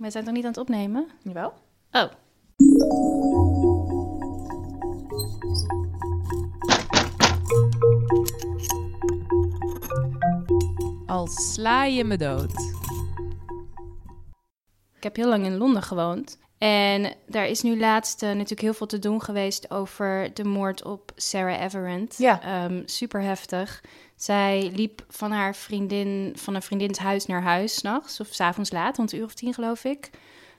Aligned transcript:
We 0.00 0.10
zijn 0.10 0.24
toch 0.24 0.34
niet 0.34 0.44
aan 0.44 0.50
het 0.50 0.60
opnemen? 0.60 1.08
Jawel. 1.22 1.52
Oh. 1.90 2.10
Al 11.06 11.26
sla 11.26 11.84
je 11.84 12.04
me 12.04 12.16
dood. 12.16 12.52
Ik 14.96 15.02
heb 15.02 15.16
heel 15.16 15.28
lang 15.28 15.44
in 15.44 15.56
Londen 15.56 15.82
gewoond. 15.82 16.38
En 16.60 17.14
daar 17.26 17.46
is 17.46 17.62
nu 17.62 17.78
laatst 17.78 18.22
eh, 18.22 18.28
natuurlijk 18.28 18.60
heel 18.60 18.74
veel 18.74 18.86
te 18.86 18.98
doen 18.98 19.22
geweest 19.22 19.70
over 19.70 20.30
de 20.34 20.44
moord 20.44 20.84
op 20.84 21.12
Sarah 21.16 21.62
Everard. 21.62 22.18
Ja. 22.18 22.42
Ehm, 22.42 22.82
super 22.84 23.22
heftig. 23.22 23.84
Zij 24.16 24.70
liep 24.74 25.04
van 25.08 25.30
haar 25.30 25.54
vriendin, 25.54 26.32
van 26.36 26.54
een 26.54 26.62
vriendins 26.62 26.98
huis 26.98 27.26
naar 27.26 27.42
huis, 27.42 27.74
s'nachts 27.74 28.20
of 28.20 28.26
s'avonds 28.30 28.70
laat, 28.70 28.96
rond 28.96 29.12
een 29.12 29.18
uur 29.18 29.24
of 29.24 29.34
tien 29.34 29.54
geloof 29.54 29.84
ik, 29.84 30.10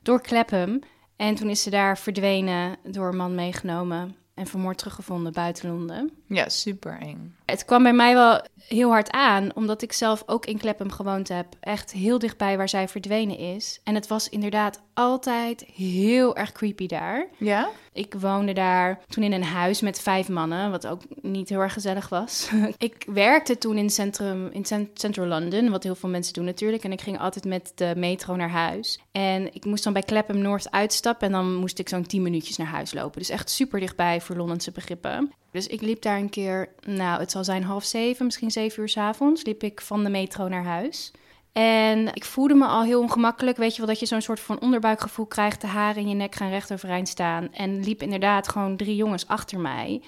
door 0.01 0.21
Clapham. 0.21 0.79
En 1.15 1.35
toen 1.35 1.49
is 1.49 1.61
ze 1.61 1.69
daar 1.69 1.97
verdwenen, 1.97 2.77
door 2.83 3.07
een 3.07 3.17
man 3.17 3.35
meegenomen 3.35 4.15
en 4.33 4.47
vermoord 4.47 4.77
teruggevonden 4.77 5.33
buiten 5.33 5.69
Londen. 5.69 6.20
Ja, 6.33 6.49
super 6.49 6.97
eng. 6.99 7.35
Het 7.45 7.65
kwam 7.65 7.83
bij 7.83 7.93
mij 7.93 8.13
wel 8.13 8.41
heel 8.67 8.89
hard 8.89 9.11
aan, 9.11 9.55
omdat 9.55 9.81
ik 9.81 9.93
zelf 9.93 10.23
ook 10.25 10.45
in 10.45 10.57
Clapham 10.57 10.91
gewoond 10.91 11.27
heb. 11.27 11.45
Echt 11.59 11.91
heel 11.91 12.19
dichtbij 12.19 12.57
waar 12.57 12.69
zij 12.69 12.87
verdwenen 12.87 13.37
is. 13.37 13.79
En 13.83 13.95
het 13.95 14.07
was 14.07 14.29
inderdaad 14.29 14.81
altijd 14.93 15.65
heel 15.75 16.35
erg 16.35 16.51
creepy 16.51 16.87
daar. 16.87 17.27
Ja? 17.37 17.69
Ik 17.93 18.13
woonde 18.13 18.53
daar 18.53 18.99
toen 19.07 19.23
in 19.23 19.31
een 19.31 19.43
huis 19.43 19.81
met 19.81 19.99
vijf 20.01 20.29
mannen, 20.29 20.71
wat 20.71 20.87
ook 20.87 21.01
niet 21.21 21.49
heel 21.49 21.59
erg 21.59 21.73
gezellig 21.73 22.09
was. 22.09 22.49
ik 22.77 23.05
werkte 23.07 23.57
toen 23.57 23.77
in, 23.77 23.89
centrum, 23.89 24.47
in 24.51 24.65
cent- 24.65 24.99
Central 24.99 25.25
London, 25.27 25.69
wat 25.69 25.83
heel 25.83 25.95
veel 25.95 26.09
mensen 26.09 26.33
doen 26.33 26.45
natuurlijk. 26.45 26.83
En 26.83 26.91
ik 26.91 27.01
ging 27.01 27.19
altijd 27.19 27.45
met 27.45 27.71
de 27.75 27.93
metro 27.95 28.35
naar 28.35 28.49
huis. 28.49 28.99
En 29.11 29.53
ik 29.53 29.65
moest 29.65 29.83
dan 29.83 29.93
bij 29.93 30.03
Clapham 30.03 30.37
North 30.37 30.71
uitstappen 30.71 31.27
en 31.27 31.33
dan 31.33 31.55
moest 31.55 31.79
ik 31.79 31.89
zo'n 31.89 32.05
tien 32.05 32.21
minuutjes 32.21 32.57
naar 32.57 32.67
huis 32.67 32.93
lopen. 32.93 33.19
Dus 33.19 33.29
echt 33.29 33.49
super 33.49 33.79
dichtbij 33.79 34.21
voor 34.21 34.35
Londense 34.35 34.71
begrippen. 34.71 35.31
Dus 35.51 35.67
ik 35.67 35.81
liep 35.81 36.01
daar 36.01 36.17
een 36.21 36.29
keer, 36.29 36.69
nou 36.85 37.19
het 37.19 37.31
zal 37.31 37.43
zijn 37.43 37.63
half 37.63 37.83
zeven, 37.83 38.25
misschien 38.25 38.51
zeven 38.51 38.81
uur 38.81 38.89
s 38.89 38.97
avonds, 38.97 39.43
liep 39.43 39.63
ik 39.63 39.81
van 39.81 40.03
de 40.03 40.09
metro 40.09 40.47
naar 40.47 40.63
huis. 40.63 41.11
En 41.51 42.13
ik 42.13 42.25
voelde 42.25 42.53
me 42.53 42.65
al 42.65 42.83
heel 42.83 43.01
ongemakkelijk. 43.01 43.57
Weet 43.57 43.71
je 43.71 43.77
wel, 43.77 43.87
dat 43.87 43.99
je 43.99 44.05
zo'n 44.05 44.21
soort 44.21 44.39
van 44.39 44.61
onderbuikgevoel 44.61 45.25
krijgt. 45.25 45.61
De 45.61 45.67
haren 45.67 46.01
in 46.01 46.09
je 46.09 46.15
nek 46.15 46.35
gaan 46.35 46.49
recht 46.49 46.73
overeind 46.73 47.07
staan. 47.07 47.53
En 47.53 47.83
liep 47.83 48.01
inderdaad 48.01 48.47
gewoon 48.47 48.77
drie 48.77 48.95
jongens 48.95 49.27
achter 49.27 49.59
mij. 49.59 50.01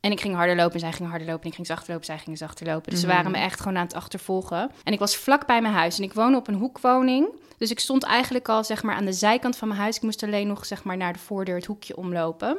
En 0.00 0.10
ik 0.10 0.20
ging 0.20 0.34
harder 0.34 0.56
lopen 0.56 0.74
en 0.74 0.80
zij 0.80 0.92
ging 0.92 1.08
harder 1.08 1.26
lopen. 1.26 1.42
En 1.42 1.48
ik 1.48 1.54
ging 1.54 1.66
zachter 1.66 1.90
lopen, 1.90 2.06
zij 2.06 2.18
gingen 2.18 2.38
zachter 2.38 2.66
lopen. 2.66 2.90
Dus 2.90 3.00
ze 3.00 3.06
waren 3.06 3.30
me 3.30 3.38
echt 3.38 3.60
gewoon 3.60 3.76
aan 3.76 3.86
het 3.86 3.94
achtervolgen. 3.94 4.70
En 4.84 4.92
ik 4.92 4.98
was 4.98 5.16
vlak 5.16 5.46
bij 5.46 5.62
mijn 5.62 5.74
huis. 5.74 5.98
En 5.98 6.04
ik 6.04 6.12
woonde 6.12 6.38
op 6.38 6.48
een 6.48 6.54
hoekwoning. 6.54 7.28
Dus 7.58 7.70
ik 7.70 7.80
stond 7.80 8.02
eigenlijk 8.02 8.48
al 8.48 8.64
zeg 8.64 8.82
maar 8.82 8.94
aan 8.94 9.04
de 9.04 9.12
zijkant 9.12 9.56
van 9.56 9.68
mijn 9.68 9.80
huis. 9.80 9.96
Ik 9.96 10.02
moest 10.02 10.22
alleen 10.22 10.46
nog 10.46 10.66
zeg 10.66 10.84
maar 10.84 10.96
naar 10.96 11.12
de 11.12 11.18
voordeur 11.18 11.56
het 11.56 11.66
hoekje 11.66 11.96
omlopen. 11.96 12.58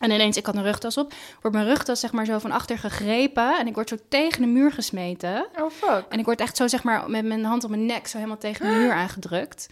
En 0.00 0.10
ineens, 0.10 0.36
ik 0.36 0.46
had 0.46 0.56
een 0.56 0.62
rugtas 0.62 0.96
op, 0.96 1.12
wordt 1.40 1.56
mijn 1.56 1.68
rugtas 1.68 2.00
zeg 2.00 2.12
maar 2.12 2.24
zo 2.24 2.38
van 2.38 2.50
achter 2.50 2.78
gegrepen. 2.78 3.58
En 3.58 3.66
ik 3.66 3.74
word 3.74 3.88
zo 3.88 3.96
tegen 4.08 4.40
de 4.40 4.48
muur 4.48 4.72
gesmeten. 4.72 5.46
Oh, 5.58 5.70
fuck. 5.70 6.04
En 6.08 6.18
ik 6.18 6.24
word 6.24 6.40
echt 6.40 6.56
zo, 6.56 6.68
zeg 6.68 6.82
maar, 6.82 7.10
met 7.10 7.24
mijn 7.24 7.44
hand 7.44 7.64
op 7.64 7.70
mijn 7.70 7.86
nek 7.86 8.06
zo 8.06 8.16
helemaal 8.16 8.38
tegen 8.38 8.66
de 8.66 8.78
muur 8.78 8.92
aangedrukt. 8.92 9.68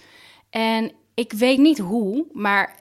En 0.51 0.93
ik 1.15 1.33
weet 1.33 1.59
niet 1.59 1.79
hoe, 1.79 2.27
maar 2.33 2.75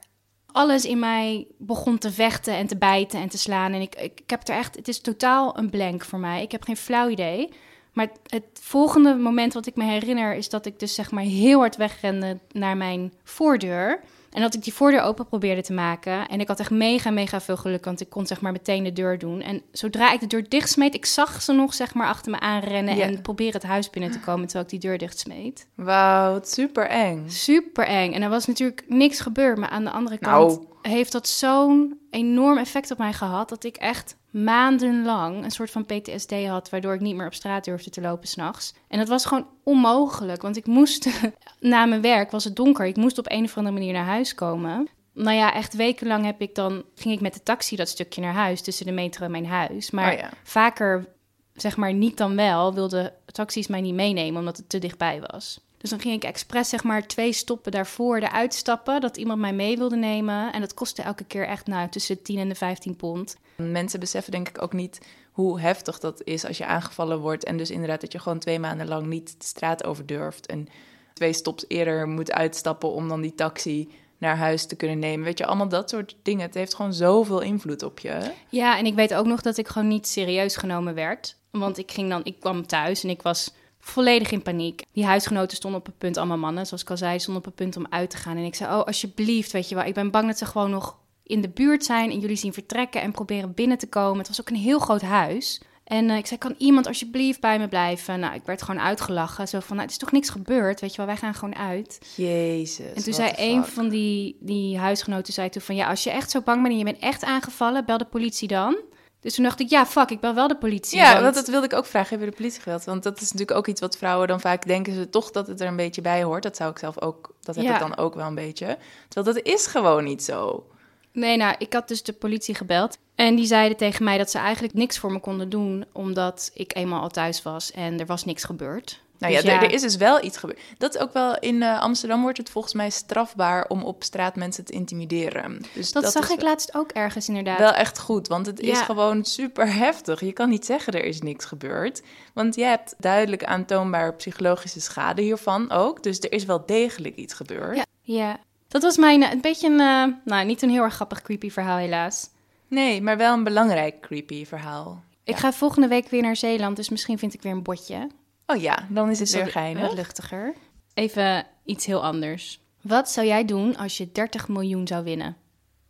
alles 0.46 0.84
in 0.84 0.98
mij 0.98 1.46
begon 1.58 1.98
te 1.98 2.12
vechten 2.12 2.54
en 2.54 2.66
te 2.66 2.76
bijten 2.76 3.20
en 3.20 3.28
te 3.28 3.38
slaan. 3.38 3.72
En 3.72 3.80
ik, 3.80 3.94
ik, 3.94 4.20
ik 4.20 4.30
heb 4.30 4.48
er 4.48 4.54
echt, 4.54 4.76
het 4.76 4.88
is 4.88 5.00
totaal 5.00 5.58
een 5.58 5.70
blank 5.70 6.04
voor 6.04 6.18
mij. 6.18 6.42
Ik 6.42 6.52
heb 6.52 6.62
geen 6.62 6.76
flauw 6.76 7.08
idee. 7.08 7.52
Maar 7.92 8.06
het, 8.06 8.18
het 8.26 8.60
volgende 8.62 9.14
moment 9.14 9.54
wat 9.54 9.66
ik 9.66 9.76
me 9.76 9.84
herinner 9.84 10.34
is 10.34 10.48
dat 10.48 10.66
ik 10.66 10.78
dus 10.78 10.94
zeg 10.94 11.10
maar 11.10 11.22
heel 11.22 11.58
hard 11.58 11.76
wegrende 11.76 12.38
naar 12.52 12.76
mijn 12.76 13.12
voordeur. 13.24 14.00
En 14.38 14.44
dat 14.44 14.54
ik 14.54 14.62
die 14.62 14.74
voordeur 14.74 15.00
open 15.00 15.26
probeerde 15.26 15.62
te 15.62 15.72
maken. 15.72 16.28
En 16.28 16.40
ik 16.40 16.48
had 16.48 16.60
echt 16.60 16.70
mega, 16.70 17.10
mega 17.10 17.40
veel 17.40 17.56
geluk, 17.56 17.84
want 17.84 18.00
ik 18.00 18.10
kon 18.10 18.26
zeg 18.26 18.40
maar 18.40 18.52
meteen 18.52 18.84
de 18.84 18.92
deur 18.92 19.18
doen. 19.18 19.40
En 19.40 19.62
zodra 19.72 20.12
ik 20.12 20.20
de 20.20 20.26
deur 20.26 20.48
dicht 20.48 20.70
smeet, 20.70 20.94
ik 20.94 21.06
zag 21.06 21.42
ze 21.42 21.52
nog 21.52 21.74
zeg 21.74 21.94
maar 21.94 22.06
achter 22.06 22.30
me 22.30 22.40
aanrennen 22.40 23.00
en 23.00 23.22
proberen 23.22 23.52
het 23.52 23.62
huis 23.62 23.90
binnen 23.90 24.10
te 24.10 24.20
komen 24.20 24.44
terwijl 24.44 24.64
ik 24.64 24.70
die 24.70 24.80
deur 24.80 24.98
dicht 24.98 25.18
smeet. 25.18 25.66
Wauw, 25.74 26.40
super 26.42 26.88
eng. 26.88 27.28
Super 27.28 27.86
eng. 27.86 28.12
En 28.12 28.22
er 28.22 28.28
was 28.28 28.46
natuurlijk 28.46 28.84
niks 28.88 29.20
gebeurd, 29.20 29.58
maar 29.58 29.68
aan 29.68 29.84
de 29.84 29.90
andere 29.90 30.16
Nou. 30.20 30.66
Heeft 30.82 31.12
dat 31.12 31.28
zo'n 31.28 31.98
enorm 32.10 32.58
effect 32.58 32.90
op 32.90 32.98
mij 32.98 33.12
gehad 33.12 33.48
dat 33.48 33.64
ik 33.64 33.76
echt 33.76 34.16
maandenlang 34.30 35.44
een 35.44 35.50
soort 35.50 35.70
van 35.70 35.86
PTSD 35.86 36.46
had, 36.46 36.70
waardoor 36.70 36.94
ik 36.94 37.00
niet 37.00 37.16
meer 37.16 37.26
op 37.26 37.34
straat 37.34 37.64
durfde 37.64 37.90
te 37.90 38.00
lopen 38.00 38.28
s'nachts. 38.28 38.74
En 38.88 38.98
dat 38.98 39.08
was 39.08 39.24
gewoon 39.24 39.46
onmogelijk, 39.62 40.42
want 40.42 40.56
ik 40.56 40.66
moest 40.66 41.08
na 41.60 41.84
mijn 41.86 42.00
werk 42.00 42.30
was 42.30 42.44
het 42.44 42.56
donker. 42.56 42.86
Ik 42.86 42.96
moest 42.96 43.18
op 43.18 43.30
een 43.30 43.44
of 43.44 43.56
andere 43.56 43.74
manier 43.74 43.92
naar 43.92 44.04
huis 44.04 44.34
komen. 44.34 44.88
Nou 45.12 45.36
ja, 45.36 45.54
echt 45.54 45.74
wekenlang 45.74 46.24
heb 46.24 46.40
ik 46.40 46.54
dan 46.54 46.84
ging 46.94 47.14
ik 47.14 47.20
met 47.20 47.34
de 47.34 47.42
taxi 47.42 47.76
dat 47.76 47.88
stukje 47.88 48.20
naar 48.20 48.32
huis 48.32 48.60
tussen 48.60 48.86
de 48.86 48.92
metro 48.92 49.24
en 49.24 49.30
mijn 49.30 49.46
huis. 49.46 49.90
Maar 49.90 50.12
Oh 50.12 50.18
ja. 50.18 50.30
vaker, 50.42 51.08
zeg 51.54 51.76
maar 51.76 51.92
niet 51.92 52.16
dan 52.16 52.36
wel, 52.36 52.74
wilden 52.74 53.12
taxis 53.26 53.66
mij 53.66 53.80
niet 53.80 53.94
meenemen 53.94 54.38
omdat 54.38 54.56
het 54.56 54.68
te 54.68 54.78
dichtbij 54.78 55.22
was. 55.30 55.60
Dus 55.78 55.90
dan 55.90 56.00
ging 56.00 56.14
ik 56.14 56.24
expres 56.24 56.68
zeg 56.68 56.84
maar 56.84 57.06
twee 57.06 57.32
stoppen 57.32 57.72
daarvoor 57.72 58.16
eruit 58.16 58.54
stappen, 58.54 59.00
dat 59.00 59.16
iemand 59.16 59.40
mij 59.40 59.52
mee 59.52 59.76
wilde 59.76 59.96
nemen. 59.96 60.52
En 60.52 60.60
dat 60.60 60.74
kostte 60.74 61.02
elke 61.02 61.24
keer 61.24 61.46
echt 61.46 61.66
nou, 61.66 61.88
tussen 61.88 62.16
de 62.16 62.22
10 62.22 62.38
en 62.38 62.48
de 62.48 62.54
15 62.54 62.96
pond. 62.96 63.36
Mensen 63.56 64.00
beseffen 64.00 64.32
denk 64.32 64.48
ik 64.48 64.62
ook 64.62 64.72
niet 64.72 65.00
hoe 65.32 65.60
heftig 65.60 65.98
dat 65.98 66.22
is 66.24 66.44
als 66.44 66.58
je 66.58 66.66
aangevallen 66.66 67.18
wordt. 67.18 67.44
En 67.44 67.56
dus 67.56 67.70
inderdaad 67.70 68.00
dat 68.00 68.12
je 68.12 68.18
gewoon 68.18 68.38
twee 68.38 68.58
maanden 68.58 68.88
lang 68.88 69.06
niet 69.06 69.34
de 69.38 69.46
straat 69.46 69.84
over 69.84 70.06
durft. 70.06 70.46
En 70.46 70.68
twee 71.12 71.32
stops 71.32 71.64
eerder 71.68 72.08
moet 72.08 72.32
uitstappen 72.32 72.90
om 72.90 73.08
dan 73.08 73.20
die 73.20 73.34
taxi 73.34 73.88
naar 74.18 74.36
huis 74.36 74.66
te 74.66 74.76
kunnen 74.76 74.98
nemen. 74.98 75.24
Weet 75.24 75.38
je, 75.38 75.46
allemaal 75.46 75.68
dat 75.68 75.90
soort 75.90 76.16
dingen. 76.22 76.46
Het 76.46 76.54
heeft 76.54 76.74
gewoon 76.74 76.94
zoveel 76.94 77.40
invloed 77.40 77.82
op 77.82 77.98
je. 77.98 78.32
Ja, 78.48 78.78
en 78.78 78.86
ik 78.86 78.94
weet 78.94 79.14
ook 79.14 79.26
nog 79.26 79.40
dat 79.40 79.56
ik 79.56 79.68
gewoon 79.68 79.88
niet 79.88 80.08
serieus 80.08 80.56
genomen 80.56 80.94
werd. 80.94 81.36
Want 81.50 81.78
ik 81.78 81.90
ging 81.90 82.08
dan, 82.08 82.24
ik 82.24 82.40
kwam 82.40 82.66
thuis 82.66 83.02
en 83.02 83.10
ik 83.10 83.22
was 83.22 83.52
volledig 83.88 84.30
in 84.30 84.42
paniek. 84.42 84.84
Die 84.92 85.04
huisgenoten 85.04 85.56
stonden 85.56 85.80
op 85.80 85.86
het 85.86 85.98
punt, 85.98 86.16
allemaal 86.16 86.38
mannen, 86.38 86.66
zoals 86.66 86.82
ik 86.82 86.90
al 86.90 86.96
zei, 86.96 87.18
stonden 87.18 87.42
op 87.42 87.48
het 87.48 87.54
punt 87.58 87.76
om 87.76 87.86
uit 87.90 88.10
te 88.10 88.16
gaan. 88.16 88.36
En 88.36 88.44
ik 88.44 88.54
zei, 88.54 88.74
oh, 88.74 88.84
alsjeblieft, 88.84 89.52
weet 89.52 89.68
je 89.68 89.74
wel, 89.74 89.84
ik 89.84 89.94
ben 89.94 90.10
bang 90.10 90.26
dat 90.26 90.38
ze 90.38 90.46
gewoon 90.46 90.70
nog 90.70 90.96
in 91.22 91.40
de 91.40 91.48
buurt 91.48 91.84
zijn 91.84 92.10
en 92.10 92.18
jullie 92.18 92.36
zien 92.36 92.52
vertrekken 92.52 93.02
en 93.02 93.12
proberen 93.12 93.54
binnen 93.54 93.78
te 93.78 93.88
komen. 93.88 94.18
Het 94.18 94.28
was 94.28 94.40
ook 94.40 94.48
een 94.48 94.56
heel 94.56 94.78
groot 94.78 95.02
huis. 95.02 95.60
En 95.84 96.10
eh, 96.10 96.16
ik 96.16 96.26
zei, 96.26 96.40
kan 96.40 96.54
iemand 96.58 96.86
alsjeblieft 96.86 97.40
bij 97.40 97.58
me 97.58 97.68
blijven? 97.68 98.20
Nou, 98.20 98.34
ik 98.34 98.42
werd 98.44 98.62
gewoon 98.62 98.80
uitgelachen. 98.80 99.48
Zo 99.48 99.60
van, 99.60 99.76
nou, 99.76 99.80
het 99.82 99.90
is 99.90 99.96
toch 99.96 100.12
niks 100.12 100.28
gebeurd, 100.28 100.80
weet 100.80 100.90
je 100.90 100.96
wel, 100.96 101.06
wij 101.06 101.16
gaan 101.16 101.34
gewoon 101.34 101.56
uit. 101.56 101.98
Jezus. 102.16 102.94
En 102.94 103.02
toen 103.02 103.14
zei 103.14 103.32
een 103.36 103.64
fuck. 103.64 103.72
van 103.72 103.88
die, 103.88 104.36
die 104.40 104.78
huisgenoten 104.78 105.32
zei 105.32 105.48
toen 105.48 105.62
van... 105.62 105.74
ja, 105.74 105.88
als 105.88 106.04
je 106.04 106.10
echt 106.10 106.30
zo 106.30 106.40
bang 106.40 106.60
bent 106.62 106.72
en 106.72 106.78
je 106.78 106.84
bent 106.84 106.98
echt 106.98 107.24
aangevallen, 107.24 107.84
bel 107.84 107.98
de 107.98 108.04
politie 108.04 108.48
dan. 108.48 108.76
Dus 109.20 109.34
toen 109.34 109.44
dacht 109.44 109.60
ik, 109.60 109.68
ja, 109.68 109.86
fuck, 109.86 110.10
ik 110.10 110.20
bel 110.20 110.34
wel 110.34 110.48
de 110.48 110.56
politie. 110.56 110.98
Ja, 110.98 111.10
want- 111.10 111.22
want 111.22 111.34
dat 111.34 111.48
wilde 111.48 111.66
ik 111.66 111.72
ook 111.72 111.86
vragen. 111.86 112.10
Heb 112.10 112.20
je 112.24 112.30
de 112.30 112.36
politie 112.36 112.60
gebeld? 112.62 112.84
Want 112.84 113.02
dat 113.02 113.16
is 113.20 113.32
natuurlijk 113.32 113.58
ook 113.58 113.66
iets 113.66 113.80
wat 113.80 113.96
vrouwen 113.96 114.28
dan 114.28 114.40
vaak 114.40 114.66
denken 114.66 114.94
ze 114.94 115.10
toch 115.10 115.30
dat 115.30 115.46
het 115.46 115.60
er 115.60 115.66
een 115.66 115.76
beetje 115.76 116.00
bij 116.00 116.22
hoort. 116.22 116.42
Dat 116.42 116.56
zou 116.56 116.70
ik 116.70 116.78
zelf 116.78 117.00
ook, 117.00 117.34
dat 117.42 117.54
heb 117.54 117.64
Ja. 117.64 117.72
ik 117.74 117.80
dan 117.80 117.96
ook 117.96 118.14
wel 118.14 118.26
een 118.26 118.34
beetje. 118.34 118.78
Terwijl 119.08 119.34
dat 119.36 119.44
is 119.54 119.66
gewoon 119.66 120.04
niet 120.04 120.22
zo. 120.24 120.66
Nee, 121.12 121.36
nou, 121.36 121.54
ik 121.58 121.72
had 121.72 121.88
dus 121.88 122.02
de 122.02 122.12
politie 122.12 122.54
gebeld. 122.54 122.98
En 123.14 123.34
die 123.34 123.46
zeiden 123.46 123.76
tegen 123.76 124.04
mij 124.04 124.18
dat 124.18 124.30
ze 124.30 124.38
eigenlijk 124.38 124.74
niks 124.74 124.98
voor 124.98 125.12
me 125.12 125.20
konden 125.20 125.48
doen... 125.48 125.84
omdat 125.92 126.50
ik 126.54 126.76
eenmaal 126.76 127.02
al 127.02 127.08
thuis 127.08 127.42
was 127.42 127.72
en 127.72 128.00
er 128.00 128.06
was 128.06 128.24
niks 128.24 128.44
gebeurd. 128.44 129.00
Nou 129.18 129.32
Dus 129.32 129.42
ja, 129.42 129.52
er, 129.52 129.62
er 129.62 129.72
is 129.72 129.80
dus 129.80 129.96
wel 129.96 130.24
iets 130.24 130.36
gebeurd. 130.36 130.60
Dat 130.78 130.94
is 130.94 131.00
ook 131.00 131.12
wel 131.12 131.38
in 131.38 131.62
eh, 131.62 131.80
Amsterdam 131.80 132.22
wordt 132.22 132.38
het 132.38 132.50
volgens 132.50 132.74
mij 132.74 132.90
strafbaar 132.90 133.66
om 133.68 133.82
op 133.82 134.02
straat 134.02 134.36
mensen 134.36 134.64
te 134.64 134.72
intimideren. 134.72 135.62
Dus 135.74 135.92
Dat, 135.92 136.12
zag 136.12 136.28
is 136.28 136.34
ik 136.34 136.42
laatst 136.42 136.74
ook 136.74 136.90
ergens 136.90 137.28
inderdaad. 137.28 137.58
wel 137.58 137.72
echt 137.72 137.98
goed, 137.98 138.28
want 138.28 138.46
het 138.46 138.60
is 138.60 138.80
gewoon 138.80 139.24
super 139.24 139.72
heftig. 139.72 140.20
Je 140.20 140.32
kan 140.32 140.48
niet 140.48 140.66
zeggen 140.66 140.92
er 140.92 141.04
is 141.04 141.20
niks 141.20 141.44
gebeurd, 141.44 142.02
want 142.32 142.54
je 142.54 142.64
hebt 142.64 142.94
duidelijk 142.98 143.44
aantoonbaar 143.44 144.14
psychologische 144.14 144.80
schade 144.80 145.22
hiervan 145.22 145.70
ook. 145.70 146.02
Dus 146.02 146.18
er 146.18 146.32
is 146.32 146.44
wel 146.44 146.66
degelijk 146.66 147.16
iets 147.16 147.34
gebeurd. 147.34 147.76
Ja, 147.76 147.84
ja. 148.02 148.38
Dat 148.68 148.82
was 148.82 148.96
mijn, 148.96 149.22
eh, 149.22 149.32
een 149.32 149.40
beetje 149.40 149.68
een, 149.68 149.80
eh, 149.80 150.16
nou, 150.24 150.46
niet 150.46 150.62
een 150.62 150.70
heel 150.70 150.82
erg 150.82 150.94
grappig 150.94 151.22
creepy 151.22 151.50
verhaal 151.50 151.76
helaas. 151.76 152.28
Nee, 152.68 153.02
maar 153.02 153.16
wel 153.16 153.34
een 153.34 153.44
belangrijk 153.44 154.00
creepy 154.00 154.46
verhaal. 154.46 155.02
Ik 155.24 155.36
ga 155.36 155.52
volgende 155.52 155.88
week 155.88 156.08
weer 156.08 156.22
naar 156.22 156.36
Zeeland, 156.36 156.76
dus 156.76 156.88
misschien 156.88 157.18
vind 157.18 157.34
ik 157.34 157.42
weer 157.42 157.52
een 157.52 157.62
botje. 157.62 158.08
Oh 158.50 158.60
ja, 158.60 158.86
dan 158.90 159.10
is 159.10 159.18
het 159.18 159.30
weer 159.30 159.42
dat- 159.42 159.52
geinig. 159.52 159.82
Wat 159.82 159.94
luchtiger. 159.94 160.54
Even 160.94 161.46
iets 161.64 161.86
heel 161.86 162.04
anders. 162.04 162.60
Wat 162.82 163.10
zou 163.10 163.26
jij 163.26 163.44
doen 163.44 163.76
als 163.76 163.96
je 163.96 164.12
30 164.12 164.48
miljoen 164.48 164.86
zou 164.86 165.04
winnen? 165.04 165.36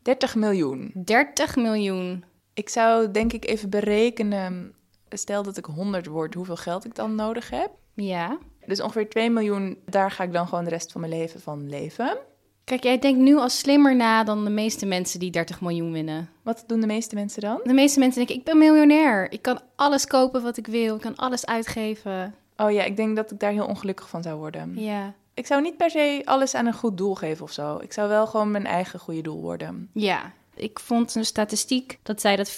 30 0.03 0.35
miljoen. 0.35 0.91
30 0.95 1.57
miljoen. 1.57 2.25
Ik 2.55 2.69
zou 2.69 3.11
denk 3.11 3.33
ik 3.33 3.47
even 3.47 3.71
berekenen, 3.71 4.75
stel 5.09 5.43
dat 5.43 5.57
ik 5.57 5.65
100 5.65 6.07
word, 6.07 6.35
hoeveel 6.35 6.57
geld 6.57 6.85
ik 6.85 6.95
dan 6.95 7.15
nodig 7.15 7.51
heb. 7.51 7.71
Ja. 7.95 8.39
Dus 8.67 8.81
ongeveer 8.81 9.09
2 9.09 9.31
miljoen, 9.31 9.79
daar 9.87 10.11
ga 10.11 10.25
ik 10.25 10.33
dan 10.33 10.49
gewoon 10.49 10.65
de 10.65 10.71
rest 10.71 10.93
van 10.93 11.01
mijn 11.01 11.13
leven 11.13 11.41
van 11.41 11.69
leven. 11.69 12.19
Kijk, 12.65 12.83
jij 12.83 12.99
denkt 12.99 13.21
nu 13.21 13.37
al 13.37 13.49
slimmer 13.49 13.97
na 13.97 14.25
dan 14.25 14.45
de 14.45 14.51
meeste 14.51 14.87
mensen 14.87 15.21
die 15.21 15.31
30 15.31 15.61
miljoen 15.61 15.93
winnen. 15.93 16.29
Wat 16.43 16.65
doen 16.67 16.81
de 16.81 16.87
meeste 16.87 17.15
mensen 17.15 17.41
dan? 17.41 17.61
De 17.63 17.73
meeste 17.73 17.99
mensen 17.99 18.19
denken, 18.19 18.37
ik 18.37 18.45
ben 18.45 18.59
miljonair. 18.59 19.33
Ik 19.33 19.43
kan 19.43 19.61
alles 19.77 20.07
kopen 20.07 20.43
wat 20.43 20.57
ik 20.57 20.67
wil. 20.67 20.95
Ik 20.95 21.01
kan 21.01 21.17
alles 21.17 21.47
uitgeven. 21.47 22.35
Oh 22.61 22.71
ja, 22.71 22.83
ik 22.83 22.97
denk 22.97 23.17
dat 23.17 23.31
ik 23.31 23.41
daar 23.41 23.53
heel 23.53 23.67
ongelukkig 23.67 24.09
van 24.09 24.23
zou 24.23 24.39
worden. 24.39 24.81
Ja. 24.81 25.15
ik 25.35 25.47
zou 25.47 25.63
niet 25.63 25.77
per 25.77 25.91
se 25.91 26.23
alles 26.25 26.55
aan 26.55 26.67
een 26.67 26.73
goed 26.75 26.97
doel 26.97 27.15
geven 27.15 27.45
of 27.45 27.53
zo. 27.53 27.79
Ik 27.81 27.93
zou 27.93 28.09
wel 28.09 28.27
gewoon 28.27 28.51
mijn 28.51 28.67
eigen 28.67 28.99
goede 28.99 29.21
doel 29.23 29.41
worden. 29.41 29.91
Ja, 29.93 30.33
ik 30.55 30.79
vond 30.79 31.15
een 31.15 31.25
statistiek 31.25 31.99
dat 32.03 32.21
zei 32.21 32.37
dat 32.37 32.51
44% 32.51 32.55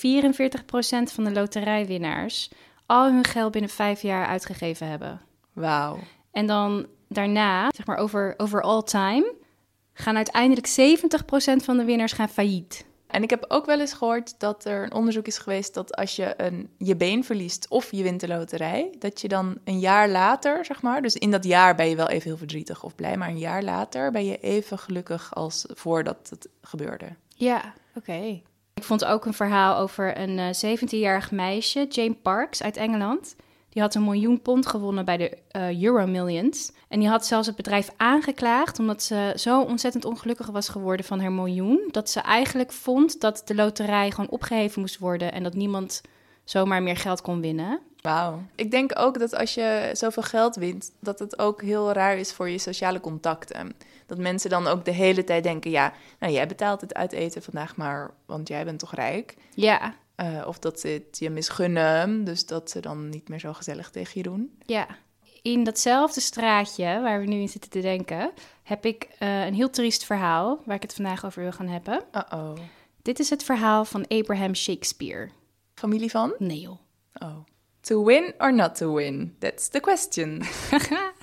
van 1.13 1.25
de 1.25 1.33
loterijwinnaars 1.33 2.51
al 2.87 3.13
hun 3.13 3.25
geld 3.25 3.53
binnen 3.53 3.71
vijf 3.71 4.03
jaar 4.03 4.27
uitgegeven 4.27 4.89
hebben. 4.89 5.21
Wauw. 5.53 5.99
En 6.33 6.47
dan 6.47 6.87
daarna, 7.09 7.69
zeg 7.75 7.87
maar 7.87 7.97
over, 7.97 8.35
over 8.37 8.63
all 8.63 8.83
time, 8.83 9.35
gaan 9.93 10.17
uiteindelijk 10.17 10.69
70% 10.69 11.65
van 11.65 11.77
de 11.77 11.85
winnaars 11.85 12.13
gaan 12.13 12.29
failliet. 12.29 12.85
En 13.11 13.23
ik 13.23 13.31
heb 13.31 13.45
ook 13.49 13.67
wel 13.67 13.81
eens 13.81 13.93
gehoord 13.93 14.35
dat 14.39 14.65
er 14.65 14.83
een 14.83 14.93
onderzoek 14.93 15.27
is 15.27 15.39
geweest 15.39 15.75
dat 15.75 15.97
als 15.97 16.17
je 16.17 16.35
een, 16.37 16.71
je 16.79 16.97
been 16.97 17.25
verliest 17.25 17.69
of 17.69 17.91
je 17.91 18.03
wint 18.03 18.21
de 18.21 18.29
loterij, 18.29 18.95
dat 18.99 19.21
je 19.21 19.29
dan 19.29 19.59
een 19.65 19.79
jaar 19.79 20.09
later, 20.09 20.65
zeg 20.65 20.83
maar, 20.83 21.03
dus 21.03 21.15
in 21.15 21.31
dat 21.31 21.45
jaar 21.45 21.75
ben 21.75 21.89
je 21.89 21.97
wel 21.97 22.09
even 22.09 22.29
heel 22.29 22.39
verdrietig 22.39 22.83
of 22.83 22.95
blij, 22.95 23.17
maar 23.17 23.29
een 23.29 23.39
jaar 23.39 23.63
later 23.63 24.11
ben 24.11 24.25
je 24.25 24.39
even 24.39 24.79
gelukkig 24.79 25.35
als 25.35 25.65
voordat 25.69 26.29
het 26.31 26.49
gebeurde. 26.63 27.07
Ja, 27.29 27.75
oké. 27.95 28.41
Ik 28.75 28.87
vond 28.87 29.05
ook 29.05 29.25
een 29.25 29.35
verhaal 29.35 29.77
over 29.77 30.19
een 30.19 30.39
uh, 30.39 30.79
17-jarig 30.79 31.31
meisje, 31.31 31.87
Jane 31.89 32.15
Parks 32.15 32.63
uit 32.63 32.77
Engeland. 32.77 33.37
Die 33.71 33.83
had 33.83 33.95
een 33.95 34.05
miljoen 34.05 34.41
pond 34.43 34.67
gewonnen 34.67 35.05
bij 35.05 35.17
de 35.17 35.39
uh, 35.57 35.83
Euro 35.83 36.07
Millions. 36.07 36.73
En 36.89 37.01
die 37.01 37.09
had 37.09 37.27
zelfs 37.27 37.47
het 37.47 37.57
bedrijf 37.57 37.91
aangeklaagd 37.97 38.79
omdat 38.79 39.03
ze 39.03 39.33
zo 39.37 39.63
ontzettend 39.63 40.05
ongelukkig 40.05 40.47
was 40.47 40.69
geworden 40.69 41.07
van 41.07 41.21
haar 41.21 41.33
miljoen. 41.33 41.89
Dat 41.91 42.11
ze 42.11 42.21
eigenlijk 42.21 42.73
vond 42.73 43.21
dat 43.21 43.43
de 43.45 43.55
loterij 43.55 44.11
gewoon 44.11 44.31
opgeheven 44.31 44.81
moest 44.81 44.99
worden 44.99 45.33
en 45.33 45.43
dat 45.43 45.55
niemand 45.55 46.01
zomaar 46.45 46.83
meer 46.83 46.97
geld 46.97 47.21
kon 47.21 47.41
winnen. 47.41 47.81
Wauw. 48.01 48.43
Ik 48.55 48.71
denk 48.71 48.99
ook 48.99 49.19
dat 49.19 49.35
als 49.35 49.55
je 49.55 49.91
zoveel 49.93 50.23
geld 50.23 50.57
wint, 50.57 50.93
dat 51.01 51.19
het 51.19 51.39
ook 51.39 51.63
heel 51.63 51.93
raar 51.93 52.17
is 52.17 52.33
voor 52.33 52.49
je 52.49 52.59
sociale 52.59 53.01
contacten. 53.01 53.73
Dat 54.07 54.19
mensen 54.19 54.51
dan 54.51 54.67
ook 54.67 54.85
de 54.85 54.91
hele 54.91 55.25
tijd 55.25 55.43
denken: 55.43 55.71
ja, 55.71 55.93
nou 56.19 56.33
jij 56.33 56.47
betaalt 56.47 56.81
het 56.81 56.95
uit 56.95 57.13
eten 57.13 57.43
vandaag 57.43 57.77
maar, 57.77 58.11
want 58.27 58.49
jij 58.49 58.65
bent 58.65 58.79
toch 58.79 58.95
rijk? 58.95 59.37
Ja. 59.55 59.95
Uh, 60.23 60.47
of 60.47 60.59
dat 60.59 60.81
ze 60.81 60.89
het 60.89 61.19
je 61.19 61.31
misgunnen, 61.31 62.25
dus 62.25 62.47
dat 62.47 62.71
ze 62.71 62.81
dan 62.81 63.09
niet 63.09 63.29
meer 63.29 63.39
zo 63.39 63.53
gezellig 63.53 63.91
tegen 63.91 64.13
je 64.15 64.23
doen. 64.23 64.59
Ja. 64.67 64.87
In 65.43 65.65
datzelfde 65.65 66.21
straatje 66.21 66.85
waar 66.85 67.21
we 67.21 67.27
nu 67.27 67.41
in 67.41 67.49
zitten 67.49 67.71
te 67.71 67.81
denken, 67.81 68.31
heb 68.63 68.85
ik 68.85 69.09
uh, 69.23 69.45
een 69.47 69.55
heel 69.55 69.71
triest 69.71 70.05
verhaal 70.05 70.63
waar 70.65 70.77
ik 70.77 70.83
het 70.83 70.95
vandaag 70.95 71.25
over 71.25 71.43
wil 71.43 71.53
gaan 71.53 71.69
hebben. 71.69 72.03
Uh-oh. 72.13 72.59
Dit 73.03 73.19
is 73.19 73.31
het 73.31 73.43
verhaal 73.43 73.85
van 73.85 74.07
Abraham 74.07 74.55
Shakespeare. 74.55 75.29
Familie 75.75 76.11
van? 76.11 76.35
Nee 76.39 76.61
joh. 76.61 76.79
Oh. 77.13 77.37
To 77.81 78.05
win 78.05 78.35
or 78.39 78.55
not 78.55 78.77
to 78.77 78.95
win? 78.95 79.37
That's 79.39 79.69
the 79.69 79.81
question. 79.81 80.43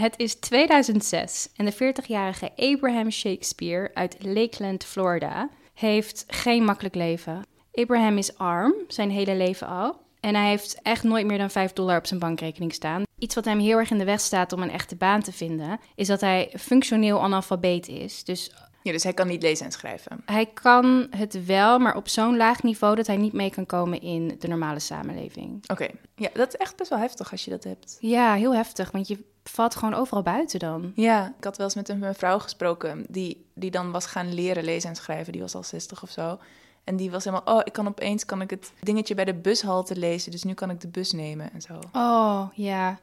Het 0.00 0.14
is 0.16 0.34
2006 0.34 1.48
en 1.56 1.64
de 1.64 1.74
40-jarige 1.74 2.50
Abraham 2.56 3.10
Shakespeare 3.10 3.90
uit 3.94 4.16
Lakeland, 4.18 4.84
Florida, 4.84 5.48
heeft 5.74 6.24
geen 6.26 6.64
makkelijk 6.64 6.94
leven. 6.94 7.42
Abraham 7.72 8.18
is 8.18 8.38
arm, 8.38 8.74
zijn 8.88 9.10
hele 9.10 9.36
leven 9.36 9.66
al. 9.66 10.00
En 10.20 10.34
hij 10.34 10.48
heeft 10.48 10.78
echt 10.82 11.02
nooit 11.02 11.26
meer 11.26 11.38
dan 11.38 11.50
5 11.50 11.72
dollar 11.72 11.98
op 11.98 12.06
zijn 12.06 12.20
bankrekening 12.20 12.74
staan. 12.74 13.02
Iets 13.18 13.34
wat 13.34 13.44
hem 13.44 13.58
heel 13.58 13.78
erg 13.78 13.90
in 13.90 13.98
de 13.98 14.04
weg 14.04 14.20
staat 14.20 14.52
om 14.52 14.62
een 14.62 14.70
echte 14.70 14.96
baan 14.96 15.22
te 15.22 15.32
vinden, 15.32 15.80
is 15.94 16.06
dat 16.06 16.20
hij 16.20 16.52
functioneel 16.58 17.22
analfabeet 17.22 17.88
is. 17.88 18.24
Dus 18.24 18.50
ja, 18.82 18.92
dus 18.92 19.02
hij 19.02 19.12
kan 19.12 19.26
niet 19.26 19.42
lezen 19.42 19.66
en 19.66 19.72
schrijven. 19.72 20.22
Hij 20.26 20.46
kan 20.46 21.06
het 21.10 21.44
wel, 21.44 21.78
maar 21.78 21.96
op 21.96 22.08
zo'n 22.08 22.36
laag 22.36 22.62
niveau 22.62 22.96
dat 22.96 23.06
hij 23.06 23.16
niet 23.16 23.32
mee 23.32 23.50
kan 23.50 23.66
komen 23.66 24.00
in 24.00 24.36
de 24.38 24.48
normale 24.48 24.80
samenleving. 24.80 25.64
Oké, 25.70 25.88
ja, 26.14 26.28
dat 26.34 26.48
is 26.48 26.56
echt 26.56 26.76
best 26.76 26.90
wel 26.90 26.98
heftig 26.98 27.30
als 27.30 27.44
je 27.44 27.50
dat 27.50 27.64
hebt. 27.64 27.96
Ja, 28.00 28.34
heel 28.34 28.54
heftig, 28.54 28.90
want 28.90 29.08
je 29.08 29.34
valt 29.48 29.76
gewoon 29.76 29.94
overal 29.94 30.22
buiten 30.22 30.58
dan. 30.58 30.92
Ja, 30.94 31.34
ik 31.38 31.44
had 31.44 31.56
wel 31.56 31.66
eens 31.66 31.74
met 31.74 31.88
een 31.88 32.14
vrouw 32.14 32.38
gesproken 32.38 33.06
die, 33.08 33.46
die 33.54 33.70
dan 33.70 33.90
was 33.90 34.06
gaan 34.06 34.34
leren 34.34 34.64
lezen 34.64 34.88
en 34.88 34.96
schrijven. 34.96 35.32
Die 35.32 35.40
was 35.42 35.54
al 35.54 35.62
60 35.62 36.02
of 36.02 36.10
zo. 36.10 36.38
En 36.84 36.96
die 36.96 37.10
was 37.10 37.24
helemaal, 37.24 37.56
oh, 37.56 37.60
ik 37.64 37.72
kan 37.72 37.86
opeens 37.86 38.24
kan 38.24 38.40
ik 38.40 38.50
het 38.50 38.72
dingetje 38.80 39.14
bij 39.14 39.24
de 39.24 39.34
bushalte 39.34 39.96
lezen, 39.96 40.30
dus 40.30 40.42
nu 40.42 40.54
kan 40.54 40.70
ik 40.70 40.80
de 40.80 40.88
bus 40.88 41.12
nemen 41.12 41.52
en 41.52 41.60
zo. 41.60 41.78
Oh, 41.92 42.42
ja. 42.54 42.98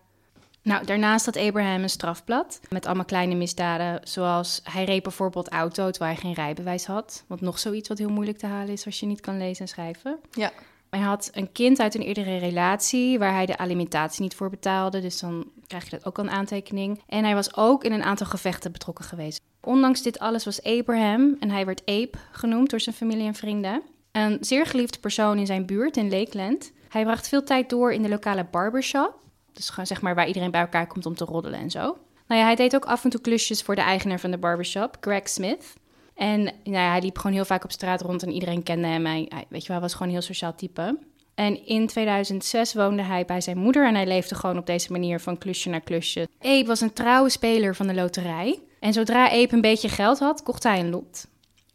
Nou, 0.62 0.86
daarnaast 0.86 1.26
had 1.26 1.38
Abraham 1.38 1.82
een 1.82 1.90
strafblad 1.90 2.60
met 2.70 2.86
allemaal 2.86 3.06
kleine 3.06 3.36
misdaden, 3.36 4.00
zoals 4.04 4.62
hij 4.64 4.84
reed 4.84 5.04
bijvoorbeeld 5.04 5.50
auto 5.50 5.90
terwijl 5.90 6.14
hij 6.14 6.22
geen 6.22 6.34
rijbewijs 6.34 6.86
had. 6.86 7.24
Wat 7.28 7.42
nog 7.42 7.60
zoiets 7.60 7.90
wat 7.90 7.98
heel 7.98 8.10
moeilijk 8.10 8.38
te 8.38 8.46
halen 8.46 8.74
is 8.74 8.86
als 8.86 9.00
je 9.00 9.06
niet 9.06 9.22
kan 9.22 9.38
lezen 9.38 9.62
en 9.62 9.68
schrijven. 9.68 10.20
Ja. 10.32 10.52
Hij 10.94 11.02
had 11.02 11.30
een 11.34 11.52
kind 11.52 11.80
uit 11.80 11.96
een 11.96 12.02
eerdere 12.02 12.38
relatie 12.38 13.20
waar 13.20 13.34
hij 13.34 13.46
de 13.46 13.58
alimentatie 13.58 14.22
niet 14.22 14.36
voor 14.36 14.50
betaalde. 14.50 15.02
Dus 15.02 15.20
dan 15.20 15.52
krijg 15.68 15.84
je 15.84 15.90
dat 15.90 16.06
ook 16.06 16.18
een 16.18 16.30
aantekening. 16.30 17.02
En 17.08 17.24
hij 17.24 17.34
was 17.34 17.56
ook 17.56 17.84
in 17.84 17.92
een 17.92 18.04
aantal 18.04 18.28
gevechten 18.28 18.72
betrokken 18.72 19.06
geweest. 19.06 19.42
Ondanks 19.62 20.02
dit 20.02 20.20
alles 20.20 20.46
was 20.46 20.64
Abraham, 20.64 21.38
en 21.40 21.50
hij 21.50 21.66
werd 21.66 21.82
Abe 21.86 22.12
genoemd 22.32 22.70
door 22.70 22.80
zijn 22.80 22.96
familie 22.96 23.28
en 23.28 23.36
vrienden, 23.36 23.82
een 24.12 24.38
zeer 24.42 24.66
geliefde 24.66 25.00
persoon 25.00 25.38
in 25.38 25.46
zijn 25.46 25.66
buurt 25.66 25.98
in 25.98 26.10
Lakeland. 26.10 26.72
Hij 26.90 27.04
bracht 27.04 27.28
veel 27.28 27.44
tijd 27.44 27.70
door 27.70 27.94
in 27.94 28.02
de 28.02 28.10
lokale 28.10 28.46
barbershop. 28.52 29.20
Dus 29.54 29.72
zeg 29.84 30.02
maar 30.02 30.16
waar 30.16 30.28
iedereen 30.28 30.52
bij 30.52 30.62
elkaar 30.62 30.88
komt 30.88 31.06
om 31.06 31.16
te 31.16 31.26
roddelen 31.26 31.60
en 31.60 31.72
zo. 31.72 31.98
Nou 32.28 32.42
ja, 32.42 32.46
hij 32.46 32.56
deed 32.56 32.76
ook 32.76 32.86
af 32.86 33.04
en 33.04 33.10
toe 33.10 33.22
klusjes 33.22 33.62
voor 33.62 33.76
de 33.76 33.82
eigenaar 33.82 34.20
van 34.20 34.32
de 34.32 34.38
barbershop, 34.38 34.98
Greg 35.00 35.30
Smith. 35.30 35.74
En 36.16 36.44
nou 36.64 36.76
hij 36.76 37.02
liep 37.02 37.18
gewoon 37.18 37.36
heel 37.36 37.46
vaak 37.46 37.64
op 37.64 37.72
straat 37.72 38.02
rond 38.02 38.24
en 38.24 38.32
iedereen 38.32 38.64
kende 38.64 38.88
hem. 38.88 39.06
Hij, 39.06 39.30
weet 39.50 39.66
je 39.66 39.72
wel, 39.72 39.82
was 39.82 39.94
gewoon 39.94 40.08
een 40.08 40.14
heel 40.14 40.24
sociaal 40.24 40.56
type. 40.56 40.98
En 41.36 41.66
in 41.66 41.88
2006 41.88 42.74
woonde 42.74 43.02
hij 43.02 43.26
bij 43.26 43.42
zijn 43.42 43.58
moeder 43.58 43.88
en 43.88 43.96
hij 43.96 44.08
leefde 44.08 44.36
gewoon 44.36 44.58
op 44.58 44.66
deze 44.66 44.92
manier 44.92 45.20
van 45.20 45.38
klusje 45.38 45.70
naar 45.70 45.82
klusje. 45.82 46.28
Abe 46.40 46.66
was 46.66 46.82
een 46.82 46.94
trouwe 46.94 47.30
speler 47.30 47.76
van 47.76 47.88
de 47.88 47.94
loterij. 47.94 48.60
En 48.80 48.94
zodra 48.94 49.26
Abe 49.26 49.54
een 49.54 49.62
beetje 49.62 49.90
geld 49.90 50.20
had, 50.20 50.44
kocht 50.44 50.64
hij 50.64 50.80
een 50.80 50.90
lot. 50.90 51.28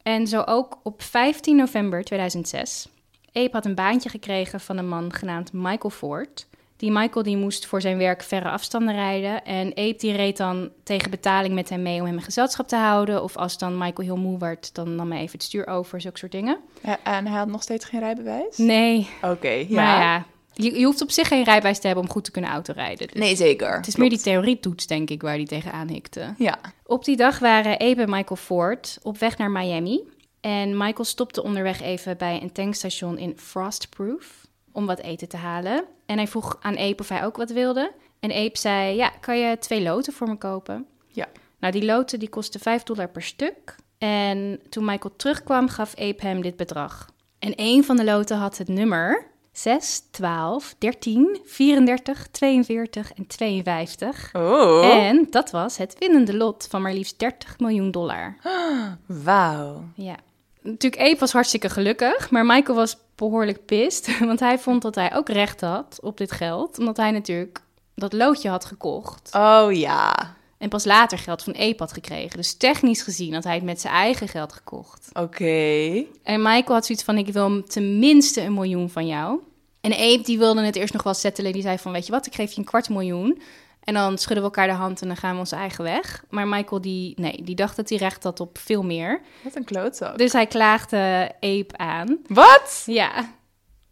En 0.03 0.27
zo 0.27 0.43
ook 0.47 0.79
op 0.83 1.03
15 1.03 1.57
november 1.57 2.05
2006. 2.05 2.89
Abe 3.33 3.49
had 3.53 3.65
een 3.65 3.75
baantje 3.75 4.09
gekregen 4.09 4.61
van 4.61 4.77
een 4.77 4.89
man 4.89 5.13
genaamd 5.13 5.53
Michael 5.53 5.91
Ford. 5.91 6.48
Die 6.79 6.93
Michael 6.93 7.25
die 7.25 7.37
moest 7.37 7.67
voor 7.67 7.81
zijn 7.81 7.99
werk 7.99 8.23
verre 8.23 8.49
afstanden 8.51 8.95
rijden. 8.95 9.45
En 9.45 9.69
Abe 9.69 9.95
die 9.99 10.13
reed 10.13 10.37
dan 10.37 10.71
tegen 10.83 11.11
betaling 11.11 11.55
met 11.55 11.69
hem 11.69 11.83
mee 11.83 12.01
om 12.01 12.07
hem 12.07 12.17
een 12.17 12.23
gezelschap 12.23 12.69
te 12.69 12.77
houden. 12.77 13.23
Of 13.23 13.37
als 13.37 13.59
dan 13.59 13.79
Michael 13.79 14.07
heel 14.07 14.17
moe 14.17 14.39
werd, 14.39 14.75
dan 14.75 14.95
nam 14.95 15.11
hij 15.11 15.21
even 15.21 15.33
het 15.33 15.43
stuur 15.43 15.67
over, 15.67 16.01
zulke 16.01 16.19
soort 16.19 16.33
dingen. 16.33 16.59
Ja, 16.83 16.99
en 17.05 17.27
hij 17.27 17.39
had 17.39 17.49
nog 17.49 17.63
steeds 17.63 17.85
geen 17.85 18.01
rijbewijs? 18.01 18.57
Nee. 18.57 19.09
Oké, 19.23 19.49
ja. 19.49 19.67
Maar 19.75 20.01
ja, 20.01 20.25
je, 20.53 20.79
je, 20.79 20.85
hoeft 20.85 21.03
op 21.03 21.11
zich 21.11 21.29
geen 21.29 21.45
rijbewijs 21.45 21.79
te 21.79 21.87
hebben 21.87 22.05
om 22.05 22.11
goed 22.11 22.25
te 22.25 22.31
kunnen 22.31 22.51
autorijden. 22.51 23.09
Dus 23.09 23.21
nee, 23.21 23.37
zeker. 23.37 23.77
Het 23.77 23.87
is 23.87 23.97
meer 23.97 24.11
die 24.11 24.21
theorietoets, 24.21 24.87
denk 24.87 25.11
ik, 25.11 25.23
waar 25.23 25.35
hij 25.35 25.45
tegenaan 25.45 25.89
hikte. 25.89 26.35
Ja. 26.37 26.59
Op 26.87 27.05
die 27.05 27.17
dag 27.17 27.39
waren 27.39 27.81
Abe 27.81 28.03
en 28.03 28.11
Michael 28.11 28.37
Ford 28.37 28.99
op 29.03 29.19
weg 29.19 29.39
naar 29.39 29.51
Miami. 29.51 30.01
En 30.41 30.77
Michael 30.77 31.05
stopte 31.05 31.43
onderweg 31.43 31.81
even 31.81 32.17
bij 32.17 32.43
een 32.43 32.53
tankstation 32.53 33.19
in 33.19 33.39
Frostproof 33.39 34.48
om 34.73 34.87
wat 34.87 35.01
eten 35.01 35.29
te 35.29 35.37
halen. 35.37 35.85
En 36.07 36.17
hij 36.17 36.29
vroeg 36.29 36.57
aan 36.61 36.79
Ape 36.79 37.03
of 37.03 37.09
hij 37.09 37.25
ook 37.25 37.37
wat 37.37 37.51
wilde. 37.51 37.93
En 38.21 38.33
Ape 38.33 38.59
zei, 38.59 38.97
ja, 38.97 39.09
kan 39.21 39.39
je 39.39 39.59
twee 39.59 39.83
loten 39.83 40.13
voor 40.13 40.29
me 40.29 40.37
kopen? 40.37 40.87
Ja. 41.07 41.27
Nou, 41.61 41.73
die 41.73 41.85
loten 41.85 42.19
die 42.19 42.29
kostten 42.29 42.61
5 42.61 42.83
dollar 42.83 43.09
per 43.09 43.23
stuk. 43.23 43.75
En 43.99 44.61
toen 44.69 44.85
Michael 44.85 45.17
terugkwam, 45.17 45.69
gaf 45.69 45.95
Ape 45.95 46.27
hem 46.27 46.43
dit 46.43 46.57
bedrag. 46.57 47.11
En 47.39 47.53
een 47.57 47.85
van 47.85 47.97
de 47.97 48.05
loten 48.05 48.37
had 48.37 48.59
het 48.59 48.69
nummer 48.69 49.27
6, 49.53 50.03
12, 50.11 50.75
13, 50.79 51.41
34, 51.45 52.29
42 52.31 53.13
en 53.13 53.27
52. 53.27 54.31
Oh. 54.33 54.85
En 54.85 55.27
dat 55.31 55.51
was 55.51 55.77
het 55.77 55.97
winnende 55.99 56.37
lot 56.37 56.67
van 56.71 56.83
maar 56.83 56.93
liefst 56.93 57.19
30 57.19 57.59
miljoen 57.59 57.91
dollar. 57.91 58.37
Wauw. 59.25 59.85
Ja. 59.95 60.17
Natuurlijk, 60.63 61.03
Ape 61.03 61.19
was 61.19 61.33
hartstikke 61.33 61.69
gelukkig, 61.69 62.31
maar 62.31 62.47
Michael 62.47 62.77
was 62.77 62.97
behoorlijk 63.19 63.65
pist. 63.65 64.19
Want 64.31 64.41
hij 64.41 64.59
vond 64.59 64.83
dat 64.83 64.95
hij 64.95 65.15
ook 65.15 65.29
recht 65.29 65.61
had 65.61 65.99
op 66.03 66.17
dit 66.17 66.33
geld. 66.33 66.79
Omdat 66.79 66.97
hij 66.97 67.11
natuurlijk 67.11 67.61
dat 67.95 68.13
loodje 68.13 68.49
had 68.49 68.65
gekocht. 68.65 69.31
Oh 69.35 69.73
ja. 69.73 70.37
En 70.59 70.69
pas 70.69 70.85
later 70.85 71.19
geld 71.19 71.43
van 71.43 71.55
Ape 71.55 71.75
had 71.77 71.93
gekregen. 71.93 72.37
Dus 72.37 72.57
technisch 72.57 73.03
gezien 73.03 73.35
had 73.35 73.45
hij 73.45 73.55
het 73.55 73.65
met 73.65 73.81
zijn 73.81 73.95
eigen 73.95 74.29
geld 74.29 74.53
gekocht. 74.53 75.09
Oké. 75.13 76.05
En 76.23 76.43
Michael 76.43 76.75
had 76.75 76.87
zoiets 76.87 77.05
van, 77.05 77.19
ik 77.19 77.33
wil 77.33 77.63
tenminste 77.63 78.41
een 78.41 78.55
miljoen 78.55 78.91
van 78.91 79.07
jou. 79.07 79.41
En 79.81 79.93
Ape 79.93 80.23
die 80.23 80.39
wilde 80.39 80.63
het 80.63 80.77
eerst 80.77 80.93
nog 80.93 81.03
wel 81.03 81.15
settelen. 81.15 81.53
Die 81.53 81.63
zei 81.63 81.79
van, 81.79 81.93
weet 81.93 82.07
je 82.07 82.13
wat, 82.13 82.27
ik 82.27 82.35
geef 82.35 82.53
je 82.53 82.59
een 82.59 82.65
kwart 82.65 82.89
miljoen. 82.89 83.43
En 83.89 83.95
dan 83.95 84.19
schudden 84.19 84.37
we 84.39 84.51
elkaar 84.51 84.67
de 84.67 84.83
hand 84.83 85.03
en 85.03 85.07
dan 85.07 85.17
gaan 85.17 85.33
we 85.33 85.39
onze 85.39 85.57
eigen 85.57 85.85
weg. 85.85 86.25
Maar 86.31 86.49
Michael, 86.49 86.81
die, 86.81 87.13
nee, 87.21 87.43
die 87.43 87.55
dacht 87.55 87.77
dat 87.77 87.89
hij 87.89 87.99
recht 87.99 88.25
had 88.25 88.41
op 88.41 88.59
veel 88.59 88.83
meer. 88.83 89.21
Wat 89.43 89.57
een 89.57 89.65
klootzak. 89.65 90.19
Dus 90.19 90.33
hij 90.33 90.47
klaagde 90.47 91.33
Ape 91.41 91.77
aan. 91.77 92.19
Wat? 92.27 92.83
Ja. 92.87 93.35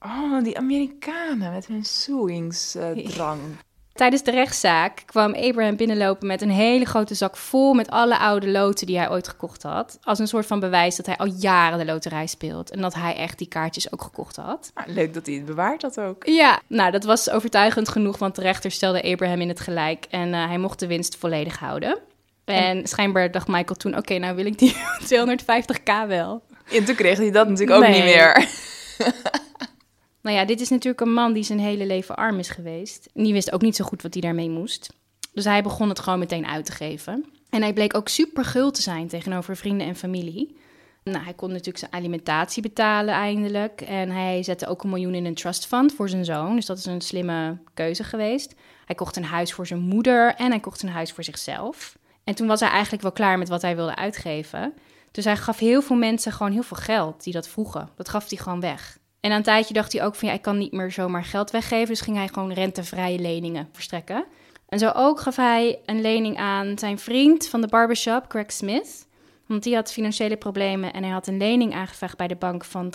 Oh, 0.00 0.42
die 0.42 0.58
Amerikanen 0.58 1.52
met 1.52 1.66
hun 1.66 1.84
suingsdrang. 1.84 3.40
Tijdens 3.96 4.22
de 4.22 4.30
rechtszaak 4.30 5.02
kwam 5.06 5.34
Abraham 5.34 5.76
binnenlopen 5.76 6.26
met 6.26 6.42
een 6.42 6.50
hele 6.50 6.84
grote 6.84 7.14
zak 7.14 7.36
vol 7.36 7.74
met 7.74 7.90
alle 7.90 8.18
oude 8.18 8.48
loten 8.48 8.86
die 8.86 8.98
hij 8.98 9.10
ooit 9.10 9.28
gekocht 9.28 9.62
had. 9.62 9.98
Als 10.02 10.18
een 10.18 10.28
soort 10.28 10.46
van 10.46 10.60
bewijs 10.60 10.96
dat 10.96 11.06
hij 11.06 11.16
al 11.16 11.26
jaren 11.26 11.78
de 11.78 11.84
loterij 11.84 12.26
speelt 12.26 12.70
en 12.70 12.80
dat 12.80 12.94
hij 12.94 13.16
echt 13.16 13.38
die 13.38 13.48
kaartjes 13.48 13.92
ook 13.92 14.02
gekocht 14.02 14.36
had. 14.36 14.70
Ah, 14.74 14.86
leuk 14.86 15.14
dat 15.14 15.26
hij 15.26 15.34
het 15.34 15.44
bewaard 15.44 15.82
had 15.82 16.00
ook. 16.00 16.26
Ja, 16.26 16.60
nou 16.66 16.90
dat 16.90 17.04
was 17.04 17.30
overtuigend 17.30 17.88
genoeg, 17.88 18.18
want 18.18 18.34
de 18.34 18.42
rechter 18.42 18.70
stelde 18.70 19.02
Abraham 19.02 19.40
in 19.40 19.48
het 19.48 19.60
gelijk 19.60 20.06
en 20.10 20.28
uh, 20.28 20.46
hij 20.46 20.58
mocht 20.58 20.78
de 20.78 20.86
winst 20.86 21.16
volledig 21.16 21.58
houden. 21.58 21.98
En, 22.44 22.54
en 22.54 22.86
schijnbaar 22.86 23.30
dacht 23.30 23.48
Michael 23.48 23.76
toen, 23.76 23.96
oké, 23.96 24.18
nou 24.18 24.36
wil 24.36 24.46
ik 24.46 24.58
die 24.58 24.76
250k 25.14 26.08
wel. 26.08 26.42
En 26.72 26.84
toen 26.84 26.94
kreeg 26.94 27.18
hij 27.18 27.30
dat 27.30 27.48
natuurlijk 27.48 27.78
ook 27.78 27.88
nee. 27.88 28.02
niet 28.02 28.14
meer. 28.14 28.48
Nou 30.26 30.38
ja, 30.38 30.44
dit 30.44 30.60
is 30.60 30.68
natuurlijk 30.68 31.00
een 31.00 31.12
man 31.12 31.32
die 31.32 31.42
zijn 31.42 31.58
hele 31.58 31.86
leven 31.86 32.16
arm 32.16 32.38
is 32.38 32.48
geweest. 32.48 33.08
En 33.14 33.22
die 33.22 33.32
wist 33.32 33.52
ook 33.52 33.62
niet 33.62 33.76
zo 33.76 33.84
goed 33.84 34.02
wat 34.02 34.12
hij 34.12 34.22
daarmee 34.22 34.50
moest. 34.50 34.92
Dus 35.32 35.44
hij 35.44 35.62
begon 35.62 35.88
het 35.88 35.98
gewoon 35.98 36.18
meteen 36.18 36.46
uit 36.46 36.64
te 36.64 36.72
geven. 36.72 37.24
En 37.50 37.62
hij 37.62 37.72
bleek 37.72 37.96
ook 37.96 38.08
super 38.08 38.44
gul 38.44 38.70
te 38.70 38.82
zijn 38.82 39.08
tegenover 39.08 39.56
vrienden 39.56 39.86
en 39.86 39.96
familie. 39.96 40.56
Nou, 41.04 41.24
hij 41.24 41.34
kon 41.34 41.48
natuurlijk 41.48 41.78
zijn 41.78 41.92
alimentatie 41.92 42.62
betalen 42.62 43.14
eindelijk. 43.14 43.80
En 43.80 44.10
hij 44.10 44.42
zette 44.42 44.66
ook 44.66 44.82
een 44.82 44.88
miljoen 44.88 45.14
in 45.14 45.24
een 45.24 45.34
trust 45.34 45.66
fund 45.66 45.94
voor 45.94 46.08
zijn 46.08 46.24
zoon. 46.24 46.54
Dus 46.54 46.66
dat 46.66 46.78
is 46.78 46.86
een 46.86 47.00
slimme 47.00 47.58
keuze 47.74 48.04
geweest. 48.04 48.54
Hij 48.84 48.94
kocht 48.94 49.16
een 49.16 49.24
huis 49.24 49.52
voor 49.52 49.66
zijn 49.66 49.80
moeder 49.80 50.34
en 50.34 50.50
hij 50.50 50.60
kocht 50.60 50.82
een 50.82 50.88
huis 50.88 51.12
voor 51.12 51.24
zichzelf. 51.24 51.98
En 52.24 52.34
toen 52.34 52.46
was 52.46 52.60
hij 52.60 52.70
eigenlijk 52.70 53.02
wel 53.02 53.12
klaar 53.12 53.38
met 53.38 53.48
wat 53.48 53.62
hij 53.62 53.76
wilde 53.76 53.96
uitgeven. 53.96 54.72
Dus 55.10 55.24
hij 55.24 55.36
gaf 55.36 55.58
heel 55.58 55.82
veel 55.82 55.96
mensen 55.96 56.32
gewoon 56.32 56.52
heel 56.52 56.62
veel 56.62 56.76
geld 56.76 57.24
die 57.24 57.32
dat 57.32 57.48
vroegen. 57.48 57.88
Dat 57.96 58.08
gaf 58.08 58.28
hij 58.28 58.38
gewoon 58.38 58.60
weg. 58.60 58.98
En 59.20 59.30
na 59.30 59.36
een 59.36 59.42
tijdje 59.42 59.74
dacht 59.74 59.92
hij 59.92 60.04
ook 60.04 60.14
van 60.14 60.28
ja, 60.28 60.34
ik 60.34 60.42
kan 60.42 60.58
niet 60.58 60.72
meer 60.72 60.90
zomaar 60.90 61.24
geld 61.24 61.50
weggeven. 61.50 61.88
Dus 61.88 62.00
ging 62.00 62.16
hij 62.16 62.28
gewoon 62.28 62.52
rentevrije 62.52 63.18
leningen 63.18 63.68
verstrekken. 63.72 64.24
En 64.68 64.78
zo 64.78 64.90
ook 64.94 65.20
gaf 65.20 65.36
hij 65.36 65.78
een 65.86 66.00
lening 66.00 66.36
aan 66.36 66.78
zijn 66.78 66.98
vriend 66.98 67.48
van 67.48 67.60
de 67.60 67.68
barbershop, 67.68 68.24
Greg 68.28 68.52
Smith. 68.52 69.06
Want 69.46 69.62
die 69.62 69.74
had 69.74 69.92
financiële 69.92 70.36
problemen 70.36 70.92
en 70.92 71.02
hij 71.02 71.12
had 71.12 71.26
een 71.26 71.36
lening 71.36 71.74
aangevraagd 71.74 72.16
bij 72.16 72.28
de 72.28 72.36
bank 72.36 72.64
van 72.64 72.94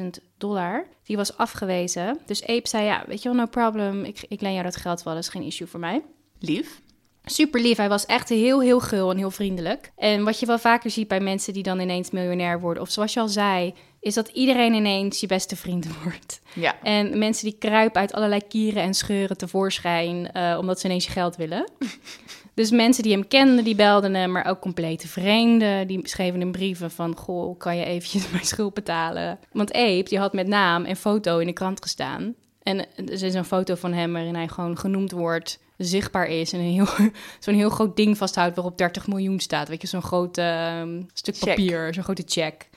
63.000 0.00 0.04
dollar. 0.38 0.86
Die 1.04 1.16
was 1.16 1.36
afgewezen. 1.36 2.18
Dus 2.26 2.46
Abe 2.46 2.68
zei, 2.68 2.84
ja, 2.84 3.04
weet 3.06 3.22
je 3.22 3.28
wel, 3.28 3.38
no 3.38 3.46
problem. 3.46 4.04
Ik, 4.04 4.24
ik 4.28 4.40
leen 4.40 4.52
jou 4.52 4.64
dat 4.64 4.76
geld 4.76 5.02
wel, 5.02 5.14
dat 5.14 5.22
is 5.22 5.28
geen 5.28 5.42
issue 5.42 5.66
voor 5.66 5.80
mij. 5.80 6.02
Lief. 6.38 6.80
Super 7.24 7.60
lief. 7.60 7.76
Hij 7.76 7.88
was 7.88 8.06
echt 8.06 8.28
heel, 8.28 8.60
heel 8.60 8.80
gul 8.80 9.10
en 9.10 9.16
heel 9.16 9.30
vriendelijk. 9.30 9.92
En 9.96 10.24
wat 10.24 10.40
je 10.40 10.46
wel 10.46 10.58
vaker 10.58 10.90
ziet 10.90 11.08
bij 11.08 11.20
mensen 11.20 11.52
die 11.52 11.62
dan 11.62 11.80
ineens 11.80 12.10
miljonair 12.10 12.60
worden, 12.60 12.82
of 12.82 12.90
zoals 12.90 13.12
je 13.12 13.20
al 13.20 13.28
zei, 13.28 13.74
is 14.00 14.14
dat 14.14 14.28
iedereen 14.28 14.74
ineens 14.74 15.20
je 15.20 15.26
beste 15.26 15.56
vriend 15.56 15.86
wordt. 16.02 16.40
Ja. 16.54 16.82
En 16.82 17.18
mensen 17.18 17.44
die 17.44 17.58
kruipen 17.58 18.00
uit 18.00 18.12
allerlei 18.12 18.46
kieren 18.48 18.82
en 18.82 18.94
scheuren 18.94 19.36
tevoorschijn, 19.36 20.30
uh, 20.36 20.56
omdat 20.60 20.80
ze 20.80 20.86
ineens 20.86 21.04
je 21.04 21.10
geld 21.10 21.36
willen. 21.36 21.70
dus 22.54 22.70
mensen 22.70 23.02
die 23.02 23.12
hem 23.12 23.28
kenden, 23.28 23.64
die 23.64 23.74
belden 23.74 24.14
hem, 24.14 24.32
maar 24.32 24.46
ook 24.46 24.60
complete 24.60 25.08
vreemden. 25.08 25.86
Die 25.86 26.08
schreven 26.08 26.40
hem 26.40 26.52
brieven 26.52 26.90
van, 26.90 27.16
goh, 27.16 27.58
kan 27.58 27.76
je 27.76 27.84
eventjes 27.84 28.30
mijn 28.32 28.44
schuld 28.44 28.74
betalen? 28.74 29.38
Want 29.52 29.72
Abe, 29.72 30.02
die 30.02 30.18
had 30.18 30.32
met 30.32 30.46
naam 30.46 30.84
en 30.84 30.96
foto 30.96 31.38
in 31.38 31.46
de 31.46 31.52
krant 31.52 31.82
gestaan. 31.82 32.34
En 32.62 32.78
er 32.96 33.22
is 33.22 33.34
een 33.34 33.44
foto 33.44 33.74
van 33.74 33.92
hem 33.92 34.12
waarin 34.12 34.34
hij 34.34 34.48
gewoon 34.48 34.78
genoemd 34.78 35.10
wordt 35.10 35.58
zichtbaar 35.86 36.26
is 36.26 36.52
en 36.52 36.60
een 36.60 36.72
heel, 36.72 37.10
zo'n 37.38 37.54
heel 37.54 37.70
groot 37.70 37.96
ding 37.96 38.16
vasthoudt 38.16 38.54
waarop 38.54 38.78
30 38.78 39.06
miljoen 39.06 39.40
staat. 39.40 39.68
Weet 39.68 39.80
je, 39.80 39.86
zo'n 39.86 40.02
groot 40.02 40.38
uh, 40.38 40.82
stuk 41.12 41.36
check. 41.36 41.48
papier, 41.48 41.94
zo'n 41.94 42.02
grote 42.02 42.22
check. 42.26 42.68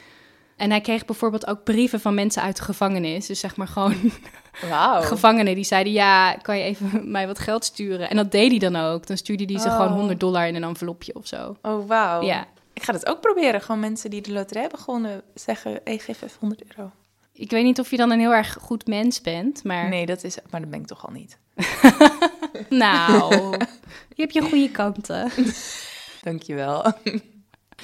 En 0.64 0.70
hij 0.70 0.82
kreeg 0.82 1.06
bijvoorbeeld 1.06 1.48
ook 1.48 1.64
brieven 1.64 2.00
van 2.00 2.14
mensen 2.14 2.42
uit 2.42 2.56
de 2.56 2.64
gevangenis. 2.64 3.26
Dus 3.26 3.40
zeg 3.40 3.56
maar 3.56 3.68
gewoon 3.68 3.96
wow. 4.70 5.04
gevangenen 5.04 5.56
die 5.56 5.64
zeiden... 5.64 5.94
ja, 5.94 6.34
kan 6.34 6.58
je 6.58 6.64
even 6.64 7.02
mij 7.12 7.28
wat 7.28 7.40
geld 7.40 7.66
sturen? 7.66 8.10
En 8.10 8.16
dat 8.16 8.32
deed 8.32 8.50
hij 8.50 8.60
dan 8.60 8.76
ook. 8.76 9.08
Dan 9.08 9.18
stuurde 9.18 9.46
hij 9.46 9.60
ze 9.60 9.70
gewoon 9.70 9.92
100 9.92 10.20
dollar 10.20 10.48
in 10.48 10.56
een 10.56 10.64
envelopje 10.64 11.16
of 11.16 11.28
zo. 11.28 11.58
Oh, 11.62 11.88
wauw. 11.88 12.22
Ja. 12.22 12.48
Ik 12.74 12.84
ga 12.84 12.92
dat 12.92 13.06
ook 13.06 13.22
proberen. 13.22 13.62
Gewoon 13.62 13.80
mensen 13.80 14.10
die 14.10 14.22
de 14.22 14.32
loterij 14.32 14.62
hebben 14.62 14.80
gewonnen 14.80 15.22
zeggen... 15.34 15.80
hey, 15.84 15.98
geef 15.98 16.22
even 16.22 16.38
100 16.40 16.64
euro. 16.68 16.92
Ik 17.34 17.52
weet 17.52 17.64
niet 17.64 17.80
of 17.80 17.90
je 17.90 17.98
dan 17.98 18.12
een 18.12 18.20
heel 18.20 18.34
erg 18.34 18.58
goed 18.62 18.88
mens 18.88 19.22
bent, 19.22 19.64
maar... 19.64 19.90
Nee, 19.90 20.06
dat 20.06 20.24
is... 20.24 20.38
Maar 20.50 20.62
dat 20.62 20.70
ben 20.70 20.80
ik 20.80 20.88
toch 20.88 21.08
al 21.08 21.14
niet. 21.14 21.38
nou, 22.70 23.52
je 24.16 24.22
hebt 24.22 24.34
je 24.34 24.42
goede 24.42 24.72
kanten. 24.72 25.32
Dankjewel. 26.22 26.94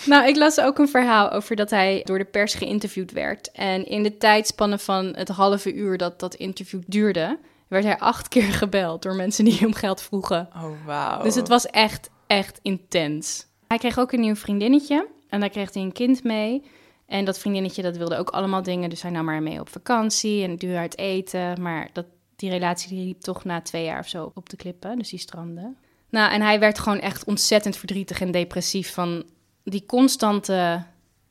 Nou, 0.05 0.27
ik 0.27 0.35
las 0.35 0.59
ook 0.59 0.77
een 0.77 0.87
verhaal 0.87 1.31
over 1.31 1.55
dat 1.55 1.69
hij 1.69 2.01
door 2.03 2.17
de 2.17 2.25
pers 2.25 2.53
geïnterviewd 2.53 3.11
werd. 3.11 3.51
En 3.51 3.85
in 3.85 4.03
de 4.03 4.17
tijdspannen 4.17 4.79
van 4.79 5.05
het 5.05 5.29
halve 5.29 5.73
uur 5.73 5.97
dat 5.97 6.19
dat 6.19 6.35
interview 6.35 6.81
duurde, 6.87 7.39
werd 7.67 7.83
hij 7.83 7.97
acht 7.97 8.27
keer 8.33 8.53
gebeld 8.53 9.01
door 9.01 9.15
mensen 9.15 9.45
die 9.45 9.57
hem 9.57 9.73
geld 9.73 10.01
vroegen. 10.01 10.49
Oh, 10.55 10.85
wauw. 10.85 11.23
Dus 11.23 11.35
het 11.35 11.47
was 11.47 11.65
echt, 11.65 12.09
echt 12.27 12.59
intens. 12.61 13.47
Hij 13.67 13.77
kreeg 13.77 13.99
ook 13.99 14.11
een 14.11 14.19
nieuw 14.19 14.35
vriendinnetje 14.35 15.07
en 15.29 15.39
daar 15.39 15.49
kreeg 15.49 15.73
hij 15.73 15.83
een 15.83 15.91
kind 15.91 16.23
mee. 16.23 16.63
En 17.05 17.25
dat 17.25 17.39
vriendinnetje 17.39 17.81
dat 17.81 17.97
wilde 17.97 18.17
ook 18.17 18.29
allemaal 18.29 18.63
dingen, 18.63 18.89
dus 18.89 19.01
hij 19.01 19.11
nam 19.11 19.27
haar 19.27 19.43
mee 19.43 19.59
op 19.59 19.69
vakantie 19.69 20.43
en 20.43 20.55
duur 20.55 20.77
uit 20.77 20.97
eten. 20.97 21.61
Maar 21.61 21.89
dat, 21.93 22.05
die 22.35 22.49
relatie 22.49 22.89
die 22.89 23.05
liep 23.05 23.21
toch 23.21 23.43
na 23.43 23.61
twee 23.61 23.83
jaar 23.83 23.99
of 23.99 24.07
zo 24.07 24.31
op 24.35 24.49
de 24.49 24.55
klippen, 24.55 24.97
dus 24.97 25.09
die 25.09 25.19
stranden. 25.19 25.77
Nou, 26.09 26.31
en 26.31 26.41
hij 26.41 26.59
werd 26.59 26.79
gewoon 26.79 26.99
echt 26.99 27.23
ontzettend 27.23 27.77
verdrietig 27.77 28.21
en 28.21 28.31
depressief 28.31 28.93
van 28.93 29.23
die 29.69 29.85
constante 29.85 30.83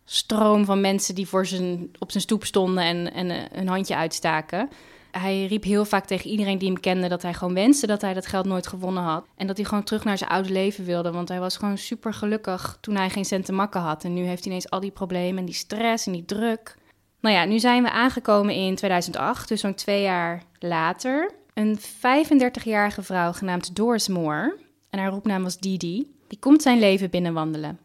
stroom 0.05 0.65
van 0.65 0.81
mensen 0.81 1.15
die 1.15 1.29
voor 1.29 1.47
zijn, 1.47 1.91
op 1.99 2.11
zijn 2.11 2.23
stoep 2.23 2.45
stonden 2.45 2.85
en, 2.85 3.13
en 3.13 3.59
een 3.59 3.69
handje 3.69 3.97
uitstaken. 3.97 4.69
Hij 5.11 5.47
riep 5.47 5.65
heel 5.65 5.85
vaak 5.85 6.07
tegen 6.07 6.31
iedereen 6.31 6.59
die 6.59 6.69
hem 6.69 6.81
kende 6.81 7.09
dat 7.09 7.23
hij 7.23 7.35
gewoon 7.35 7.55
wenste 7.55 7.87
dat 7.87 8.01
hij 8.01 8.15
dat 8.15 8.27
geld 8.27 8.47
nooit 8.47 8.67
gewonnen 8.67 9.03
had. 9.03 9.25
En 9.37 9.47
dat 9.47 9.57
hij 9.57 9.67
gewoon 9.67 9.85
terug 9.85 10.05
naar 10.05 10.19
zijn 10.19 10.31
oude 10.31 10.53
leven 10.53 10.85
wilde. 10.85 11.13
Want 11.13 11.29
hij 11.29 11.41
was 11.41 11.57
gewoon 11.57 11.79
super 11.79 12.15
gelukkig 12.15 12.79
toen 12.81 12.97
hij 12.97 13.11
geen 13.11 13.25
cent 13.25 13.45
te 13.45 13.53
makken 13.53 13.81
had. 13.81 14.05
En 14.05 14.15
nu 14.15 14.25
heeft 14.25 14.45
hij 14.45 14.53
ineens 14.53 14.71
al 14.71 14.81
die 14.81 14.91
problemen 14.91 15.39
en 15.39 15.45
die 15.45 15.55
stress 15.55 16.07
en 16.07 16.13
die 16.13 16.25
druk. 16.25 16.77
Nou 17.21 17.35
ja, 17.35 17.45
nu 17.45 17.59
zijn 17.59 17.83
we 17.83 17.91
aangekomen 17.91 18.55
in 18.55 18.75
2008, 18.75 19.49
dus 19.49 19.61
zo'n 19.61 19.75
twee 19.75 20.03
jaar 20.03 20.43
later. 20.59 21.31
Een 21.55 21.79
35-jarige 21.79 23.03
vrouw 23.03 23.33
genaamd 23.33 23.77
Doris 23.77 24.09
Moore, 24.09 24.57
en 24.91 24.99
haar 24.99 25.11
roepnaam 25.11 25.43
was 25.43 25.59
Didi, 25.59 26.15
die 26.29 26.39
komt 26.39 26.63
zijn 26.63 26.79
leven 26.79 27.11
binnenwandelen. 27.11 27.79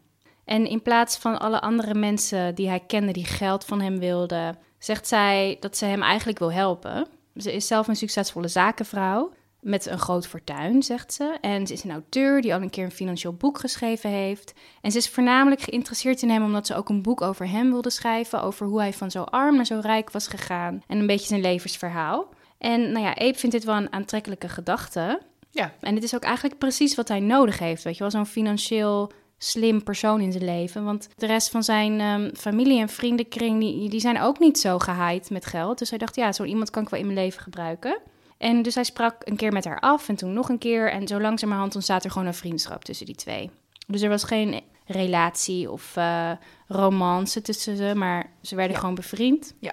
En 0.44 0.66
in 0.66 0.82
plaats 0.82 1.16
van 1.16 1.40
alle 1.40 1.60
andere 1.60 1.94
mensen 1.94 2.54
die 2.54 2.68
hij 2.68 2.80
kende 2.80 3.12
die 3.12 3.24
geld 3.24 3.64
van 3.64 3.80
hem 3.80 3.98
wilden, 3.98 4.58
zegt 4.78 5.08
zij 5.08 5.56
dat 5.60 5.76
ze 5.76 5.84
hem 5.84 6.02
eigenlijk 6.02 6.38
wil 6.38 6.52
helpen. 6.52 7.06
Ze 7.36 7.52
is 7.52 7.66
zelf 7.66 7.88
een 7.88 7.96
succesvolle 7.96 8.48
zakenvrouw 8.48 9.32
met 9.64 9.86
een 9.86 9.98
groot 9.98 10.26
fortuin, 10.26 10.82
zegt 10.82 11.12
ze. 11.12 11.36
En 11.40 11.66
ze 11.66 11.72
is 11.72 11.84
een 11.84 11.90
auteur 11.90 12.40
die 12.40 12.54
al 12.54 12.62
een 12.62 12.70
keer 12.70 12.84
een 12.84 12.90
financieel 12.90 13.32
boek 13.32 13.58
geschreven 13.58 14.10
heeft. 14.10 14.52
En 14.80 14.90
ze 14.90 14.98
is 14.98 15.08
voornamelijk 15.08 15.60
geïnteresseerd 15.60 16.22
in 16.22 16.30
hem 16.30 16.44
omdat 16.44 16.66
ze 16.66 16.74
ook 16.74 16.88
een 16.88 17.02
boek 17.02 17.20
over 17.20 17.48
hem 17.48 17.70
wilde 17.70 17.90
schrijven. 17.90 18.42
Over 18.42 18.66
hoe 18.66 18.80
hij 18.80 18.92
van 18.92 19.10
zo 19.10 19.22
arm 19.22 19.56
naar 19.56 19.66
zo 19.66 19.78
rijk 19.82 20.10
was 20.10 20.28
gegaan. 20.28 20.82
En 20.86 20.98
een 20.98 21.06
beetje 21.06 21.26
zijn 21.26 21.40
levensverhaal. 21.40 22.28
En 22.58 22.92
nou 22.92 23.04
ja, 23.04 23.16
Abe 23.16 23.34
vindt 23.34 23.54
dit 23.54 23.64
wel 23.64 23.76
een 23.76 23.92
aantrekkelijke 23.92 24.48
gedachte. 24.48 25.20
Ja. 25.50 25.72
En 25.80 25.94
het 25.94 26.04
is 26.04 26.14
ook 26.14 26.22
eigenlijk 26.22 26.58
precies 26.58 26.94
wat 26.94 27.08
hij 27.08 27.20
nodig 27.20 27.58
heeft. 27.58 27.82
Weet 27.82 27.94
je 27.94 28.00
wel, 28.00 28.10
zo'n 28.10 28.26
financieel 28.26 29.12
slim 29.44 29.82
persoon 29.82 30.20
in 30.20 30.32
zijn 30.32 30.44
leven. 30.44 30.84
Want 30.84 31.08
de 31.16 31.26
rest 31.26 31.50
van 31.50 31.62
zijn 31.62 32.00
um, 32.00 32.30
familie 32.36 32.80
en 32.80 32.88
vriendenkring, 32.88 33.60
die, 33.60 33.88
die 33.88 34.00
zijn 34.00 34.20
ook 34.20 34.38
niet 34.38 34.58
zo 34.58 34.78
gehaaid 34.78 35.30
met 35.30 35.46
geld. 35.46 35.78
Dus 35.78 35.90
hij 35.90 35.98
dacht, 35.98 36.16
ja, 36.16 36.32
zo 36.32 36.44
iemand 36.44 36.70
kan 36.70 36.82
ik 36.82 36.88
wel 36.88 37.00
in 37.00 37.06
mijn 37.06 37.18
leven 37.18 37.42
gebruiken. 37.42 37.98
En 38.38 38.62
dus 38.62 38.74
hij 38.74 38.84
sprak 38.84 39.14
een 39.18 39.36
keer 39.36 39.52
met 39.52 39.64
haar 39.64 39.80
af 39.80 40.08
en 40.08 40.16
toen 40.16 40.32
nog 40.32 40.48
een 40.48 40.58
keer. 40.58 40.90
En 40.90 41.08
zo 41.08 41.20
langzamerhand 41.20 41.74
ontstaat 41.74 42.04
er 42.04 42.10
gewoon 42.10 42.26
een 42.26 42.34
vriendschap 42.34 42.84
tussen 42.84 43.06
die 43.06 43.14
twee. 43.14 43.50
Dus 43.86 44.02
er 44.02 44.08
was 44.08 44.24
geen 44.24 44.60
relatie 44.86 45.70
of 45.70 45.94
uh, 45.98 46.30
romance 46.68 47.42
tussen 47.42 47.76
ze, 47.76 47.92
maar 47.94 48.30
ze 48.42 48.54
werden 48.54 48.72
Ja. 48.74 48.78
gewoon 48.80 48.94
bevriend. 48.94 49.54
Ja. 49.60 49.72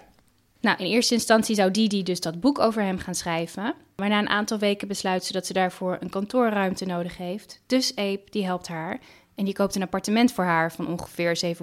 Nou, 0.62 0.78
in 0.78 0.86
eerste 0.86 1.14
instantie 1.14 1.56
zou 1.56 1.72
Didi 1.72 2.04
dus 2.04 2.20
dat 2.20 2.40
boek 2.40 2.60
over 2.60 2.82
hem 2.84 2.98
gaan 2.98 3.16
schrijven. 3.16 3.74
Maar 3.96 4.10
na 4.10 4.20
een 4.20 4.30
aantal 4.30 4.58
weken 4.58 4.88
besluit 4.88 5.24
ze 5.24 5.32
dat 5.34 5.46
ze 5.46 5.54
daarvoor 5.54 5.98
een 6.00 6.10
kantoorruimte 6.10 6.86
nodig 6.86 7.18
heeft. 7.18 7.62
Dus 7.66 7.96
Abe, 7.96 8.22
die 8.30 8.46
helpt 8.46 8.68
haar. 8.68 9.00
En 9.42 9.48
die 9.48 9.56
koopt 9.56 9.76
een 9.76 9.82
appartement 9.82 10.32
voor 10.32 10.44
haar 10.44 10.72
van 10.72 10.88
ongeveer 10.88 11.56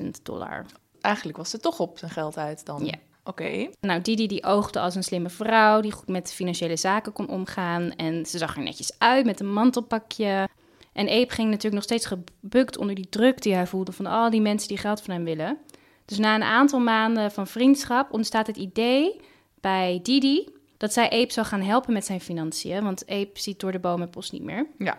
700.000 0.00 0.08
dollar. 0.22 0.64
Eigenlijk 1.00 1.36
was 1.36 1.50
ze 1.50 1.58
toch 1.58 1.80
op 1.80 1.98
zijn 1.98 2.10
geld 2.10 2.36
uit 2.38 2.66
dan. 2.66 2.84
Ja. 2.84 2.94
Oké. 3.24 3.68
Nou, 3.80 4.00
Didi 4.00 4.26
die 4.26 4.44
oogde 4.44 4.80
als 4.80 4.94
een 4.94 5.02
slimme 5.02 5.28
vrouw 5.28 5.80
die 5.80 5.92
goed 5.92 6.08
met 6.08 6.32
financiële 6.32 6.76
zaken 6.76 7.12
kon 7.12 7.28
omgaan. 7.28 7.90
En 7.90 8.26
ze 8.26 8.38
zag 8.38 8.56
er 8.56 8.62
netjes 8.62 8.98
uit 8.98 9.26
met 9.26 9.40
een 9.40 9.52
mantelpakje. 9.52 10.48
En 10.92 11.08
Abe 11.08 11.30
ging 11.30 11.48
natuurlijk 11.48 11.74
nog 11.74 11.82
steeds 11.82 12.06
gebukt 12.06 12.76
onder 12.76 12.94
die 12.94 13.08
druk 13.08 13.42
die 13.42 13.54
hij 13.54 13.66
voelde 13.66 13.92
van 13.92 14.06
al 14.06 14.30
die 14.30 14.40
mensen 14.40 14.68
die 14.68 14.78
geld 14.78 15.02
van 15.02 15.14
hem 15.14 15.24
willen. 15.24 15.58
Dus 16.04 16.18
na 16.18 16.34
een 16.34 16.42
aantal 16.42 16.80
maanden 16.80 17.30
van 17.30 17.46
vriendschap 17.46 18.12
ontstaat 18.12 18.46
het 18.46 18.56
idee 18.56 19.20
bij 19.60 20.00
Didi 20.02 20.48
dat 20.76 20.92
zij 20.92 21.10
Abe 21.10 21.32
zou 21.32 21.46
gaan 21.46 21.62
helpen 21.62 21.92
met 21.92 22.04
zijn 22.04 22.20
financiën. 22.20 22.82
Want 22.82 23.06
Abe 23.08 23.30
ziet 23.32 23.60
door 23.60 23.72
de 23.72 23.78
boom 23.78 24.00
het 24.00 24.10
bos 24.10 24.30
niet 24.30 24.42
meer. 24.42 24.66
Ja. 24.78 24.98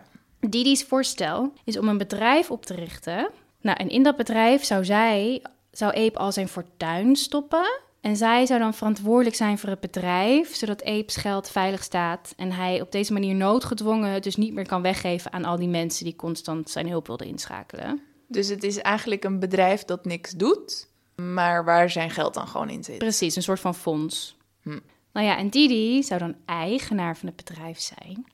Didi's 0.49 0.83
voorstel 0.83 1.53
is 1.63 1.77
om 1.77 1.87
een 1.87 1.97
bedrijf 1.97 2.51
op 2.51 2.65
te 2.65 2.73
richten. 2.73 3.29
Nou, 3.61 3.77
en 3.77 3.89
in 3.89 4.03
dat 4.03 4.15
bedrijf 4.15 4.63
zou 4.63 4.85
zij, 4.85 5.41
zou 5.71 5.95
Abe 5.95 6.17
al 6.17 6.31
zijn 6.31 6.47
fortuin 6.47 7.15
stoppen. 7.15 7.83
En 8.01 8.15
zij 8.15 8.45
zou 8.45 8.59
dan 8.59 8.73
verantwoordelijk 8.73 9.35
zijn 9.35 9.57
voor 9.57 9.69
het 9.69 9.79
bedrijf, 9.79 10.55
zodat 10.55 10.83
Apes 10.83 11.15
geld 11.15 11.49
veilig 11.49 11.83
staat. 11.83 12.33
En 12.37 12.51
hij 12.51 12.81
op 12.81 12.91
deze 12.91 13.13
manier 13.13 13.35
noodgedwongen 13.35 14.09
het 14.09 14.23
dus 14.23 14.35
niet 14.35 14.53
meer 14.53 14.67
kan 14.67 14.81
weggeven 14.81 15.33
aan 15.33 15.45
al 15.45 15.57
die 15.57 15.67
mensen 15.67 16.05
die 16.05 16.15
constant 16.15 16.69
zijn 16.69 16.89
hulp 16.89 17.07
wilden 17.07 17.27
inschakelen. 17.27 18.01
Dus 18.27 18.47
het 18.47 18.63
is 18.63 18.77
eigenlijk 18.77 19.23
een 19.23 19.39
bedrijf 19.39 19.83
dat 19.83 20.05
niks 20.05 20.31
doet, 20.31 20.87
maar 21.15 21.65
waar 21.65 21.89
zijn 21.89 22.09
geld 22.09 22.33
dan 22.33 22.47
gewoon 22.47 22.69
in 22.69 22.83
zit. 22.83 22.97
Precies, 22.97 23.35
een 23.35 23.43
soort 23.43 23.59
van 23.59 23.75
fonds. 23.75 24.37
Hm. 24.61 24.79
Nou 25.11 25.25
ja, 25.25 25.37
en 25.37 25.49
Didi 25.49 26.03
zou 26.03 26.19
dan 26.19 26.35
eigenaar 26.45 27.17
van 27.17 27.27
het 27.27 27.35
bedrijf 27.35 27.79
zijn. 27.79 28.25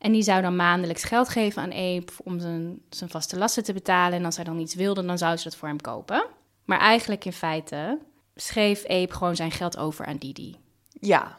En 0.00 0.12
die 0.12 0.22
zou 0.22 0.42
dan 0.42 0.56
maandelijks 0.56 1.04
geld 1.04 1.28
geven 1.28 1.62
aan 1.62 1.72
Ape 1.72 2.12
om 2.24 2.40
zijn, 2.40 2.80
zijn 2.90 3.10
vaste 3.10 3.38
lasten 3.38 3.64
te 3.64 3.72
betalen. 3.72 4.18
En 4.18 4.24
als 4.24 4.36
hij 4.36 4.44
dan 4.44 4.58
iets 4.58 4.74
wilde, 4.74 5.04
dan 5.04 5.18
zou 5.18 5.36
ze 5.36 5.44
dat 5.44 5.56
voor 5.56 5.68
hem 5.68 5.80
kopen. 5.80 6.26
Maar 6.64 6.78
eigenlijk 6.78 7.24
in 7.24 7.32
feite 7.32 7.98
schreef 8.34 8.84
Ape 8.86 9.12
gewoon 9.12 9.36
zijn 9.36 9.50
geld 9.50 9.76
over 9.76 10.06
aan 10.06 10.16
Didi. 10.16 10.56
Ja, 11.00 11.38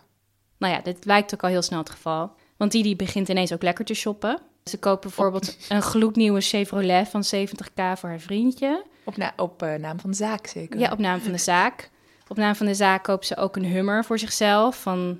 Nou 0.58 0.74
ja, 0.74 0.82
dit 0.82 1.06
lijkt 1.06 1.34
ook 1.34 1.44
al 1.44 1.50
heel 1.50 1.62
snel 1.62 1.80
het 1.80 1.90
geval. 1.90 2.32
Want 2.58 2.72
Didi 2.72 2.96
begint 2.96 3.30
ineens 3.30 3.54
ook 3.54 3.62
lekker 3.62 3.86
te 3.86 3.94
shoppen. 3.94 4.40
Ze 4.64 4.80
koopt 4.80 5.02
bijvoorbeeld 5.02 5.58
een 5.70 5.82
gloednieuwe 5.82 6.42
Chevrolet 6.42 7.08
van 7.08 7.24
70k 7.36 7.82
voor 7.96 8.10
haar 8.10 8.20
vriendje. 8.20 8.86
op, 9.04 9.18
na 9.18 9.34
op 9.38 9.62
eh, 9.64 9.74
naam 9.74 10.00
van 10.00 10.10
de 10.10 10.16
zaak 10.16 10.48
zeker. 10.48 10.80
Ja, 10.80 10.92
op 10.92 10.98
naam 10.98 11.20
van 11.20 11.32
de 11.32 11.38
zaak. 11.38 11.90
Op 12.32 12.38
naam 12.38 12.56
van 12.56 12.66
de 12.66 12.74
zaak 12.74 13.04
koopt 13.04 13.26
ze 13.26 13.38
ook 13.38 13.56
een 13.56 13.66
Hummer 13.66 14.06
voor 14.06 14.20
zichzelf 14.20 14.82
van 14.82 15.20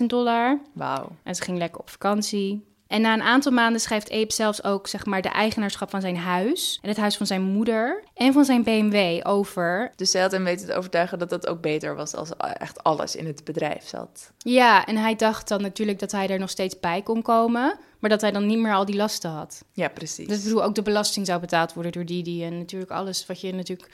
90.000 0.00 0.06
dollar. 0.06 0.60
Wauw. 0.72 1.08
En 1.22 1.34
ze 1.34 1.42
ging 1.42 1.58
lekker 1.58 1.80
op 1.80 1.90
vakantie. 1.90 2.64
En 2.86 3.00
na 3.00 3.12
een 3.12 3.22
aantal 3.22 3.52
maanden 3.52 3.80
schrijft 3.80 4.10
Abe 4.10 4.32
zelfs 4.32 4.64
ook 4.64 4.86
zeg 4.86 5.06
maar, 5.06 5.22
de 5.22 5.28
eigenaarschap 5.28 5.90
van 5.90 6.00
zijn 6.00 6.16
huis... 6.16 6.78
en 6.82 6.88
het 6.88 6.98
huis 6.98 7.16
van 7.16 7.26
zijn 7.26 7.42
moeder 7.42 8.02
en 8.14 8.32
van 8.32 8.44
zijn 8.44 8.62
BMW 8.62 9.20
over. 9.26 9.92
Dus 9.96 10.10
zij 10.10 10.20
had 10.20 10.32
hem 10.32 10.44
weten 10.44 10.66
te 10.66 10.74
overtuigen 10.74 11.18
dat 11.18 11.30
dat 11.30 11.46
ook 11.46 11.60
beter 11.60 11.96
was 11.96 12.14
als 12.14 12.30
echt 12.36 12.82
alles 12.82 13.16
in 13.16 13.26
het 13.26 13.44
bedrijf 13.44 13.88
zat. 13.88 14.32
Ja, 14.38 14.86
en 14.86 14.96
hij 14.96 15.16
dacht 15.16 15.48
dan 15.48 15.62
natuurlijk 15.62 15.98
dat 15.98 16.12
hij 16.12 16.28
er 16.28 16.38
nog 16.38 16.50
steeds 16.50 16.80
bij 16.80 17.02
kon 17.02 17.22
komen... 17.22 17.78
maar 17.98 18.10
dat 18.10 18.20
hij 18.20 18.30
dan 18.30 18.46
niet 18.46 18.58
meer 18.58 18.74
al 18.74 18.84
die 18.84 18.96
lasten 18.96 19.30
had. 19.30 19.64
Ja, 19.72 19.88
precies. 19.88 20.28
Dus 20.28 20.38
ik 20.38 20.44
bedoel, 20.44 20.64
ook 20.64 20.74
de 20.74 20.82
belasting 20.82 21.26
zou 21.26 21.40
betaald 21.40 21.72
worden 21.72 21.92
door 21.92 22.04
Didi... 22.04 22.44
en 22.44 22.58
natuurlijk 22.58 22.90
alles 22.90 23.26
wat 23.26 23.40
je 23.40 23.54
natuurlijk... 23.54 23.90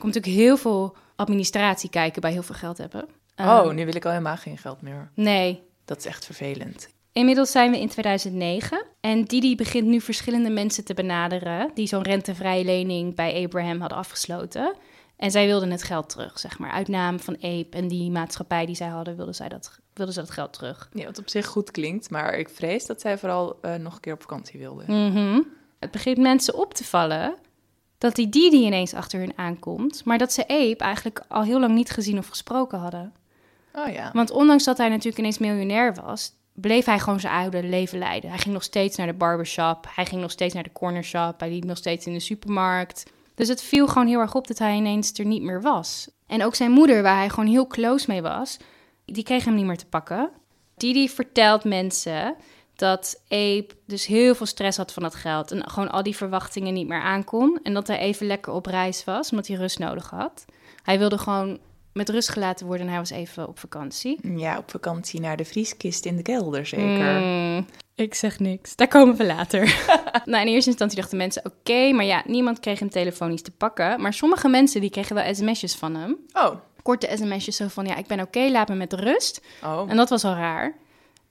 Komt 0.00 0.14
natuurlijk 0.14 0.42
heel 0.42 0.56
veel 0.56 0.96
administratie 1.16 1.90
kijken 1.90 2.20
bij 2.20 2.32
heel 2.32 2.42
veel 2.42 2.54
geld 2.54 2.78
hebben. 2.78 3.04
oh, 3.36 3.46
Ehm, 3.46 3.74
nu 3.74 3.84
wil 3.84 3.94
ik 3.94 4.04
al 4.04 4.10
helemaal 4.10 4.36
geen 4.36 4.58
geld 4.58 4.82
meer. 4.82 5.10
Nee, 5.14 5.62
Dat 5.84 5.98
is 5.98 6.06
echt 6.06 6.24
vervelend. 6.24 6.88
Inmiddels 7.12 7.50
zijn 7.50 7.70
we 7.70 7.80
in 7.80 7.88
2009 7.88 8.84
en 9.00 9.24
Didi 9.24 9.56
begint 9.56 9.86
nu 9.86 10.00
verschillende 10.00 10.50
mensen 10.50 10.84
te 10.84 10.94
benaderen 10.94 11.70
die 11.74 11.86
zo'n 11.86 12.02
rentevrije 12.02 12.64
lening 12.64 13.14
bij 13.14 13.44
Abraham 13.44 13.80
hadden 13.80 13.98
afgesloten. 13.98 14.74
En 15.16 15.30
zij 15.30 15.46
wilden 15.46 15.70
het 15.70 15.82
geld 15.82 16.08
terug, 16.08 16.38
zeg 16.38 16.58
maar. 16.58 16.70
Uit 16.70 16.88
naam 16.88 17.20
van 17.20 17.34
Abe 17.34 17.66
en 17.70 17.88
die 17.88 18.10
maatschappij 18.10 18.66
die 18.66 18.74
zij 18.74 18.88
hadden, 18.88 19.16
wilden, 19.16 19.34
zij 19.34 19.48
dat, 19.48 19.78
wilden 19.94 20.14
ze 20.14 20.20
dat 20.20 20.30
geld 20.30 20.52
terug. 20.52 20.88
Ja, 20.92 21.04
wat 21.04 21.18
op 21.18 21.28
zich 21.28 21.46
goed 21.46 21.70
klinkt, 21.70 22.10
maar 22.10 22.34
ik 22.34 22.48
vrees 22.48 22.86
dat 22.86 23.00
zij 23.00 23.18
vooral 23.18 23.58
eh, 23.62 23.74
nog 23.74 23.94
een 23.94 24.00
keer 24.00 24.12
op 24.12 24.20
vakantie 24.20 24.60
wilde. 24.60 24.84
Mhm. 24.86 25.40
Het 25.78 25.90
begint 25.90 26.18
mensen 26.18 26.54
op 26.54 26.74
te 26.74 26.84
vallen 26.84 27.34
dat 28.00 28.14
die 28.14 28.28
Didi 28.28 28.64
ineens 28.64 28.94
achter 28.94 29.18
hun 29.18 29.32
aankomt, 29.36 30.04
maar 30.04 30.18
dat 30.18 30.32
ze 30.32 30.48
Abe 30.48 30.76
eigenlijk 30.76 31.24
al 31.28 31.42
heel 31.42 31.60
lang 31.60 31.74
niet 31.74 31.90
gezien 31.90 32.18
of 32.18 32.28
gesproken 32.28 32.78
hadden. 32.78 33.12
Oh 33.74 33.92
ja. 33.92 34.10
Want 34.12 34.30
ondanks 34.30 34.64
dat 34.64 34.78
hij 34.78 34.88
natuurlijk 34.88 35.18
ineens 35.18 35.38
miljonair 35.38 35.94
was, 35.94 36.32
bleef 36.52 36.84
hij 36.84 36.98
gewoon 36.98 37.20
zijn 37.20 37.34
oude 37.34 37.62
leven 37.62 37.98
leiden. 37.98 38.30
Hij 38.30 38.38
ging 38.38 38.54
nog 38.54 38.62
steeds 38.62 38.96
naar 38.96 39.06
de 39.06 39.12
barbershop, 39.12 39.86
hij 39.94 40.06
ging 40.06 40.20
nog 40.20 40.30
steeds 40.30 40.54
naar 40.54 40.62
de 40.62 40.72
cornershop, 40.72 41.40
hij 41.40 41.50
liep 41.50 41.64
nog 41.64 41.76
steeds 41.76 42.06
in 42.06 42.12
de 42.12 42.20
supermarkt. 42.20 43.12
Dus 43.34 43.48
het 43.48 43.62
viel 43.62 43.88
gewoon 43.88 44.06
heel 44.06 44.20
erg 44.20 44.34
op 44.34 44.46
dat 44.46 44.58
hij 44.58 44.76
ineens 44.76 45.12
er 45.12 45.24
niet 45.24 45.42
meer 45.42 45.62
was. 45.62 46.08
En 46.26 46.44
ook 46.44 46.54
zijn 46.54 46.70
moeder, 46.70 47.02
waar 47.02 47.16
hij 47.16 47.28
gewoon 47.28 47.50
heel 47.50 47.66
close 47.66 48.04
mee 48.08 48.22
was, 48.22 48.56
die 49.04 49.24
kreeg 49.24 49.44
hem 49.44 49.54
niet 49.54 49.64
meer 49.64 49.78
te 49.78 49.86
pakken. 49.86 50.30
Didi 50.76 51.08
vertelt 51.08 51.64
mensen 51.64 52.36
dat 52.80 53.22
Abe 53.28 53.66
dus 53.86 54.06
heel 54.06 54.34
veel 54.34 54.46
stress 54.46 54.76
had 54.76 54.92
van 54.92 55.02
dat 55.02 55.14
geld 55.14 55.50
en 55.50 55.70
gewoon 55.70 55.90
al 55.90 56.02
die 56.02 56.16
verwachtingen 56.16 56.74
niet 56.74 56.88
meer 56.88 57.00
aankon. 57.00 57.58
En 57.62 57.74
dat 57.74 57.86
hij 57.86 57.98
even 57.98 58.26
lekker 58.26 58.52
op 58.52 58.66
reis 58.66 59.04
was, 59.04 59.30
omdat 59.30 59.46
hij 59.46 59.56
rust 59.56 59.78
nodig 59.78 60.10
had. 60.10 60.44
Hij 60.82 60.98
wilde 60.98 61.18
gewoon 61.18 61.58
met 61.92 62.08
rust 62.08 62.28
gelaten 62.28 62.66
worden 62.66 62.86
en 62.86 62.90
hij 62.92 63.00
was 63.00 63.10
even 63.10 63.48
op 63.48 63.58
vakantie. 63.58 64.18
Ja, 64.36 64.58
op 64.58 64.70
vakantie 64.70 65.20
naar 65.20 65.36
de 65.36 65.44
vrieskist 65.44 66.04
in 66.04 66.16
de 66.16 66.22
kelder 66.22 66.66
zeker. 66.66 67.20
Mm, 67.20 67.66
ik 67.94 68.14
zeg 68.14 68.38
niks. 68.38 68.76
Daar 68.76 68.88
komen 68.88 69.16
we 69.16 69.26
later. 69.26 69.62
nou, 70.24 70.46
in 70.46 70.52
eerste 70.52 70.70
instantie 70.70 70.98
dachten 70.98 71.18
mensen, 71.18 71.44
oké, 71.44 71.92
maar 71.92 72.04
ja, 72.04 72.22
niemand 72.26 72.60
kreeg 72.60 72.78
hem 72.78 72.90
telefonisch 72.90 73.42
te 73.42 73.50
pakken. 73.50 74.00
Maar 74.00 74.14
sommige 74.14 74.48
mensen 74.48 74.80
die 74.80 74.90
kregen 74.90 75.14
wel 75.14 75.34
sms'jes 75.34 75.74
van 75.74 75.94
hem. 75.94 76.16
Oh. 76.32 76.50
Korte 76.82 77.10
sms'jes 77.16 77.56
zo 77.56 77.68
van, 77.68 77.86
ja, 77.86 77.96
ik 77.96 78.06
ben 78.06 78.20
oké, 78.20 78.48
laat 78.50 78.68
me 78.68 78.74
met 78.74 78.92
rust. 78.92 79.40
Oh. 79.64 79.84
En 79.88 79.96
dat 79.96 80.08
was 80.08 80.24
al 80.24 80.34
raar. 80.34 80.74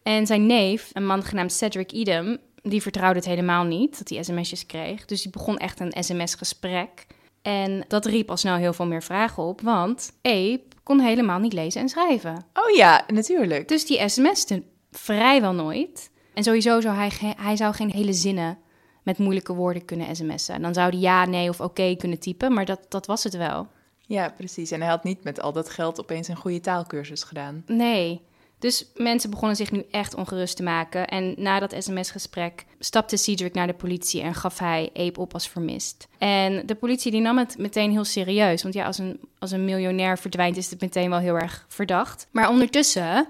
En 0.09 0.27
zijn 0.27 0.45
neef, 0.45 0.89
een 0.93 1.05
man 1.05 1.23
genaamd 1.23 1.51
Cedric 1.53 1.91
Edom, 1.91 2.37
die 2.61 2.81
vertrouwde 2.81 3.19
het 3.19 3.27
helemaal 3.27 3.63
niet 3.63 3.97
dat 3.97 4.09
hij 4.09 4.23
sms'jes 4.23 4.65
kreeg. 4.65 5.05
Dus 5.05 5.21
die 5.21 5.31
begon 5.31 5.57
echt 5.57 5.79
een 5.79 6.03
sms-gesprek. 6.03 7.07
En 7.41 7.85
dat 7.87 8.05
riep 8.05 8.29
al 8.29 8.37
snel 8.37 8.55
heel 8.55 8.73
veel 8.73 8.85
meer 8.85 9.03
vragen 9.03 9.43
op, 9.43 9.61
want 9.61 10.11
Abe 10.21 10.61
kon 10.83 10.99
helemaal 10.99 11.39
niet 11.39 11.53
lezen 11.53 11.81
en 11.81 11.89
schrijven. 11.89 12.45
oh 12.53 12.75
ja, 12.75 13.03
natuurlijk. 13.13 13.67
Dus 13.67 13.85
die 13.85 14.09
sms'te 14.09 14.63
vrijwel 14.91 15.53
nooit. 15.53 16.11
En 16.33 16.43
sowieso 16.43 16.81
zou 16.81 16.95
hij, 16.95 17.11
hij 17.37 17.55
zou 17.55 17.73
geen 17.73 17.91
hele 17.91 18.13
zinnen 18.13 18.57
met 19.03 19.17
moeilijke 19.17 19.53
woorden 19.53 19.85
kunnen 19.85 20.15
sms'en. 20.15 20.61
Dan 20.61 20.73
zou 20.73 20.89
hij 20.89 20.99
ja, 20.99 21.25
nee 21.25 21.49
of 21.49 21.61
oké 21.61 21.95
kunnen 21.95 22.19
typen, 22.19 22.53
maar 22.53 22.65
dat, 22.65 22.85
dat 22.87 23.05
was 23.05 23.23
het 23.23 23.37
wel. 23.37 23.67
Ja, 23.99 24.33
precies. 24.37 24.71
En 24.71 24.81
hij 24.81 24.89
had 24.89 25.03
niet 25.03 25.23
met 25.23 25.41
al 25.41 25.53
dat 25.53 25.69
geld 25.69 25.99
opeens 25.99 26.27
een 26.27 26.35
goede 26.35 26.59
taalkursus 26.59 27.23
gedaan. 27.23 27.63
Nee. 27.65 28.27
Dus 28.59 28.85
mensen 28.95 29.29
begonnen 29.29 29.55
zich 29.55 29.71
nu 29.71 29.85
echt 29.91 30.15
ongerust 30.15 30.55
te 30.55 30.63
maken. 30.63 31.07
En 31.07 31.33
na 31.37 31.59
dat 31.59 31.75
sms-gesprek 31.77 32.65
stapte 32.79 33.17
Cedric 33.17 33.53
naar 33.53 33.67
de 33.67 33.73
politie 33.73 34.21
en 34.21 34.35
gaf 34.35 34.59
hij 34.59 34.89
Abe 34.93 35.19
op 35.19 35.33
als 35.33 35.49
vermist. 35.49 36.07
En 36.17 36.65
de 36.65 36.75
politie 36.75 37.11
die 37.11 37.21
nam 37.21 37.37
het 37.37 37.57
meteen 37.57 37.91
heel 37.91 38.03
serieus. 38.03 38.61
Want 38.61 38.73
ja, 38.73 38.85
als 38.85 38.97
een, 38.97 39.19
als 39.39 39.51
een 39.51 39.65
miljonair 39.65 40.17
verdwijnt 40.17 40.57
is 40.57 40.69
het 40.69 40.81
meteen 40.81 41.09
wel 41.09 41.19
heel 41.19 41.35
erg 41.35 41.65
verdacht. 41.67 42.27
Maar 42.31 42.49
ondertussen 42.49 43.27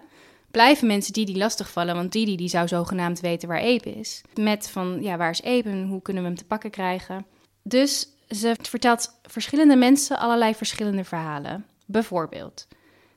blijven 0.51 0.87
mensen 0.87 1.13
die 1.13 1.25
die 1.25 1.37
lastigvallen. 1.37 1.95
Want 1.95 2.11
Didi 2.11 2.35
die 2.35 2.49
zou 2.49 2.67
zogenaamd 2.67 3.19
weten 3.19 3.47
waar 3.47 3.61
Abe 3.61 3.91
is. 3.91 4.21
Met 4.35 4.69
van, 4.69 4.97
ja, 5.01 5.17
waar 5.17 5.31
is 5.31 5.43
Abe 5.43 5.69
en 5.69 5.87
hoe 5.87 6.01
kunnen 6.01 6.23
we 6.23 6.29
hem 6.29 6.37
te 6.37 6.45
pakken 6.45 6.69
krijgen? 6.69 7.25
Dus 7.63 8.07
ze 8.29 8.55
vertelt 8.61 9.19
verschillende 9.23 9.75
mensen 9.75 10.19
allerlei 10.19 10.55
verschillende 10.55 11.03
verhalen. 11.03 11.65
Bijvoorbeeld... 11.85 12.67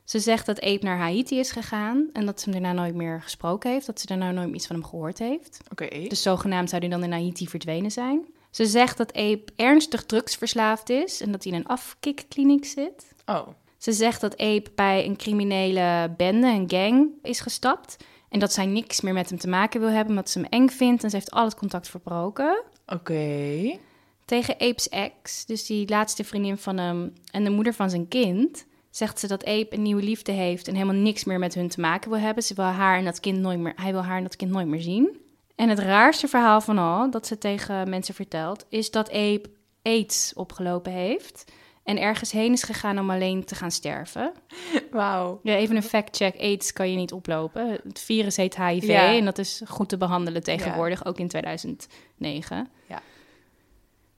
Ze 0.05 0.19
zegt 0.19 0.47
dat 0.47 0.61
Abe 0.61 0.79
naar 0.81 0.99
Haiti 0.99 1.39
is 1.39 1.51
gegaan 1.51 2.09
en 2.13 2.27
dat 2.27 2.41
ze 2.41 2.51
hem 2.51 2.63
daarna 2.63 2.83
nooit 2.83 2.95
meer 2.95 3.23
gesproken 3.23 3.71
heeft. 3.71 3.87
Dat 3.87 4.01
ze 4.01 4.07
daarna 4.07 4.31
nooit 4.31 4.47
meer 4.47 4.57
iets 4.57 4.67
van 4.67 4.77
hem 4.77 4.85
gehoord 4.85 5.19
heeft. 5.19 5.61
Oké. 5.71 6.09
Dus 6.09 6.23
zogenaamd 6.23 6.69
zou 6.69 6.81
hij 6.81 6.91
dan 6.91 7.05
in 7.05 7.13
Haiti 7.13 7.49
verdwenen 7.49 7.91
zijn. 7.91 8.27
Ze 8.51 8.67
zegt 8.67 8.97
dat 8.97 9.15
Abe 9.15 9.45
ernstig 9.57 10.05
drugsverslaafd 10.05 10.91
is 10.91 11.21
en 11.21 11.33
dat 11.33 11.45
hij 11.45 11.53
in 11.53 11.59
een 11.59 11.67
afkikkliniek 11.67 12.65
zit. 12.65 13.15
Oh. 13.27 13.49
Ze 13.77 13.93
zegt 13.93 14.21
dat 14.21 14.39
Abe 14.39 14.71
bij 14.75 15.07
een 15.07 15.17
criminele 15.17 16.15
bende, 16.17 16.47
een 16.47 16.71
gang, 16.71 17.11
is 17.23 17.41
gestapt. 17.41 17.97
En 18.29 18.39
dat 18.39 18.53
zij 18.53 18.67
niks 18.67 19.01
meer 19.01 19.13
met 19.13 19.29
hem 19.29 19.39
te 19.39 19.49
maken 19.49 19.81
wil 19.81 19.89
hebben, 19.89 20.09
omdat 20.09 20.31
ze 20.31 20.39
hem 20.39 20.49
eng 20.49 20.69
vindt. 20.69 21.05
En 21.05 21.11
ze 21.11 21.17
heeft 21.17 21.31
al 21.31 21.45
het 21.45 21.55
contact 21.55 21.89
verbroken. 21.89 22.63
Oké. 22.87 23.79
Tegen 24.25 24.55
Abe's 24.61 24.89
ex, 24.89 25.45
dus 25.45 25.67
die 25.67 25.89
laatste 25.89 26.25
vriendin 26.25 26.57
van 26.57 26.79
hem 26.79 27.13
en 27.31 27.45
de 27.45 27.51
moeder 27.51 27.75
van 27.75 27.91
zijn 27.91 28.09
kind, 28.09 28.67
zegt 28.93 29.19
ze 29.19 29.27
dat 29.27 29.45
Abe 29.45 29.67
een 29.71 29.83
nieuwe 29.83 30.03
liefde 30.03 30.33
heeft 30.33 30.69
en 30.69 30.75
helemaal 30.75 31.03
niks 31.03 31.25
meer 31.25 31.39
met 31.39 31.55
hun 31.55 31.69
te 31.69 31.81
maken 31.81 32.11
wil 32.11 32.21
hebben. 32.21 32.43
Ze 32.43 32.55
wil 32.55 32.65
haar 32.65 32.99
en 32.99 33.05
dat 33.05 33.21
kind 33.21 33.39
nooit 33.39 33.59
meer, 33.59 33.73
hij 33.77 33.93
wil 33.93 34.03
haar 34.05 34.17
en 34.17 34.23
dat 34.23 34.37
kind 34.37 34.51
nooit 34.51 34.67
meer 34.67 34.81
zien. 34.81 35.21
En 35.57 35.69
het 35.69 35.79
raarste 35.79 36.29
verhaal 36.29 36.61
van 36.61 36.79
al, 36.79 37.11
dat 37.11 37.27
ze 37.27 37.39
tegen 37.39 37.89
mensen 37.91 38.15
vertelt, 38.15 38.67
is 38.69 38.91
dat 38.91 39.11
Abe 39.11 39.51
aids 39.83 40.33
opgelopen 40.35 40.93
heeft 40.93 41.45
en 41.85 42.01
ergens 42.01 42.33
heen 42.33 42.53
is 42.53 42.63
gegaan 42.63 42.99
om 42.99 43.11
alleen 43.11 43.45
te 43.45 43.55
gaan 43.55 43.71
sterven. 43.71 44.33
Wauw. 44.91 45.41
Ja, 45.43 45.55
even 45.55 45.77
een 45.77 45.83
fact-check. 45.83 46.41
AIDS 46.41 46.73
kan 46.73 46.91
je 46.91 46.97
niet 46.97 47.13
oplopen. 47.13 47.81
Het 47.85 48.01
virus 48.01 48.37
heet 48.37 48.57
HIV 48.57 48.83
Ja. 48.83 49.15
en 49.15 49.25
dat 49.25 49.39
is 49.39 49.63
goed 49.67 49.89
te 49.89 49.97
behandelen 49.97 50.43
tegenwoordig, 50.43 51.05
ook 51.05 51.19
in 51.19 51.29
2009. 51.29 52.69
Ja. 52.89 53.03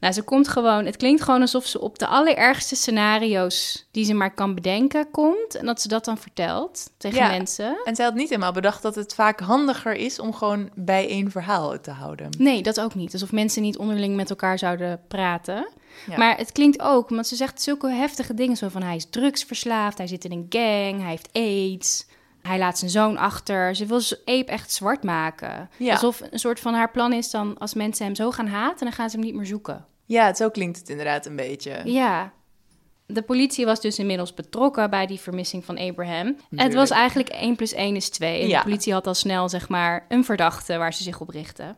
Nou, 0.05 0.17
ze 0.17 0.23
komt 0.23 0.49
gewoon... 0.49 0.85
Het 0.85 0.97
klinkt 0.97 1.23
gewoon 1.23 1.41
alsof 1.41 1.67
ze 1.67 1.81
op 1.81 1.99
de 1.99 2.07
allerergste 2.07 2.77
scenario's 2.77 3.87
die 3.91 4.05
ze 4.05 4.15
maar 4.15 4.35
kan 4.35 4.55
bedenken 4.55 5.11
komt. 5.11 5.55
En 5.55 5.67
dat 5.67 5.81
ze 5.81 5.89
dat 5.89 6.05
dan 6.05 6.19
vertelt 6.19 6.91
tegen 6.97 7.19
Ja. 7.19 7.29
mensen. 7.29 7.81
En 7.85 7.97
zij 7.97 8.05
had 8.05 8.15
niet 8.15 8.29
helemaal 8.29 8.53
bedacht 8.53 8.83
dat 8.83 8.95
het 8.95 9.15
vaak 9.15 9.41
handiger 9.41 9.95
is 9.95 10.19
om 10.19 10.35
gewoon 10.35 10.71
bij 10.75 11.09
één 11.09 11.31
verhaal 11.31 11.81
te 11.81 11.91
houden. 11.91 12.29
Nee, 12.39 12.63
dat 12.63 12.81
ook 12.81 12.95
niet. 12.95 13.13
Alsof 13.13 13.33
mensen 13.33 13.63
niet 13.63 13.79
onderling 13.79 14.17
met 14.17 14.31
elkaar 14.31 14.59
zouden 14.59 15.01
praten. 15.09 15.69
Ja. 16.07 16.17
Maar 16.17 16.37
het 16.37 16.53
klinkt 16.53 16.81
ook, 16.81 17.09
want 17.09 17.27
ze 17.27 17.37
zegt 17.37 17.63
zulke 17.63 17.89
heftige 17.89 18.35
dingen. 18.35 18.57
Zo 18.57 18.69
van, 18.69 18.83
hij 18.83 18.97
is 18.97 19.07
drugsverslaafd, 19.11 19.99
hij 19.99 20.07
zit 20.07 20.25
in 20.25 20.33
een 20.33 20.47
gang, 20.49 21.01
hij 21.01 21.11
heeft 21.11 21.29
aids... 21.33 22.07
Hij 22.43 22.59
laat 22.59 22.79
zijn 22.79 22.91
zoon 22.91 23.17
achter. 23.17 23.75
Ze 23.75 23.87
wil 23.87 24.01
Abe 24.25 24.45
echt 24.45 24.73
zwart 24.73 25.03
maken. 25.03 25.71
Ja. 25.77 25.93
Alsof 25.93 26.23
een 26.31 26.39
soort 26.39 26.61
van 26.61 26.75
haar 26.75 26.91
plan 26.91 27.13
is 27.13 27.31
dan... 27.31 27.59
als 27.59 27.75
mensen 27.75 28.05
hem 28.05 28.15
zo 28.15 28.31
gaan 28.31 28.47
haten, 28.47 28.85
dan 28.85 28.93
gaan 28.93 29.11
ze 29.11 29.17
hem 29.17 29.25
niet 29.25 29.35
meer 29.35 29.47
zoeken. 29.47 29.85
Ja, 30.05 30.35
zo 30.35 30.51
klinkt 30.51 30.79
het 30.79 30.89
inderdaad 30.89 31.27
een 31.27 31.37
beetje. 31.37 31.81
Ja. 31.85 32.33
De 33.07 33.23
politie 33.23 33.65
was 33.65 33.81
dus 33.81 33.99
inmiddels 33.99 34.35
betrokken 34.35 34.91
bij 34.91 35.07
die 35.07 35.21
vermissing 35.21 35.65
van 35.65 35.79
Abraham. 35.79 36.37
Het 36.55 36.75
was 36.75 36.91
eigenlijk 36.91 37.29
1 37.29 37.57
plus 37.57 37.73
1 37.73 37.97
is 37.97 38.09
2. 38.09 38.41
En 38.41 38.49
Ja. 38.49 38.59
de 38.59 38.65
politie 38.65 38.93
had 38.93 39.07
al 39.07 39.15
snel, 39.15 39.49
zeg 39.49 39.69
maar, 39.69 40.07
een 40.09 40.25
verdachte 40.25 40.77
waar 40.77 40.95
ze 40.95 41.03
zich 41.03 41.21
op 41.21 41.29
richtten. 41.29 41.77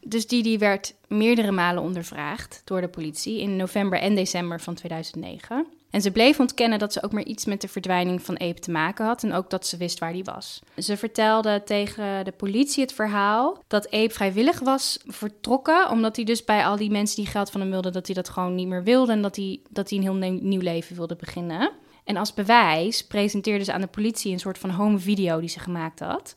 Dus 0.00 0.26
Didi 0.26 0.58
werd 0.58 0.94
meerdere 1.08 1.50
malen 1.52 1.82
ondervraagd 1.82 2.62
door 2.64 2.80
de 2.80 2.88
politie 2.88 3.40
in 3.40 3.56
november 3.56 3.98
en 4.00 4.14
december 4.14 4.60
van 4.60 4.74
2009. 4.74 5.66
En 5.90 6.02
ze 6.02 6.10
bleef 6.10 6.40
ontkennen 6.40 6.78
dat 6.78 6.92
ze 6.92 7.02
ook 7.02 7.12
maar 7.12 7.24
iets 7.24 7.44
met 7.44 7.60
de 7.60 7.68
verdwijning 7.68 8.22
van 8.22 8.40
Abe 8.40 8.60
te 8.60 8.70
maken 8.70 9.06
had 9.06 9.22
en 9.22 9.32
ook 9.32 9.50
dat 9.50 9.66
ze 9.66 9.76
wist 9.76 9.98
waar 9.98 10.12
die 10.12 10.24
was. 10.24 10.60
Ze 10.78 10.96
vertelde 10.96 11.62
tegen 11.64 12.24
de 12.24 12.32
politie 12.32 12.82
het 12.82 12.92
verhaal 12.92 13.62
dat 13.66 13.90
Abe 13.90 14.10
vrijwillig 14.10 14.58
was 14.58 14.98
vertrokken, 15.06 15.90
omdat 15.90 16.16
hij 16.16 16.24
dus 16.24 16.44
bij 16.44 16.66
al 16.66 16.76
die 16.76 16.90
mensen 16.90 17.16
die 17.16 17.30
geld 17.30 17.50
van 17.50 17.60
hem 17.60 17.70
wilden, 17.70 17.92
dat 17.92 18.06
hij 18.06 18.14
dat 18.14 18.28
gewoon 18.28 18.54
niet 18.54 18.68
meer 18.68 18.82
wilde 18.82 19.12
en 19.12 19.22
dat 19.22 19.36
hij, 19.36 19.60
dat 19.70 19.90
hij 19.90 19.98
een 19.98 20.04
heel 20.04 20.38
nieuw- 20.40 20.60
leven 20.60 20.96
wilde 20.96 21.16
beginnen. 21.16 21.70
En 22.04 22.16
als 22.16 22.34
bewijs 22.34 23.06
presenteerde 23.06 23.64
ze 23.64 23.72
aan 23.72 23.80
de 23.80 23.86
politie 23.86 24.32
een 24.32 24.38
soort 24.38 24.58
van 24.58 24.70
home 24.70 24.98
video 24.98 25.40
die 25.40 25.48
ze 25.48 25.60
gemaakt 25.60 26.00
had, 26.00 26.34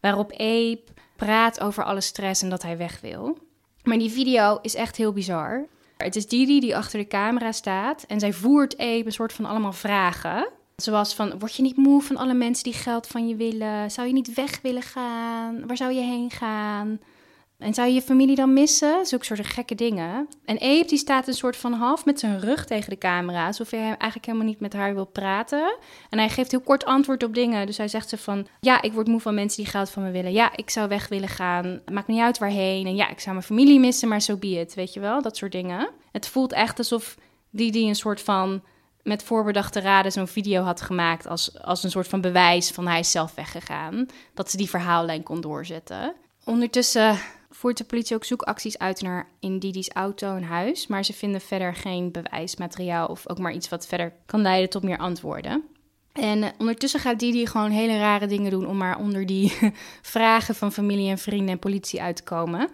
waarop 0.00 0.32
Abe 0.32 0.82
praat 1.16 1.60
over 1.60 1.84
alle 1.84 2.00
stress 2.00 2.42
en 2.42 2.50
dat 2.50 2.62
hij 2.62 2.76
weg 2.76 3.00
wil. 3.00 3.38
Maar 3.82 3.98
die 3.98 4.10
video 4.10 4.58
is 4.62 4.74
echt 4.74 4.96
heel 4.96 5.12
bizar. 5.12 5.66
Het 5.98 6.16
is 6.16 6.26
Didi 6.26 6.60
die 6.60 6.76
achter 6.76 6.98
de 6.98 7.06
camera 7.06 7.52
staat 7.52 8.04
en 8.06 8.20
zij 8.20 8.32
voert 8.32 8.78
Abe 8.78 9.02
een 9.04 9.12
soort 9.12 9.32
van 9.32 9.44
allemaal 9.44 9.72
vragen. 9.72 10.48
Zoals 10.76 11.14
van, 11.14 11.38
word 11.38 11.54
je 11.54 11.62
niet 11.62 11.76
moe 11.76 12.02
van 12.02 12.16
alle 12.16 12.34
mensen 12.34 12.64
die 12.64 12.72
geld 12.72 13.06
van 13.06 13.28
je 13.28 13.36
willen? 13.36 13.90
Zou 13.90 14.06
je 14.06 14.12
niet 14.12 14.34
weg 14.34 14.60
willen 14.60 14.82
gaan? 14.82 15.66
Waar 15.66 15.76
zou 15.76 15.92
je 15.92 16.00
heen 16.00 16.30
gaan? 16.30 17.00
En 17.58 17.74
zou 17.74 17.88
je 17.88 17.94
je 17.94 18.02
familie 18.02 18.36
dan 18.36 18.52
missen? 18.52 19.06
Zulke 19.06 19.24
soort 19.24 19.46
gekke 19.46 19.74
dingen. 19.74 20.28
En 20.44 20.60
Abe 20.60 20.84
die 20.86 20.98
staat 20.98 21.28
een 21.28 21.34
soort 21.34 21.56
van 21.56 21.72
half 21.72 22.04
met 22.04 22.20
zijn 22.20 22.40
rug 22.40 22.66
tegen 22.66 22.90
de 22.90 22.98
camera. 22.98 23.46
Alsof 23.46 23.70
hij 23.70 23.80
eigenlijk 23.80 24.26
helemaal 24.26 24.46
niet 24.46 24.60
met 24.60 24.72
haar 24.72 24.94
wil 24.94 25.04
praten. 25.04 25.76
En 26.10 26.18
hij 26.18 26.28
geeft 26.28 26.50
heel 26.50 26.60
kort 26.60 26.84
antwoord 26.84 27.22
op 27.22 27.34
dingen. 27.34 27.66
Dus 27.66 27.76
hij 27.76 27.88
zegt 27.88 28.08
ze 28.08 28.18
van... 28.18 28.46
Ja, 28.60 28.82
ik 28.82 28.92
word 28.92 29.06
moe 29.06 29.20
van 29.20 29.34
mensen 29.34 29.62
die 29.62 29.72
geld 29.72 29.90
van 29.90 30.02
me 30.02 30.10
willen. 30.10 30.32
Ja, 30.32 30.56
ik 30.56 30.70
zou 30.70 30.88
weg 30.88 31.08
willen 31.08 31.28
gaan. 31.28 31.80
Maakt 31.92 32.06
niet 32.06 32.20
uit 32.20 32.38
waarheen. 32.38 32.86
En 32.86 32.96
ja, 32.96 33.08
ik 33.08 33.20
zou 33.20 33.34
mijn 33.34 33.46
familie 33.46 33.80
missen, 33.80 34.08
maar 34.08 34.22
zo 34.22 34.32
so 34.32 34.38
be. 34.38 34.66
Weet 34.74 34.92
je 34.92 35.00
wel? 35.00 35.22
Dat 35.22 35.36
soort 35.36 35.52
dingen. 35.52 35.90
Het 36.12 36.28
voelt 36.28 36.52
echt 36.52 36.78
alsof 36.78 37.16
die 37.50 37.72
die 37.72 37.88
een 37.88 37.94
soort 37.94 38.20
van... 38.20 38.62
met 39.02 39.22
voorbedachte 39.22 39.80
raden 39.80 40.12
zo'n 40.12 40.28
video 40.28 40.62
had 40.62 40.80
gemaakt... 40.80 41.26
Als, 41.26 41.62
als 41.62 41.84
een 41.84 41.90
soort 41.90 42.08
van 42.08 42.20
bewijs 42.20 42.70
van 42.70 42.86
hij 42.86 42.98
is 42.98 43.10
zelf 43.10 43.34
weggegaan. 43.34 44.06
Dat 44.34 44.50
ze 44.50 44.56
die 44.56 44.70
verhaallijn 44.70 45.22
kon 45.22 45.40
doorzetten. 45.40 46.14
Ondertussen 46.44 47.18
voert 47.58 47.76
de 47.76 47.84
politie 47.84 48.16
ook 48.16 48.24
zoekacties 48.24 48.78
uit 48.78 49.02
naar 49.02 49.28
in 49.40 49.58
Didi's 49.58 49.90
auto 49.92 50.36
en 50.36 50.42
huis. 50.42 50.86
Maar 50.86 51.04
ze 51.04 51.12
vinden 51.12 51.40
verder 51.40 51.74
geen 51.74 52.12
bewijsmateriaal 52.12 53.06
of 53.06 53.28
ook 53.28 53.38
maar 53.38 53.52
iets 53.52 53.68
wat 53.68 53.86
verder 53.86 54.12
kan 54.26 54.42
leiden 54.42 54.70
tot 54.70 54.82
meer 54.82 54.98
antwoorden. 54.98 55.64
En 56.12 56.38
uh, 56.38 56.48
ondertussen 56.58 57.00
gaat 57.00 57.18
Didi 57.18 57.46
gewoon 57.46 57.70
hele 57.70 57.98
rare 57.98 58.26
dingen 58.26 58.50
doen 58.50 58.66
om 58.66 58.76
maar 58.76 58.98
onder 58.98 59.26
die 59.26 59.52
vragen 60.14 60.54
van 60.54 60.72
familie 60.72 61.10
en 61.10 61.18
vrienden 61.18 61.48
en 61.48 61.58
politie 61.58 62.02
uit 62.02 62.16
te 62.16 62.22
komen. 62.22 62.70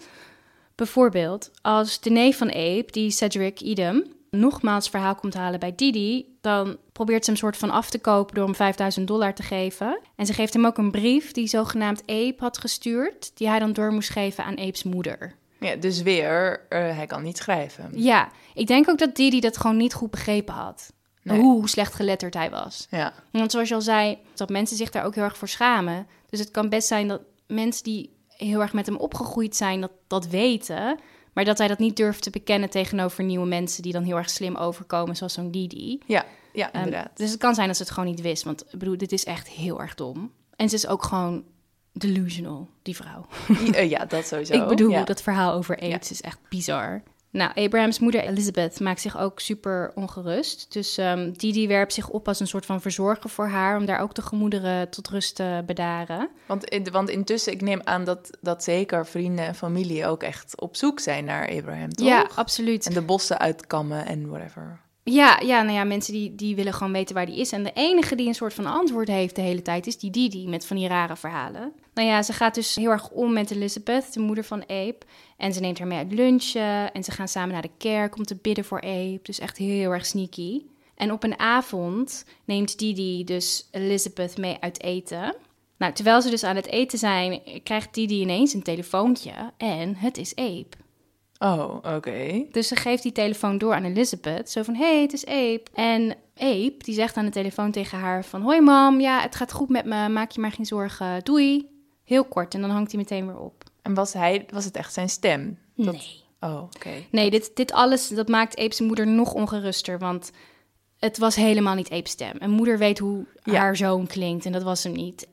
Bijvoorbeeld, 0.74 1.50
als 1.62 2.00
de 2.00 2.10
neef 2.10 2.36
van 2.38 2.48
Abe, 2.48 2.86
die 2.90 3.10
Cedric 3.10 3.60
Edom, 3.60 4.04
nogmaals 4.38 4.88
verhaal 4.88 5.14
komt 5.14 5.34
halen 5.34 5.60
bij 5.60 5.74
Didi, 5.74 6.36
dan 6.40 6.76
probeert 6.92 7.24
ze 7.24 7.30
hem 7.30 7.40
soort 7.40 7.56
van 7.56 7.70
af 7.70 7.90
te 7.90 7.98
kopen 7.98 8.34
door 8.34 8.44
hem 8.44 8.54
5000 8.54 9.06
dollar 9.06 9.34
te 9.34 9.42
geven. 9.42 10.00
En 10.16 10.26
ze 10.26 10.32
geeft 10.32 10.52
hem 10.52 10.66
ook 10.66 10.78
een 10.78 10.90
brief 10.90 11.32
die 11.32 11.46
zogenaamd 11.46 12.02
Abe 12.06 12.34
had 12.38 12.58
gestuurd, 12.58 13.30
die 13.34 13.48
hij 13.48 13.58
dan 13.58 13.72
door 13.72 13.92
moest 13.92 14.10
geven 14.10 14.44
aan 14.44 14.58
Abe's 14.58 14.82
moeder. 14.82 15.34
Ja, 15.60 15.76
dus 15.76 16.02
weer, 16.02 16.60
uh, 16.70 16.78
hij 16.96 17.06
kan 17.06 17.22
niet 17.22 17.36
schrijven. 17.36 17.90
Ja, 17.94 18.28
ik 18.54 18.66
denk 18.66 18.88
ook 18.88 18.98
dat 18.98 19.16
Didi 19.16 19.40
dat 19.40 19.56
gewoon 19.56 19.76
niet 19.76 19.94
goed 19.94 20.10
begrepen 20.10 20.54
had. 20.54 20.92
Nee. 21.22 21.40
Hoe 21.40 21.68
slecht 21.68 21.94
geletterd 21.94 22.34
hij 22.34 22.50
was. 22.50 22.86
Ja. 22.90 23.12
Want 23.30 23.50
zoals 23.50 23.68
je 23.68 23.74
al 23.74 23.80
zei, 23.80 24.18
dat 24.34 24.48
mensen 24.48 24.76
zich 24.76 24.90
daar 24.90 25.04
ook 25.04 25.14
heel 25.14 25.24
erg 25.24 25.38
voor 25.38 25.48
schamen. 25.48 26.06
Dus 26.30 26.38
het 26.38 26.50
kan 26.50 26.68
best 26.68 26.88
zijn 26.88 27.08
dat 27.08 27.20
mensen 27.46 27.84
die 27.84 28.16
heel 28.28 28.60
erg 28.60 28.72
met 28.72 28.86
hem 28.86 28.96
opgegroeid 28.96 29.56
zijn, 29.56 29.80
dat, 29.80 29.92
dat 30.06 30.26
weten. 30.26 30.98
Maar 31.34 31.44
dat 31.44 31.58
hij 31.58 31.68
dat 31.68 31.78
niet 31.78 31.96
durft 31.96 32.22
te 32.22 32.30
bekennen 32.30 32.70
tegenover 32.70 33.24
nieuwe 33.24 33.46
mensen 33.46 33.82
die 33.82 33.92
dan 33.92 34.02
heel 34.02 34.16
erg 34.16 34.30
slim 34.30 34.56
overkomen, 34.56 35.16
zoals 35.16 35.32
zo'n 35.32 35.50
Didi. 35.50 36.00
Ja, 36.06 36.24
ja 36.52 36.72
inderdaad. 36.72 37.06
Um, 37.06 37.12
dus 37.14 37.30
het 37.30 37.40
kan 37.40 37.54
zijn 37.54 37.66
dat 37.66 37.76
ze 37.76 37.82
het 37.82 37.92
gewoon 37.92 38.08
niet 38.08 38.20
wist. 38.20 38.42
Want 38.42 38.64
ik 38.70 38.78
bedoel, 38.78 38.96
dit 38.96 39.12
is 39.12 39.24
echt 39.24 39.48
heel 39.48 39.80
erg 39.80 39.94
dom. 39.94 40.32
En 40.56 40.68
ze 40.68 40.74
is 40.74 40.86
ook 40.86 41.02
gewoon 41.02 41.44
delusional, 41.92 42.68
die 42.82 42.96
vrouw. 42.96 43.26
Ja, 43.72 43.80
ja 43.80 44.04
dat 44.04 44.26
sowieso. 44.26 44.54
ik 44.62 44.68
bedoel, 44.68 44.90
ja. 44.90 45.04
dat 45.04 45.22
verhaal 45.22 45.52
over 45.52 45.78
AIDS 45.78 46.08
ja. 46.08 46.14
is 46.14 46.20
echt 46.20 46.38
bizar. 46.48 47.02
Nou, 47.34 47.50
Abrahams 47.54 47.98
moeder 47.98 48.20
Elizabeth 48.20 48.80
maakt 48.80 49.00
zich 49.00 49.18
ook 49.18 49.40
super 49.40 49.92
ongerust. 49.94 50.72
Dus 50.72 50.98
um, 50.98 51.32
Didi 51.36 51.68
werpt 51.68 51.92
zich 51.92 52.08
op 52.08 52.28
als 52.28 52.40
een 52.40 52.46
soort 52.46 52.66
van 52.66 52.80
verzorger 52.80 53.30
voor 53.30 53.48
haar... 53.48 53.76
om 53.76 53.84
daar 53.84 54.00
ook 54.00 54.14
de 54.14 54.22
gemoederen 54.22 54.90
tot 54.90 55.08
rust 55.08 55.34
te 55.34 55.62
bedaren. 55.66 56.28
Want, 56.46 56.64
in, 56.64 56.90
want 56.90 57.08
intussen, 57.08 57.52
ik 57.52 57.60
neem 57.60 57.80
aan 57.84 58.04
dat, 58.04 58.30
dat 58.40 58.64
zeker 58.64 59.06
vrienden 59.06 59.44
en 59.44 59.54
familie... 59.54 60.06
ook 60.06 60.22
echt 60.22 60.60
op 60.60 60.76
zoek 60.76 61.00
zijn 61.00 61.24
naar 61.24 61.48
Abraham, 61.48 61.92
toch? 61.92 62.06
Ja, 62.06 62.28
absoluut. 62.34 62.86
En 62.86 62.94
de 62.94 63.02
bossen 63.02 63.38
uitkammen 63.38 64.06
en 64.06 64.28
whatever. 64.28 64.80
Ja, 65.02 65.40
ja, 65.44 65.62
nou 65.62 65.74
ja, 65.74 65.84
mensen 65.84 66.12
die, 66.12 66.34
die 66.34 66.56
willen 66.56 66.74
gewoon 66.74 66.92
weten 66.92 67.14
waar 67.14 67.26
die 67.26 67.40
is. 67.40 67.52
En 67.52 67.62
de 67.62 67.72
enige 67.74 68.14
die 68.14 68.26
een 68.26 68.34
soort 68.34 68.54
van 68.54 68.66
antwoord 68.66 69.08
heeft 69.08 69.36
de 69.36 69.42
hele 69.42 69.62
tijd 69.62 69.86
is 69.86 69.98
die 69.98 70.10
Didi 70.10 70.48
met 70.48 70.66
van 70.66 70.76
die 70.76 70.88
rare 70.88 71.16
verhalen. 71.16 71.72
Nou 71.94 72.08
ja, 72.08 72.22
ze 72.22 72.32
gaat 72.32 72.54
dus 72.54 72.74
heel 72.74 72.90
erg 72.90 73.10
om 73.10 73.32
met 73.32 73.50
Elizabeth, 73.50 74.12
de 74.12 74.20
moeder 74.20 74.44
van 74.44 74.62
Abe. 74.62 74.98
En 75.36 75.52
ze 75.52 75.60
neemt 75.60 75.78
haar 75.78 75.86
mee 75.86 75.98
uit 75.98 76.12
lunchen 76.12 76.92
en 76.92 77.04
ze 77.04 77.10
gaan 77.10 77.28
samen 77.28 77.52
naar 77.52 77.62
de 77.62 77.70
kerk 77.78 78.16
om 78.16 78.24
te 78.24 78.36
bidden 78.42 78.64
voor 78.64 78.80
Abe. 78.80 79.20
Dus 79.22 79.38
echt 79.38 79.56
heel 79.56 79.90
erg 79.90 80.06
sneaky. 80.06 80.62
En 80.94 81.12
op 81.12 81.22
een 81.22 81.38
avond 81.38 82.24
neemt 82.44 82.78
Didi 82.78 83.24
dus 83.24 83.68
Elizabeth 83.70 84.36
mee 84.36 84.56
uit 84.60 84.82
eten. 84.82 85.36
Nou, 85.76 85.92
terwijl 85.92 86.22
ze 86.22 86.30
dus 86.30 86.44
aan 86.44 86.56
het 86.56 86.66
eten 86.66 86.98
zijn, 86.98 87.40
krijgt 87.62 87.94
Didi 87.94 88.20
ineens 88.20 88.52
een 88.52 88.62
telefoontje 88.62 89.32
en 89.56 89.96
het 89.96 90.18
is 90.18 90.34
Abe. 90.34 90.66
Oh, 91.38 91.74
oké. 91.76 91.94
Okay. 91.94 92.48
Dus 92.52 92.68
ze 92.68 92.76
geeft 92.76 93.02
die 93.02 93.12
telefoon 93.12 93.58
door 93.58 93.74
aan 93.74 93.84
Elizabeth. 93.84 94.50
Zo 94.50 94.62
van, 94.62 94.74
hey, 94.74 95.00
het 95.00 95.12
is 95.12 95.26
Abe. 95.26 95.62
En 95.74 96.16
Abe, 96.36 96.74
die 96.78 96.94
zegt 96.94 97.16
aan 97.16 97.24
de 97.24 97.30
telefoon 97.30 97.70
tegen 97.70 97.98
haar 97.98 98.24
van... 98.24 98.42
Hoi 98.42 98.60
mam, 98.60 99.00
ja, 99.00 99.20
het 99.20 99.34
gaat 99.34 99.52
goed 99.52 99.68
met 99.68 99.84
me. 99.84 100.08
Maak 100.08 100.30
je 100.30 100.40
maar 100.40 100.52
geen 100.52 100.66
zorgen. 100.66 101.24
Doei. 101.24 101.68
Heel 102.04 102.24
kort. 102.24 102.54
En 102.54 102.60
dan 102.60 102.70
hangt 102.70 102.90
hij 102.90 103.00
meteen 103.00 103.26
weer 103.26 103.38
op. 103.38 103.64
En 103.84 103.94
was, 103.94 104.12
hij, 104.12 104.46
was 104.50 104.64
het 104.64 104.76
echt 104.76 104.92
zijn 104.92 105.08
stem? 105.08 105.58
Dat... 105.74 105.94
Nee. 105.94 106.22
Oh, 106.40 106.62
oké. 106.62 106.76
Okay. 106.76 107.06
Nee, 107.10 107.30
dit, 107.30 107.50
dit 107.54 107.72
alles, 107.72 108.08
dat 108.08 108.28
maakt 108.28 108.58
Abe's 108.58 108.80
moeder 108.80 109.06
nog 109.06 109.32
ongeruster. 109.34 109.98
Want 109.98 110.30
het 110.98 111.18
was 111.18 111.34
helemaal 111.34 111.74
niet 111.74 111.90
Abe's 111.90 112.10
stem. 112.10 112.36
En 112.36 112.50
moeder 112.50 112.78
weet 112.78 112.98
hoe 112.98 113.26
ja. 113.42 113.54
haar 113.54 113.76
zoon 113.76 114.06
klinkt. 114.06 114.46
En 114.46 114.52
dat 114.52 114.62
was 114.62 114.82
hem 114.82 114.92
niet. 114.92 115.28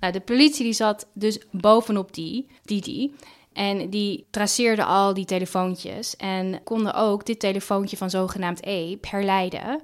Nou, 0.00 0.12
de 0.12 0.20
politie 0.20 0.64
die 0.64 0.72
zat 0.72 1.06
dus 1.12 1.38
bovenop 1.50 2.14
die, 2.14 2.46
die, 2.62 2.80
die... 2.80 3.14
En 3.52 3.90
die 3.90 4.26
traceerden 4.30 4.86
al 4.86 5.14
die 5.14 5.24
telefoontjes 5.24 6.16
en 6.16 6.62
konden 6.64 6.94
ook 6.94 7.26
dit 7.26 7.40
telefoontje 7.40 7.96
van 7.96 8.10
zogenaamd 8.10 8.64
Abe 8.66 8.98
herleiden. 9.00 9.80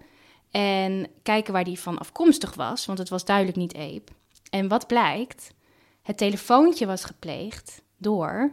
En 0.50 1.07
kijken 1.22 1.53
waar 1.53 1.64
die 1.64 1.81
van 1.81 1.98
afkomstig 1.98 2.55
was, 2.55 2.87
want 2.87 2.98
het 2.98 3.09
was 3.09 3.24
duidelijk 3.24 3.57
niet 3.57 3.74
Abe. 3.74 4.05
En 4.50 4.68
wat 4.68 4.87
blijkt? 4.87 5.50
Het 6.03 6.16
telefoontje 6.16 6.87
was 6.87 7.05
gepleegd 7.05 7.83
door 7.96 8.52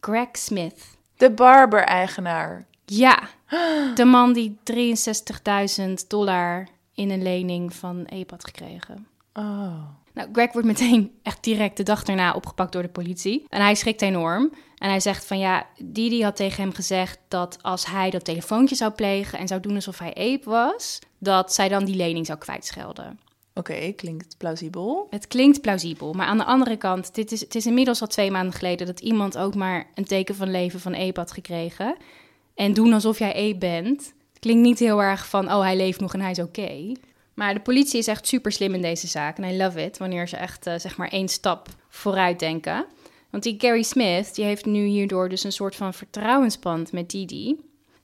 Greg 0.00 0.28
Smith. 0.32 0.96
De 1.16 1.30
barber-eigenaar. 1.30 2.66
Ja, 2.84 3.28
de 3.94 4.04
man 4.04 4.32
die 4.32 4.58
63.000 4.72 5.92
dollar 6.08 6.68
in 6.94 7.10
een 7.10 7.22
lening 7.22 7.74
van 7.74 8.10
Abe 8.10 8.26
had 8.28 8.44
gekregen. 8.44 9.06
Oh. 9.32 9.82
Nou, 10.12 10.28
Greg 10.32 10.52
wordt 10.52 10.66
meteen 10.66 11.12
echt 11.22 11.44
direct 11.44 11.76
de 11.76 11.82
dag 11.82 12.02
daarna 12.02 12.32
opgepakt 12.32 12.72
door 12.72 12.82
de 12.82 12.88
politie. 12.88 13.44
En 13.48 13.60
hij 13.60 13.74
schrikt 13.74 14.02
enorm. 14.02 14.52
En 14.76 14.88
hij 14.88 15.00
zegt 15.00 15.26
van 15.26 15.38
ja, 15.38 15.66
Didi 15.82 16.22
had 16.22 16.36
tegen 16.36 16.62
hem 16.62 16.72
gezegd 16.72 17.18
dat 17.28 17.58
als 17.62 17.86
hij 17.86 18.10
dat 18.10 18.24
telefoontje 18.24 18.74
zou 18.74 18.92
plegen 18.92 19.38
en 19.38 19.48
zou 19.48 19.60
doen 19.60 19.74
alsof 19.74 19.98
hij 19.98 20.14
Ape 20.14 20.50
was, 20.50 20.98
dat 21.18 21.54
zij 21.54 21.68
dan 21.68 21.84
die 21.84 21.96
lening 21.96 22.26
zou 22.26 22.38
kwijtschelden. 22.38 23.20
Oké, 23.58 23.92
klinkt 23.92 24.36
plausibel. 24.36 25.06
Het 25.10 25.26
klinkt 25.26 25.60
plausibel, 25.60 26.12
maar 26.12 26.26
aan 26.26 26.38
de 26.38 26.44
andere 26.44 26.76
kant, 26.76 27.14
dit 27.14 27.32
is, 27.32 27.40
het 27.40 27.54
is 27.54 27.66
inmiddels 27.66 28.00
al 28.00 28.06
twee 28.06 28.30
maanden 28.30 28.52
geleden 28.52 28.86
dat 28.86 29.00
iemand 29.00 29.38
ook 29.38 29.54
maar 29.54 29.86
een 29.94 30.04
teken 30.04 30.34
van 30.34 30.50
leven 30.50 30.80
van 30.80 30.94
Ape 30.94 31.20
had 31.20 31.32
gekregen. 31.32 31.96
En 32.54 32.72
doen 32.72 32.92
alsof 32.92 33.18
jij 33.18 33.34
Ape 33.34 33.58
bent, 33.58 34.14
klinkt 34.38 34.62
niet 34.62 34.78
heel 34.78 35.02
erg 35.02 35.28
van 35.28 35.52
oh 35.52 35.60
hij 35.60 35.76
leeft 35.76 36.00
nog 36.00 36.14
en 36.14 36.20
hij 36.20 36.30
is 36.30 36.38
oké. 36.38 36.92
Maar 37.34 37.54
de 37.54 37.60
politie 37.60 37.98
is 37.98 38.06
echt 38.06 38.26
super 38.26 38.52
slim 38.52 38.74
in 38.74 38.82
deze 38.82 39.06
zaak. 39.06 39.38
En 39.38 39.54
I 39.54 39.56
love 39.56 39.82
it, 39.84 39.98
wanneer 39.98 40.28
ze 40.28 40.36
echt 40.36 40.66
uh, 40.66 40.74
zeg 40.76 40.96
maar 40.96 41.08
één 41.08 41.28
stap 41.28 41.68
vooruit 41.88 42.38
denken. 42.38 42.86
Want 43.30 43.42
die 43.42 43.54
Gary 43.58 43.82
Smith, 43.82 44.34
die 44.34 44.44
heeft 44.44 44.66
nu 44.66 44.84
hierdoor 44.86 45.28
dus 45.28 45.44
een 45.44 45.52
soort 45.52 45.76
van 45.76 45.94
vertrouwensband 45.94 46.92
met 46.92 47.10
Didi. 47.10 47.56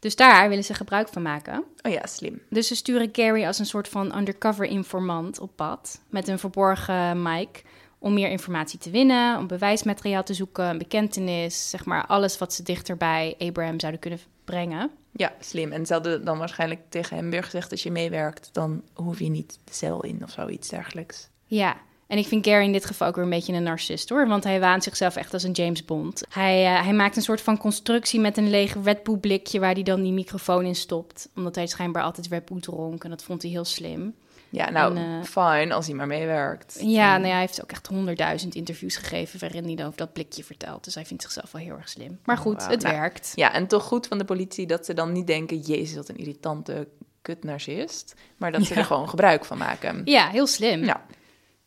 Dus 0.05 0.17
daar 0.17 0.49
willen 0.49 0.65
ze 0.65 0.75
gebruik 0.75 1.09
van 1.09 1.23
maken. 1.23 1.65
Oh 1.83 1.93
ja, 1.93 2.07
slim. 2.07 2.43
Dus 2.51 2.67
ze 2.67 2.75
sturen 2.75 3.09
Gary 3.13 3.47
als 3.47 3.59
een 3.59 3.67
soort 3.67 3.89
van 3.89 4.17
undercover 4.17 4.65
informant 4.65 5.39
op 5.39 5.51
pad. 5.57 6.01
Met 6.09 6.29
een 6.29 6.39
verborgen 6.39 7.23
mic. 7.23 7.63
Om 7.99 8.15
meer 8.15 8.29
informatie 8.29 8.79
te 8.79 8.91
winnen, 8.91 9.39
om 9.39 9.47
bewijsmateriaal 9.47 10.23
te 10.23 10.35
zoeken, 10.35 10.65
een 10.65 10.79
bekentenis. 10.79 11.71
Zeg 11.71 11.85
maar 11.85 12.07
alles 12.07 12.39
wat 12.39 12.53
ze 12.53 12.63
dichter 12.63 12.97
bij 12.97 13.35
Abraham 13.39 13.81
zouden 13.81 14.01
kunnen 14.01 14.21
brengen. 14.45 14.91
Ja, 15.13 15.33
slim. 15.41 15.73
En 15.73 15.87
ze 15.87 15.93
hadden 15.93 16.25
dan 16.25 16.39
waarschijnlijk 16.39 16.81
tegen 16.89 17.17
hem 17.17 17.31
weer 17.31 17.45
gezegd... 17.45 17.71
als 17.71 17.83
je 17.83 17.91
meewerkt, 17.91 18.49
dan 18.53 18.83
hoef 18.95 19.19
je 19.19 19.29
niet 19.29 19.59
de 19.65 19.75
cel 19.75 20.03
in 20.03 20.23
of 20.23 20.31
zoiets 20.31 20.69
dergelijks. 20.69 21.29
Ja, 21.47 21.77
en 22.07 22.19
ik 22.19 22.27
vind 22.27 22.47
Gary 22.47 22.65
in 22.65 22.73
dit 22.73 22.85
geval 22.85 23.09
ook 23.09 23.15
weer 23.15 23.25
een 23.25 23.31
beetje 23.31 23.53
een 23.53 23.63
narcist 23.63 24.09
hoor. 24.09 24.29
Want 24.29 24.45
hij 24.45 24.61
waant 24.61 24.83
zichzelf 24.83 25.17
echt 25.17 25.33
als 25.33 25.43
een 25.43 25.53
James 25.53 25.85
Bond. 25.85 26.23
Hij, 26.29 26.65
uh, 26.65 26.83
hij 26.83 26.93
maakt 26.93 27.17
een 27.17 27.23
soort 27.23 27.41
van 27.41 27.59
constructie 27.59 28.21
met 28.21 28.37
een 28.37 28.51
leeg 28.51 28.77
Red 28.85 29.03
Bull 29.03 29.17
blikje 29.17 29.61
waar 29.61 29.73
hij 29.73 29.83
dan 29.83 30.03
die 30.03 30.13
microfoon 30.13 30.65
in 30.65 30.75
stopt. 30.75 31.29
Omdat 31.37 31.55
hij 31.55 31.67
schijnbaar 31.67 32.03
altijd 32.03 32.27
Red 32.29 32.45
Bull 32.45 32.61
dronk. 32.61 33.05
En 33.05 33.11
dat 33.11 33.23
vond 33.25 33.43
hij 33.43 33.51
heel 33.51 33.65
slim. 33.65 34.15
Ja, 34.51 34.71
nou, 34.71 34.97
En, 34.97 35.21
eh, 35.21 35.25
fine 35.25 35.75
als 35.75 35.87
hij 35.87 35.95
maar 35.95 36.07
meewerkt. 36.07 36.79
Ja, 36.81 37.13
nou 37.17 37.27
ja, 37.27 37.33
hij 37.33 37.41
heeft 37.41 37.63
ook 37.63 37.71
echt 37.71 37.87
honderdduizend 37.87 38.55
interviews 38.55 38.97
gegeven 38.97 39.41
waarin 39.41 39.65
hij 39.65 39.75
dan 39.75 39.87
over 39.87 39.99
dat 39.99 40.13
blikje 40.13 40.45
vertelt. 40.45 40.85
Dus 40.85 40.95
hij 40.95 41.05
vindt 41.05 41.23
zichzelf 41.23 41.53
wel 41.53 41.63
heel 41.63 41.77
erg 41.77 41.89
slim. 41.89 42.19
Maar 42.25 42.37
goed, 42.39 42.57
wauw. 42.57 42.71
het 42.71 42.83
Nou, 42.83 42.95
werkt. 42.95 43.33
Ja, 43.35 43.53
en 43.53 43.67
toch 43.67 43.83
goed 43.83 44.07
van 44.07 44.19
de 44.19 44.25
politie 44.25 44.67
dat 44.67 44.85
ze 44.85 44.95
dan 44.95 45.13
niet 45.13 45.27
denken... 45.27 45.59
jezus, 45.59 45.97
wat 45.97 46.09
een 46.09 46.17
irritante 46.17 46.89
kutnarcist. 47.23 48.15
Maar 48.37 48.53
dat 48.53 48.65
ze 48.65 48.75
Ja. 48.75 48.81
er 48.81 48.87
gewoon 48.87 49.09
gebruik 49.09 49.45
van 49.45 49.59
maken. 49.59 50.03
Ja, 50.05 50.29
heel 50.29 50.47
slim. 50.47 50.85
Ja. 50.85 51.05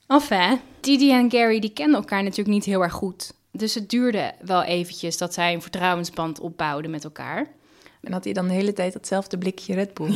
Enfin, 0.08 0.60
Didi 0.80 1.12
en 1.12 1.32
Gary 1.32 1.60
die 1.60 1.74
kenden 1.74 1.96
elkaar 1.96 2.24
natuurlijk 2.24 2.50
niet 2.50 2.66
heel 2.66 2.82
erg 2.82 2.94
goed. 2.94 3.34
Dus 3.52 3.74
het 3.74 3.90
duurde 3.90 4.34
wel 4.42 4.64
eventjes 4.64 5.18
dat 5.18 5.34
zij 5.34 5.54
een 5.54 5.62
vertrouwensband 5.62 6.40
opbouwden 6.40 6.92
met 6.92 7.04
elkaar. 7.04 7.48
En 8.02 8.14
had 8.14 8.24
hij 8.24 8.34
dan 8.34 8.48
de 8.48 8.54
hele 8.54 8.74
tijd 8.74 8.94
datzelfde 8.94 9.38
blikje 9.38 9.74
Red 9.74 9.94
Bull? 9.94 10.12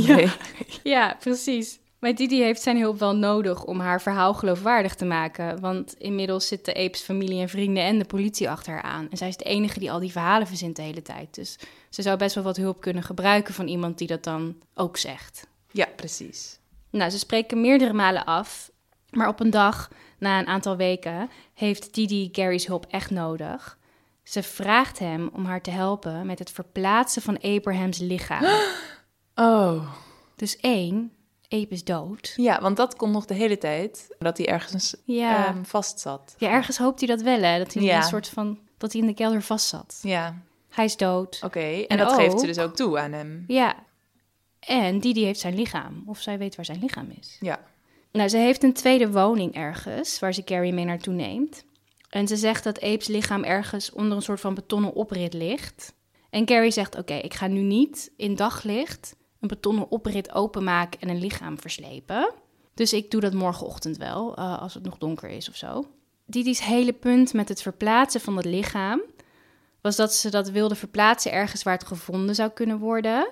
Ja. 0.83 1.15
precies. 1.19 1.79
Maar 1.99 2.15
Didi 2.15 2.41
heeft 2.41 2.61
zijn 2.61 2.79
hulp 2.79 2.99
wel 2.99 3.15
nodig 3.15 3.63
om 3.63 3.79
haar 3.79 4.01
verhaal 4.01 4.33
geloofwaardig 4.33 4.95
te 4.95 5.05
maken. 5.05 5.59
Want 5.59 5.95
inmiddels 5.97 6.47
zitten 6.47 6.75
Apes 6.75 7.01
familie 7.01 7.41
en 7.41 7.49
vrienden 7.49 7.83
en 7.83 7.99
de 7.99 8.05
politie 8.05 8.49
achter 8.49 8.73
haar 8.73 8.81
aan. 8.81 9.07
En 9.09 9.17
zij 9.17 9.27
is 9.27 9.37
de 9.37 9.43
enige 9.43 9.79
die 9.79 9.91
al 9.91 9.99
die 9.99 10.11
verhalen 10.11 10.47
verzint 10.47 10.75
de 10.75 10.81
hele 10.81 11.01
tijd. 11.01 11.35
Dus 11.35 11.59
ze 11.89 12.01
zou 12.01 12.17
best 12.17 12.35
wel 12.35 12.43
wat 12.43 12.57
hulp 12.57 12.81
kunnen 12.81 13.03
gebruiken 13.03 13.53
van 13.53 13.67
iemand 13.67 13.97
die 13.97 14.07
dat 14.07 14.23
dan 14.23 14.55
ook 14.73 14.97
zegt. 14.97 15.47
ja, 15.71 15.87
precies. 15.95 16.59
Nou, 16.89 17.11
ze 17.11 17.19
spreken 17.19 17.61
meerdere 17.61 17.93
malen 17.93 18.25
af. 18.25 18.70
Maar 19.11 19.27
op 19.27 19.39
een 19.39 19.49
dag, 19.49 19.89
na 20.17 20.39
een 20.39 20.47
aantal 20.47 20.75
weken, 20.77 21.29
heeft 21.53 21.93
Didi 21.93 22.29
Gary's 22.31 22.65
hulp 22.65 22.85
echt 22.89 23.09
nodig. 23.09 23.77
Ze 24.23 24.43
vraagt 24.43 24.99
hem 24.99 25.29
om 25.33 25.45
haar 25.45 25.61
te 25.61 25.71
helpen 25.71 26.25
met 26.25 26.39
het 26.39 26.51
verplaatsen 26.51 27.21
van 27.21 27.39
Abrahams 27.41 27.97
lichaam. 27.97 28.43
Oh, 29.35 29.91
Dus 30.35 30.57
één, 30.57 31.11
Abe 31.49 31.67
is 31.69 31.83
dood. 31.83 32.33
ja, 32.35 32.61
want 32.61 32.77
dat 32.77 32.95
komt 32.95 33.13
nog 33.13 33.25
de 33.25 33.33
hele 33.33 33.57
tijd. 33.57 34.15
Dat 34.19 34.37
hij 34.37 34.47
ergens 34.47 34.95
Ja. 35.05 35.45
ehm, 35.47 35.63
vast 35.63 35.99
zat. 35.99 36.35
Ja, 36.37 36.49
ergens 36.49 36.77
hoopt 36.77 36.99
hij 36.99 37.07
dat 37.07 37.21
wel, 37.21 37.41
hè? 37.41 37.57
Dat 37.57 37.73
hij 37.73 37.83
Ja. 37.83 37.97
een 37.97 38.03
soort 38.03 38.27
van 38.29 38.59
dat 38.77 38.91
hij 38.91 39.01
in 39.01 39.07
de 39.07 39.13
kelder 39.13 39.41
vast 39.41 39.67
zat. 39.67 39.99
Ja, 40.01 40.35
Hij 40.69 40.85
is 40.85 40.97
dood. 40.97 41.39
oké. 41.43 41.59
En, 41.59 41.87
En 41.87 41.97
dat 41.97 42.13
geeft 42.13 42.39
ze 42.39 42.45
dus 42.45 42.59
ook 42.59 42.75
toe 42.75 42.99
aan 42.99 43.11
hem. 43.11 43.43
Ja. 43.47 43.75
En 44.59 44.99
Didi 44.99 45.23
heeft 45.25 45.39
zijn 45.39 45.55
lichaam, 45.55 46.03
of 46.05 46.19
zij 46.19 46.37
weet 46.37 46.55
waar 46.55 46.65
zijn 46.65 46.79
lichaam 46.79 47.09
is. 47.19 47.37
Ja. 47.39 47.59
Nou, 48.11 48.29
ze 48.29 48.37
heeft 48.37 48.63
een 48.63 48.73
tweede 48.73 49.11
woning 49.11 49.53
ergens, 49.55 50.19
waar 50.19 50.33
ze 50.33 50.43
Carrie 50.43 50.73
mee 50.73 50.85
naartoe 50.85 51.13
neemt. 51.13 51.63
En 52.09 52.27
ze 52.27 52.35
zegt 52.35 52.63
dat 52.63 52.81
Abe's 52.81 53.07
lichaam 53.07 53.43
ergens 53.43 53.91
onder 53.91 54.15
een 54.17 54.23
soort 54.23 54.39
van 54.39 54.53
betonnen 54.53 54.93
oprit 54.93 55.33
ligt. 55.33 55.93
En 56.29 56.45
Carrie 56.45 56.71
zegt, 56.71 56.97
oké, 56.97 57.13
ik 57.13 57.33
ga 57.33 57.47
nu 57.47 57.61
niet 57.61 58.11
in 58.17 58.35
daglicht 58.35 59.15
een 59.39 59.47
betonnen 59.47 59.91
oprit 59.91 60.33
openmaken 60.33 60.99
en 60.99 61.09
een 61.09 61.19
lichaam 61.19 61.59
verslepen. 61.59 62.33
Dus 62.73 62.93
ik 62.93 63.11
doe 63.11 63.21
dat 63.21 63.33
morgenochtend 63.33 63.97
wel, 63.97 64.35
eh, 64.35 64.61
als 64.61 64.73
het 64.73 64.83
nog 64.83 64.97
donker 64.97 65.29
is 65.29 65.49
of 65.49 65.55
zo. 65.55 65.85
Didi's 66.25 66.59
hele 66.59 66.93
punt 66.93 67.33
met 67.33 67.49
het 67.49 67.61
verplaatsen 67.61 68.21
van 68.21 68.37
het 68.37 68.45
lichaam... 68.45 69.01
was 69.81 69.95
dat 69.95 70.13
ze 70.13 70.29
dat 70.29 70.49
wilde 70.49 70.75
verplaatsen 70.75 71.31
ergens 71.31 71.63
waar 71.63 71.73
het 71.73 71.87
gevonden 71.87 72.35
zou 72.35 72.49
kunnen 72.49 72.77
worden. 72.77 73.29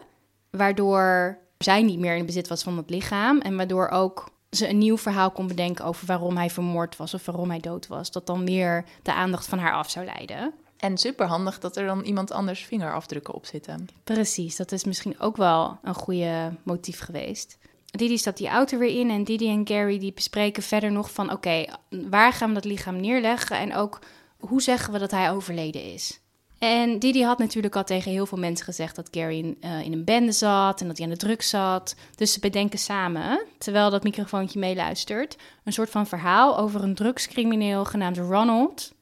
Waardoor 0.49 1.37
zij 1.57 1.81
niet 1.81 1.99
meer 1.99 2.15
in 2.15 2.25
bezit 2.25 2.47
was 2.47 2.63
van 2.63 2.77
het 2.77 2.89
lichaam. 2.89 3.39
En 3.39 3.55
waardoor 3.55 3.89
ook 3.89 4.29
ze 4.51 4.69
een 4.69 4.77
nieuw 4.77 4.97
verhaal 4.97 5.31
kon 5.31 5.47
bedenken 5.47 5.85
over 5.85 6.05
waarom 6.05 6.37
hij 6.37 6.49
vermoord 6.49 6.97
was 6.97 7.13
of 7.13 7.25
waarom 7.25 7.49
hij 7.49 7.59
dood 7.59 7.87
was. 7.87 8.11
Dat 8.11 8.27
dan 8.27 8.45
weer 8.45 8.85
de 9.03 9.13
aandacht 9.13 9.47
van 9.47 9.59
haar 9.59 9.73
af 9.73 9.89
zou 9.89 10.05
leiden. 10.05 10.53
En 10.77 10.97
superhandig 10.97 11.59
dat 11.59 11.77
er 11.77 11.85
dan 11.85 12.01
iemand 12.01 12.31
anders 12.31 12.65
vingerafdrukken 12.65 13.33
op 13.33 13.45
zitten. 13.45 13.87
Precies, 14.03 14.55
dat 14.55 14.71
is 14.71 14.83
misschien 14.83 15.19
ook 15.19 15.37
wel 15.37 15.77
een 15.83 15.93
goede 15.93 16.51
motief 16.63 16.99
geweest. 16.99 17.57
Didi 17.85 18.17
stapt 18.17 18.37
die 18.37 18.47
auto 18.47 18.77
weer 18.77 18.99
in 18.99 19.09
en 19.09 19.23
Didi 19.23 19.49
en 19.49 19.67
Gary 19.67 19.99
die 19.99 20.13
bespreken 20.13 20.63
verder 20.63 20.91
nog 20.91 21.11
van... 21.11 21.31
oké, 21.31 21.65
waar 21.89 22.33
gaan 22.33 22.47
we 22.47 22.53
dat 22.53 22.65
lichaam 22.65 22.99
neerleggen 22.99 23.57
en 23.57 23.75
ook 23.75 23.99
hoe 24.37 24.61
zeggen 24.61 24.93
we 24.93 24.99
dat 24.99 25.11
hij 25.11 25.31
overleden 25.31 25.93
is? 25.93 26.19
En 26.59 26.99
Didi 26.99 27.23
had 27.23 27.37
natuurlijk 27.37 27.75
al 27.75 27.83
tegen 27.83 28.11
heel 28.11 28.25
veel 28.25 28.37
mensen 28.37 28.65
gezegd 28.65 28.95
dat 28.95 29.07
Gary 29.11 29.37
in, 29.37 29.57
eh, 29.61 29.81
in 29.81 29.93
een 29.93 30.03
bende 30.03 30.31
zat 30.31 30.81
en 30.81 30.87
dat 30.87 30.97
hij 30.97 31.05
aan 31.05 31.11
de 31.13 31.19
drugs 31.19 31.49
zat. 31.49 31.95
Dus 32.15 32.33
ze 32.33 32.39
bedenken 32.39 32.79
samen, 32.79 33.45
terwijl 33.57 33.89
dat 33.89 34.03
microfoontje 34.03 34.59
meeluistert, 34.59 35.37
een 35.63 35.73
soort 35.73 35.89
van 35.89 36.07
verhaal 36.07 36.57
over 36.57 36.83
een 36.83 36.95
drugscrimineel 36.95 37.85
genaamd 37.85 38.17
Ronald, 38.17 38.93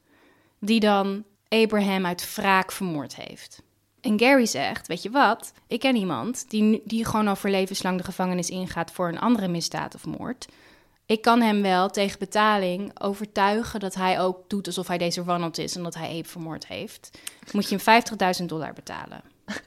die 0.58 0.80
dan 0.80 1.24
Abraham 1.48 2.06
uit 2.06 2.34
wraak 2.34 2.72
vermoord 2.72 3.16
heeft. 3.16 3.62
En 4.00 4.18
Gary 4.18 4.46
zegt, 4.46 4.86
weet 4.86 5.02
je 5.02 5.10
wat, 5.10 5.52
ik 5.66 5.80
ken 5.80 5.96
iemand 5.96 6.50
die, 6.50 6.82
die 6.84 7.04
gewoon 7.04 7.28
al 7.28 7.36
voor 7.36 7.50
levenslang 7.50 7.98
de 7.98 8.04
gevangenis 8.04 8.50
ingaat 8.50 8.90
voor 8.90 9.08
een 9.08 9.20
andere 9.20 9.48
misdaad 9.48 9.94
of 9.94 10.06
moord. 10.06 10.48
Ik 11.08 11.22
kan 11.22 11.40
hem 11.40 11.62
wel 11.62 11.88
tegen 11.90 12.18
betaling 12.18 13.00
overtuigen 13.00 13.80
dat 13.80 13.94
hij 13.94 14.20
ook 14.20 14.48
doet 14.48 14.66
alsof 14.66 14.86
hij 14.88 14.98
deze 14.98 15.20
Ronald 15.20 15.58
is 15.58 15.76
en 15.76 15.82
dat 15.82 15.94
hij 15.94 16.08
Abe 16.08 16.28
vermoord 16.28 16.66
heeft. 16.66 17.10
Moet 17.52 17.68
je 17.68 17.78
hem 17.84 18.02
50.000 18.40 18.44
dollar 18.44 18.72
betalen. 18.72 19.22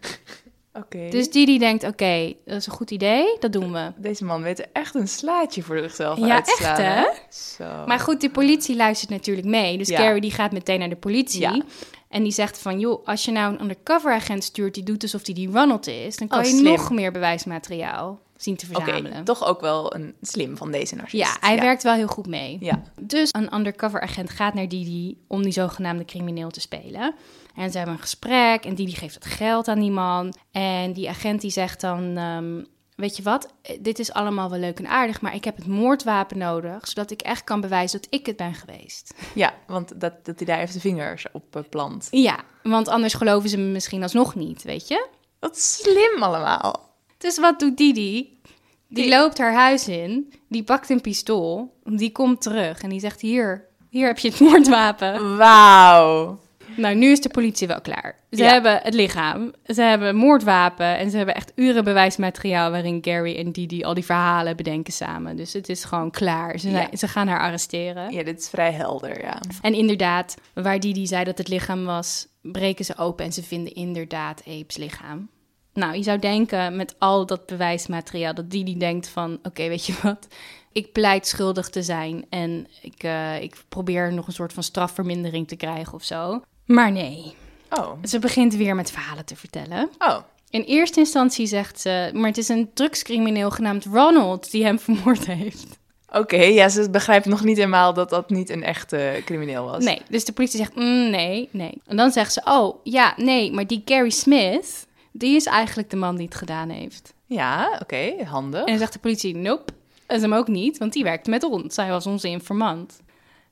Oké. 0.73 1.07
Dus 1.09 1.29
Didi 1.31 1.57
denkt, 1.57 1.83
oké, 1.83 2.33
dat 2.45 2.55
is 2.57 2.65
een 2.65 2.71
goed 2.73 2.91
idee, 2.91 3.35
dat 3.39 3.53
doen 3.53 3.71
we. 3.71 3.91
Deze 3.97 4.23
man 4.25 4.41
weet 4.41 4.71
echt 4.71 4.95
een 4.95 5.07
slaatje 5.07 5.63
voor 5.63 5.77
zichzelf 5.77 6.17
Ja, 6.19 6.33
uit 6.35 6.45
te 6.45 6.51
echt, 6.51 6.59
slaan, 6.59 6.81
hè? 6.81 7.05
Zo. 7.29 7.85
Maar 7.85 7.99
goed, 7.99 8.21
de 8.21 8.29
politie 8.29 8.75
luistert 8.75 9.09
natuurlijk 9.09 9.47
mee. 9.47 9.77
Dus 9.77 9.87
Ja. 9.87 9.97
Gary 9.99 10.19
die 10.19 10.31
gaat 10.31 10.51
meteen 10.51 10.79
naar 10.79 10.89
de 10.89 10.95
politie. 10.95 11.41
Ja. 11.41 11.61
En 12.09 12.23
die 12.23 12.31
zegt 12.31 12.57
van, 12.57 12.79
joh, 12.79 13.05
als 13.07 13.25
je 13.25 13.31
nou 13.31 13.53
een 13.53 13.61
undercover 13.61 14.13
agent 14.13 14.43
stuurt... 14.43 14.73
die 14.73 14.83
doet 14.83 15.03
alsof 15.03 15.25
hij 15.25 15.35
die 15.35 15.51
Ronald 15.51 15.87
is... 15.87 16.17
dan 16.17 16.27
kan 16.27 16.39
Oh, 16.39 16.45
je 16.45 16.51
slim. 16.51 16.63
nog 16.63 16.91
meer 16.91 17.11
bewijsmateriaal 17.11 18.19
zien 18.43 18.55
te 18.55 18.65
verzamelen. 18.65 19.23
toch 19.23 19.45
ook 19.45 19.61
wel 19.61 19.95
een 19.95 20.15
slim 20.21 20.57
van 20.57 20.71
deze 20.71 20.95
narcist. 20.95 21.23
Ja, 21.23 21.37
hij 21.47 21.59
werkt 21.59 21.83
wel 21.83 21.93
heel 21.93 22.07
goed 22.07 22.27
mee. 22.27 22.57
Ja. 22.59 22.81
Dus 23.01 23.29
een 23.31 23.55
undercover 23.55 24.01
agent 24.01 24.29
gaat 24.29 24.53
naar 24.53 24.67
Didi 24.67 25.17
om 25.27 25.43
die 25.43 25.51
zogenaamde 25.53 26.05
crimineel 26.05 26.49
te 26.49 26.59
spelen. 26.61 27.13
En 27.55 27.71
ze 27.71 27.77
hebben 27.77 27.95
een 27.95 28.01
gesprek 28.01 28.65
en 28.65 28.75
Didi 28.75 28.95
geeft 28.95 29.15
het 29.15 29.25
geld 29.25 29.67
aan 29.67 29.79
die 29.79 29.91
man. 29.91 30.33
En 30.51 30.93
die 30.93 31.09
agent 31.09 31.41
die 31.41 31.51
zegt 31.51 31.81
dan, 31.81 32.17
ehm, 32.17 32.63
weet 32.95 33.17
je 33.17 33.23
wat, 33.23 33.53
Eh, 33.61 33.77
dit 33.81 33.99
is 33.99 34.13
allemaal 34.13 34.49
wel 34.49 34.59
leuk 34.59 34.79
en 34.79 34.87
aardig... 34.87 35.21
maar 35.21 35.35
ik 35.35 35.43
heb 35.43 35.55
het 35.55 35.67
moordwapen 35.67 36.37
nodig, 36.37 36.87
zodat 36.87 37.11
ik 37.11 37.21
echt 37.21 37.43
kan 37.43 37.61
bewijzen 37.61 38.01
dat 38.01 38.13
ik 38.19 38.25
het 38.25 38.35
ben 38.35 38.53
geweest. 38.53 39.13
Ja, 39.35 39.53
want 39.67 39.99
dat, 40.01 40.25
dat 40.25 40.37
hij 40.37 40.45
daar 40.45 40.59
even 40.59 40.73
de 40.73 40.79
vingers 40.79 41.25
op 41.31 41.55
eh, 41.55 41.61
plant. 41.69 42.07
Ja, 42.11 42.39
want 42.63 42.87
anders 42.87 43.13
geloven 43.13 43.49
ze 43.49 43.57
me 43.57 43.63
misschien 43.71 44.03
alsnog 44.03 44.35
niet, 44.35 44.63
weet 44.63 44.87
je? 44.87 45.07
Wat 45.39 45.59
slim 45.59 46.23
allemaal. 46.23 46.89
Dus 47.21 47.37
wat 47.39 47.59
doet 47.59 47.77
Didi? 47.77 48.39
Die 48.87 49.09
loopt 49.09 49.37
haar 49.37 49.53
huis 49.53 49.87
in, 49.87 50.33
die 50.49 50.63
pakt 50.63 50.89
een 50.89 51.01
pistool, 51.01 51.73
die 51.83 52.11
komt 52.11 52.41
terug 52.41 52.81
en 52.81 52.89
die 52.89 52.99
zegt: 52.99 53.21
Hier, 53.21 53.65
hier 53.89 54.07
heb 54.07 54.19
je 54.19 54.29
het 54.29 54.39
moordwapen. 54.49 55.37
Wauw. 55.37 56.39
Nou, 56.75 56.95
nu 56.95 57.11
is 57.11 57.21
de 57.21 57.29
politie 57.29 57.67
wel 57.67 57.81
klaar. 57.81 58.15
Ze 58.31 58.43
Ja. 58.43 58.49
hebben 58.51 58.79
het 58.83 58.93
lichaam, 58.93 59.51
ze 59.65 59.81
hebben 59.81 60.07
een 60.07 60.15
moordwapen 60.15 60.97
en 60.97 61.09
ze 61.11 61.17
hebben 61.17 61.35
echt 61.35 61.51
uren 61.55 61.83
bewijsmateriaal 61.83 62.71
waarin 62.71 62.97
Gary 63.01 63.35
en 63.37 63.51
Didi 63.51 63.83
al 63.83 63.93
die 63.93 64.05
verhalen 64.05 64.55
bedenken 64.55 64.93
samen. 64.93 65.35
Dus 65.35 65.53
het 65.53 65.69
is 65.69 65.83
gewoon 65.83 66.11
klaar. 66.11 66.59
Ze, 66.59 66.69
Ja. 66.69 66.87
ze 66.97 67.07
gaan 67.07 67.27
haar 67.27 67.39
arresteren. 67.39 68.11
Ja, 68.13 68.23
dit 68.23 68.39
is 68.39 68.49
vrij 68.49 68.71
helder, 68.71 69.21
ja. 69.21 69.41
En 69.61 69.73
inderdaad, 69.73 70.35
waar 70.53 70.79
Didi 70.79 71.07
zei 71.07 71.23
dat 71.23 71.37
het 71.37 71.47
lichaam 71.47 71.85
was, 71.85 72.27
breken 72.41 72.85
ze 72.85 72.97
open 72.97 73.25
en 73.25 73.33
ze 73.33 73.43
vinden 73.43 73.73
inderdaad 73.73 74.41
Abe's 74.47 74.77
lichaam. 74.77 75.29
Nou, 75.73 75.95
je 75.95 76.03
zou 76.03 76.19
denken 76.19 76.75
met 76.75 76.95
al 76.97 77.25
dat 77.25 77.45
bewijsmateriaal 77.45 78.33
dat 78.33 78.51
Didi 78.51 78.77
denkt 78.77 79.07
van, 79.07 79.39
oké, 79.43 79.67
weet 79.67 79.85
je 79.85 79.93
wat, 80.03 80.27
ik 80.71 80.91
pleit 80.91 81.27
schuldig 81.27 81.69
te 81.69 81.83
zijn 81.83 82.25
en 82.29 82.67
ik, 82.81 83.03
eh, 83.03 83.41
ik 83.41 83.55
probeer 83.69 84.13
nog 84.13 84.27
een 84.27 84.33
soort 84.33 84.53
van 84.53 84.63
strafvermindering 84.63 85.47
te 85.47 85.55
krijgen 85.55 85.93
of 85.93 86.03
zo. 86.03 86.41
Maar 86.65 86.91
nee, 86.91 87.35
Oh. 87.79 87.91
ze 88.03 88.19
begint 88.19 88.55
weer 88.55 88.75
met 88.75 88.91
verhalen 88.91 89.25
te 89.25 89.35
vertellen. 89.35 89.89
Oh. 89.97 90.17
In 90.49 90.61
eerste 90.61 90.99
instantie 90.99 91.45
zegt 91.47 91.79
ze, 91.79 92.09
maar 92.13 92.27
het 92.27 92.37
is 92.37 92.47
een 92.47 92.69
drugscrimineel 92.73 93.51
genaamd 93.51 93.85
Ronald 93.85 94.51
die 94.51 94.63
hem 94.63 94.79
vermoord 94.79 95.25
heeft. 95.25 95.79
Oké, 96.13 96.41
ja, 96.41 96.69
ze 96.69 96.89
begrijpt 96.89 97.25
nog 97.25 97.43
niet 97.43 97.57
helemaal 97.57 97.93
dat 97.93 98.09
dat 98.09 98.29
niet 98.29 98.49
een 98.49 98.63
echte 98.63 99.21
crimineel 99.25 99.65
was. 99.65 99.83
Nee, 99.83 100.01
dus 100.09 100.25
de 100.25 100.31
politie 100.31 100.57
zegt 100.59 100.75
mm, 100.75 101.09
nee, 101.09 101.49
nee. 101.51 101.81
En 101.85 101.97
dan 101.97 102.11
zegt 102.11 102.33
ze, 102.33 102.41
oh 102.45 102.75
ja, 102.83 103.13
nee, 103.17 103.51
maar 103.51 103.67
die 103.67 103.81
Gary 103.85 104.09
Smith, 104.09 104.87
die 105.11 105.35
is 105.35 105.45
eigenlijk 105.45 105.89
de 105.89 105.95
man 105.95 106.15
die 106.15 106.25
het 106.25 106.35
gedaan 106.35 106.69
heeft. 106.69 107.13
Ja, 107.25 107.77
oké, 107.81 108.23
handig. 108.23 108.59
En 108.59 108.65
dan 108.67 108.77
zegt 108.77 108.93
de 108.93 108.99
politie, 108.99 109.35
nope, 109.35 109.73
dat 110.05 110.15
is 110.17 110.21
hem 110.21 110.33
ook 110.33 110.47
niet, 110.47 110.77
want 110.77 110.93
die 110.93 111.03
werkte 111.03 111.29
met 111.29 111.43
ons. 111.43 111.73
Zij 111.73 111.89
was 111.89 112.05
onze 112.05 112.27
informant. 112.27 113.01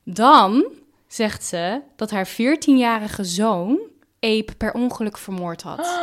Dan 0.04 0.64
zegt 1.06 1.44
ze 1.44 1.80
dat 1.96 2.10
haar 2.10 2.28
14-jarige 2.28 3.24
zoon 3.24 3.78
Abe 4.20 4.54
per 4.56 4.72
ongeluk 4.72 5.18
vermoord 5.18 5.62
had. 5.62 5.78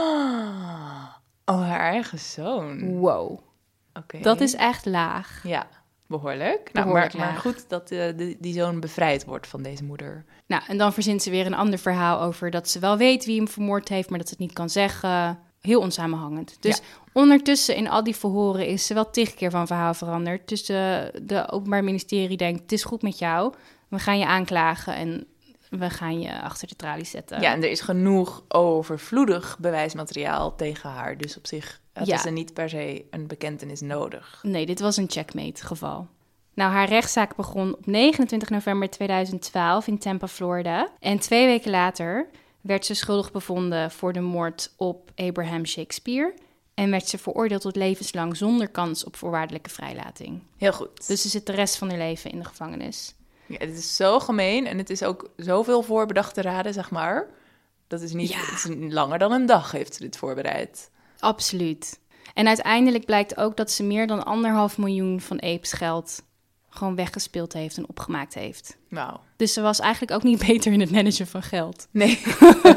Oh, 1.50 1.62
haar 1.62 1.80
eigen 1.80 2.20
zoon. 2.20 2.98
Wow. 2.98 3.40
Oké. 3.94 4.20
Dat 4.20 4.42
is 4.42 4.56
echt 4.56 4.86
laag. 4.86 5.42
Ja, 5.44 5.68
behoorlijk. 6.08 6.70
nou, 6.74 6.86
Behoorlijk 6.86 7.14
maar, 7.18 7.28
maar 7.28 7.38
goed 7.38 7.70
dat 7.70 7.92
eh, 7.92 8.18
die 8.40 8.54
zoon 8.54 8.80
bevrijd 8.80 9.26
wordt 9.26 9.48
van 9.48 9.62
deze 9.62 9.84
moeder. 9.84 10.26
Nou, 10.46 10.64
en 10.68 10.78
dan 10.78 10.94
verzint 10.94 11.24
ze 11.24 11.30
weer 11.30 11.46
een 11.46 11.54
ander 11.54 11.80
verhaal 11.80 12.22
over 12.22 12.52
dat 12.52 12.70
ze 12.70 12.80
wel 12.80 12.98
weet 12.98 13.26
wie 13.26 13.38
hem 13.38 13.48
vermoord 13.48 13.90
heeft, 13.90 14.10
maar 14.10 14.18
dat 14.18 14.28
ze 14.28 14.34
het 14.34 14.44
niet 14.44 14.54
kan 14.54 14.70
zeggen. 14.70 15.40
Heel 15.68 15.80
onsamenhangend. 15.82 16.58
Dus 16.60 16.78
Ja. 16.78 16.84
ondertussen 17.14 17.76
in 17.76 17.90
al 17.90 18.04
die 18.04 18.16
verhoren 18.16 18.68
is 18.68 18.86
ze 18.86 18.94
wel 18.94 19.10
tig 19.10 19.34
keer 19.34 19.52
van 19.52 19.68
verhaal 19.68 19.94
veranderd. 19.94 20.48
Dus 20.48 20.66
de, 20.66 21.12
de 21.24 21.52
Openbaar 21.52 21.84
Ministerie 21.84 22.38
denkt, 22.38 22.62
het 22.62 22.72
is 22.72 22.84
goed 22.84 23.02
met 23.02 23.20
jou. 23.20 23.54
We 23.88 24.00
gaan 24.00 24.20
je 24.20 24.26
aanklagen 24.26 24.96
en 24.96 25.28
we 25.70 25.90
gaan 25.90 26.20
je 26.22 26.42
achter 26.42 26.68
de 26.68 26.76
tralies 26.76 27.10
zetten. 27.10 27.42
Ja, 27.42 27.52
en 27.54 27.64
er 27.64 27.70
is 27.70 27.82
genoeg 27.82 28.44
overvloedig 28.48 29.58
bewijsmateriaal 29.60 30.56
tegen 30.56 30.90
haar. 30.90 31.18
Dus 31.18 31.38
op 31.38 31.48
zich 31.48 31.82
hadden 31.94 32.16
Ja. 32.16 32.22
ze 32.22 32.30
niet 32.30 32.54
per 32.54 32.70
se 32.70 33.06
een 33.10 33.28
bekentenis 33.28 33.82
nodig. 33.82 34.40
Nee, 34.44 34.66
dit 34.66 34.80
was 34.80 34.98
een 34.98 35.10
checkmate 35.10 35.66
geval. 35.66 36.08
Nou, 36.54 36.72
haar 36.72 36.88
rechtszaak 36.88 37.36
begon 37.36 37.74
op 37.76 37.86
29 37.86 38.50
november 38.50 38.90
2012 38.90 39.88
in 39.88 39.98
Tampa, 39.98 40.28
Florida. 40.28 40.88
En 41.00 41.20
twee 41.20 41.46
weken 41.46 41.72
later 41.72 42.30
werd 42.68 42.86
ze 42.86 42.94
schuldig 42.94 43.32
bevonden 43.32 43.92
voor 43.92 44.14
de 44.14 44.20
moord 44.20 44.74
op 44.76 45.12
Abraham 45.16 45.66
Shakespeare. 45.66 46.34
En 46.74 46.92
werd 46.92 47.08
ze 47.08 47.18
veroordeeld 47.18 47.62
tot 47.62 47.76
levenslang 47.76 48.38
zonder 48.38 48.68
kans 48.70 49.04
op 49.04 49.16
voorwaardelijke 49.16 49.70
vrijlating. 49.70 50.44
Heel 50.58 50.72
goed. 50.74 51.08
Dus 51.08 51.22
ze 51.22 51.30
zit 51.30 51.46
de 51.46 51.52
rest 51.52 51.76
van 51.76 51.90
haar 51.90 51.98
leven 51.98 52.32
in 52.32 52.40
de 52.40 52.46
gevangenis. 52.46 53.16
Ja, 53.46 53.58
het 53.58 53.78
is 53.78 53.96
zo 53.96 54.20
gemeen 54.20 54.68
en 54.68 54.78
het 54.78 54.90
is 54.90 55.04
ook 55.04 55.30
zoveel 55.36 55.82
voorbedachte 55.84 56.42
raden, 56.42 56.74
zeg 56.74 56.92
maar. 56.92 57.28
Dat 57.88 58.02
is 58.02 58.14
niet 58.14 58.30
Ja. 58.30 58.40
het 58.40 58.54
is 58.54 58.94
langer 58.94 59.20
dan 59.20 59.32
een 59.32 59.46
dag 59.46 59.72
heeft 59.72 59.94
ze 59.96 60.02
dit 60.02 60.18
voorbereid. 60.18 60.90
Absoluut. 61.20 62.00
En 62.34 62.48
uiteindelijk 62.48 63.06
blijkt 63.06 63.38
ook 63.38 63.58
dat 63.58 63.72
ze 63.72 63.84
meer 63.84 64.08
dan 64.08 64.26
anderhalf 64.26 64.78
miljoen 64.78 65.22
van 65.22 65.42
Apes 65.42 65.72
geld 65.74 66.24
gewoon 66.78 66.96
weggespeeld 66.96 67.54
heeft 67.54 67.78
en 67.78 67.90
opgemaakt 67.90 68.34
heeft. 68.34 68.78
Wauw. 68.90 69.20
Dus 69.36 69.54
ze 69.54 69.62
was 69.62 69.80
eigenlijk 69.80 70.12
ook 70.12 70.24
niet 70.24 70.46
beter 70.48 70.72
in 70.72 70.80
het 70.80 70.92
managen 70.92 71.28
van 71.28 71.42
geld. 71.44 71.88
Nee. 71.92 72.22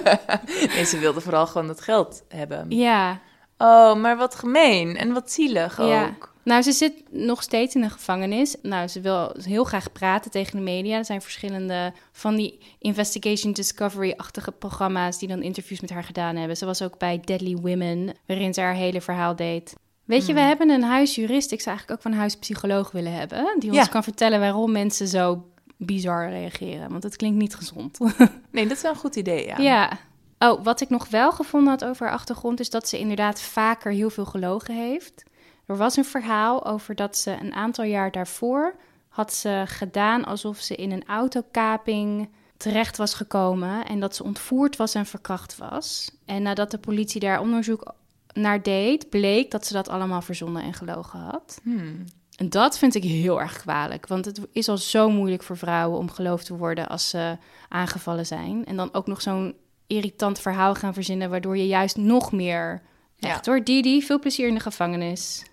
nee, 0.75 0.85
ze 0.85 0.99
wilde 1.01 1.21
vooral 1.21 1.47
gewoon 1.47 1.67
dat 1.67 1.81
geld 1.81 2.23
hebben. 2.29 2.67
Ja, 2.69 3.21
Oh, 3.63 3.95
maar 3.97 4.17
wat 4.17 4.35
gemeen 4.35 4.97
en 4.97 5.13
wat 5.13 5.33
zielig 5.33 5.77
Ja. 5.79 6.07
ook. 6.07 6.35
Nou, 6.45 6.63
ze 6.63 6.73
zit 6.73 6.93
nog 7.11 7.43
steeds 7.43 7.75
in 7.75 7.81
de 7.81 7.91
gevangenis. 7.91 8.57
Nou, 8.63 8.89
ze 8.89 9.01
wil 9.01 9.35
heel 9.43 9.65
graag 9.65 9.93
praten 9.93 10.31
tegen 10.31 10.57
de 10.57 10.63
media. 10.63 10.97
Er 10.99 11.05
zijn 11.05 11.23
verschillende 11.23 11.93
van 12.13 12.37
die 12.37 12.59
Investigation 12.79 13.53
Discovery-achtige 13.53 14.53
programma's 14.53 15.19
die 15.19 15.29
dan 15.29 15.43
interviews 15.43 15.81
met 15.81 15.91
haar 15.91 16.05
gedaan 16.05 16.37
hebben. 16.37 16.57
Ze 16.57 16.67
was 16.67 16.83
ook 16.83 16.99
bij 16.99 17.21
Deadly 17.25 17.57
Women, 17.57 18.15
waarin 18.27 18.55
ze 18.55 18.61
haar 18.61 18.75
hele 18.75 19.01
verhaal 19.01 19.37
deed. 19.37 19.75
Weet 20.11 20.27
je, 20.27 20.35
we 20.35 20.41
hebben 20.41 20.71
een 20.71 20.83
huisjurist. 20.83 21.53
Ik 21.53 21.61
zou 21.61 21.69
eigenlijk 21.77 21.91
ook 21.91 22.03
van 22.03 22.13
een 22.13 22.19
huispsycholoog 22.19 22.91
willen 22.91 23.13
hebben. 23.13 23.55
Die 23.59 23.71
ons 23.71 23.79
Ja. 23.79 23.87
kan 23.87 24.03
vertellen 24.03 24.41
waarom 24.41 24.73
mensen 24.73 25.09
zo 25.09 25.47
bizar 25.77 26.29
reageren. 26.29 26.91
Want 26.91 27.03
het 27.03 27.17
klinkt 27.17 27.39
niet 27.39 27.55
gezond. 27.55 27.99
Nee, 28.51 28.67
dat 28.67 28.77
is 28.77 28.83
wel 28.83 28.91
een 28.93 28.97
goed 28.99 29.17
idee, 29.17 29.47
ja. 29.47 29.59
Ja. 29.59 29.99
Oh, 30.39 30.65
wat 30.65 30.81
ik 30.81 30.89
nog 30.89 31.09
wel 31.09 31.33
gevonden 31.33 31.71
had 31.71 31.85
over 31.85 32.07
haar 32.07 32.15
achtergrond 32.15 32.61
is 32.61 32.71
dat 32.71 32.89
ze 32.89 32.99
inderdaad 32.99 33.41
vaker 33.41 33.93
heel 33.93 34.11
veel 34.11 34.25
gelogen 34.25 34.75
heeft. 34.75 35.23
Er 35.67 35.77
was 35.77 35.97
een 35.97 36.05
verhaal 36.05 36.67
over 36.67 36.95
dat 36.95 37.17
ze 37.17 37.37
een 37.41 37.55
aantal 37.55 37.85
jaar 37.85 38.11
daarvoor 38.11 38.75
had 39.09 39.33
ze 39.35 39.63
gedaan 39.67 40.25
alsof 40.25 40.59
ze 40.59 40.75
in 40.75 40.91
een 40.91 41.05
autokaping 41.07 42.29
terecht 42.57 42.97
was 42.97 43.15
gekomen 43.15 43.85
en 43.87 44.01
dat 44.01 44.17
ze 44.17 44.25
ontvoerd 44.25 44.77
was 44.77 44.95
en 44.95 45.07
verkracht 45.07 45.57
was. 45.59 46.11
En 46.25 46.43
nadat 46.43 46.71
de 46.71 46.79
politie 46.79 47.21
daar 47.21 47.41
onderzoek 47.41 47.95
naar 48.33 48.63
deed, 48.63 49.11
bleek 49.11 49.51
dat 49.51 49.67
ze 49.67 49.73
dat 49.73 49.89
allemaal 49.89 50.23
verzonnen 50.23 50.63
en 50.63 50.75
gelogen 50.75 51.19
had. 51.19 51.61
Hmm. 51.63 52.05
En 52.37 52.49
dat 52.49 52.79
vind 52.79 52.95
ik 52.95 53.03
heel 53.03 53.41
erg 53.41 53.57
kwalijk. 53.57 54.07
Want 54.07 54.25
het 54.25 54.41
is 54.53 54.69
al 54.69 54.79
zo 54.79 55.11
moeilijk 55.11 55.43
voor 55.43 55.57
vrouwen 55.57 55.99
om 55.99 56.11
geloofd 56.11 56.47
te 56.47 56.57
worden 56.57 56.89
als 56.89 57.09
ze 57.09 57.37
aangevallen 57.69 58.27
zijn. 58.27 58.65
En 58.65 58.77
dan 58.77 58.95
ook 58.95 59.07
nog 59.07 59.23
zo'n 59.23 59.55
irritant 59.87 60.39
verhaal 60.39 60.75
gaan 60.75 60.95
verzinnen, 60.95 61.31
waardoor 61.31 61.57
je 61.57 61.67
juist 61.67 61.97
nog 61.97 62.33
meer. 62.33 62.83
Ja. 63.17 63.29
Echt 63.29 63.47
hoor, 63.47 63.65
Didi, 63.65 64.03
veel 64.03 64.19
plezier 64.19 64.49
in 64.49 64.55
de 64.55 64.61
gevangenis. 64.61 65.45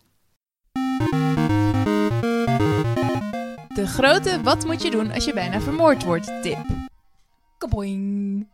De 3.73 3.87
grote 3.87 4.41
wat 4.41 4.65
moet 4.65 4.81
je 4.81 4.91
doen 4.91 5.11
als 5.11 5.25
je 5.25 5.33
bijna 5.33 5.61
vermoord 5.61 6.03
wordt 6.03 6.41
tip. 6.41 6.65
Kaboing. 7.57 8.47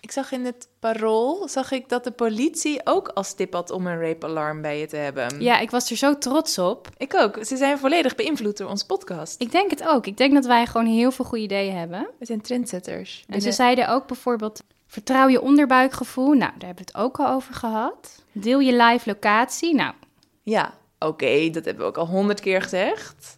Ik 0.00 0.10
zag 0.10 0.32
in 0.32 0.44
het 0.44 0.68
parool 0.78 1.48
zag 1.48 1.70
ik 1.72 1.88
dat 1.88 2.04
de 2.04 2.10
politie 2.10 2.80
ook 2.84 3.08
als 3.08 3.34
tip 3.34 3.52
had 3.52 3.70
om 3.70 3.86
een 3.86 4.00
rape-alarm 4.00 4.62
bij 4.62 4.78
je 4.78 4.86
te 4.86 4.96
hebben. 4.96 5.40
Ja, 5.40 5.58
ik 5.58 5.70
was 5.70 5.90
er 5.90 5.96
zo 5.96 6.18
trots 6.18 6.58
op. 6.58 6.88
Ik 6.96 7.14
ook. 7.14 7.44
Ze 7.44 7.56
zijn 7.56 7.78
volledig 7.78 8.14
beïnvloed 8.14 8.56
door 8.56 8.68
onze 8.68 8.86
podcast. 8.86 9.40
Ik 9.40 9.50
denk 9.50 9.70
het 9.70 9.88
ook. 9.88 10.06
Ik 10.06 10.16
denk 10.16 10.34
dat 10.34 10.46
wij 10.46 10.66
gewoon 10.66 10.86
heel 10.86 11.10
veel 11.10 11.24
goede 11.24 11.44
ideeën 11.44 11.76
hebben. 11.76 12.08
We 12.18 12.26
zijn 12.26 12.40
trendsetters. 12.40 13.24
En 13.28 13.40
ze 13.40 13.52
zeiden 13.52 13.88
ook 13.88 14.06
bijvoorbeeld: 14.06 14.62
vertrouw 14.86 15.28
je 15.28 15.40
onderbuikgevoel. 15.40 16.28
Nou, 16.32 16.38
daar 16.38 16.66
hebben 16.66 16.84
we 16.84 16.90
het 16.92 16.96
ook 16.96 17.18
al 17.18 17.28
over 17.28 17.54
gehad. 17.54 18.22
Deel 18.32 18.58
je 18.58 18.72
live 18.72 19.08
locatie. 19.08 19.74
Nou, 19.74 19.94
Ja, 20.42 20.74
oké, 20.98 21.50
dat 21.50 21.64
hebben 21.64 21.82
we 21.84 21.88
ook 21.90 21.98
al 21.98 22.06
honderd 22.06 22.40
keer 22.40 22.62
gezegd. 22.62 23.37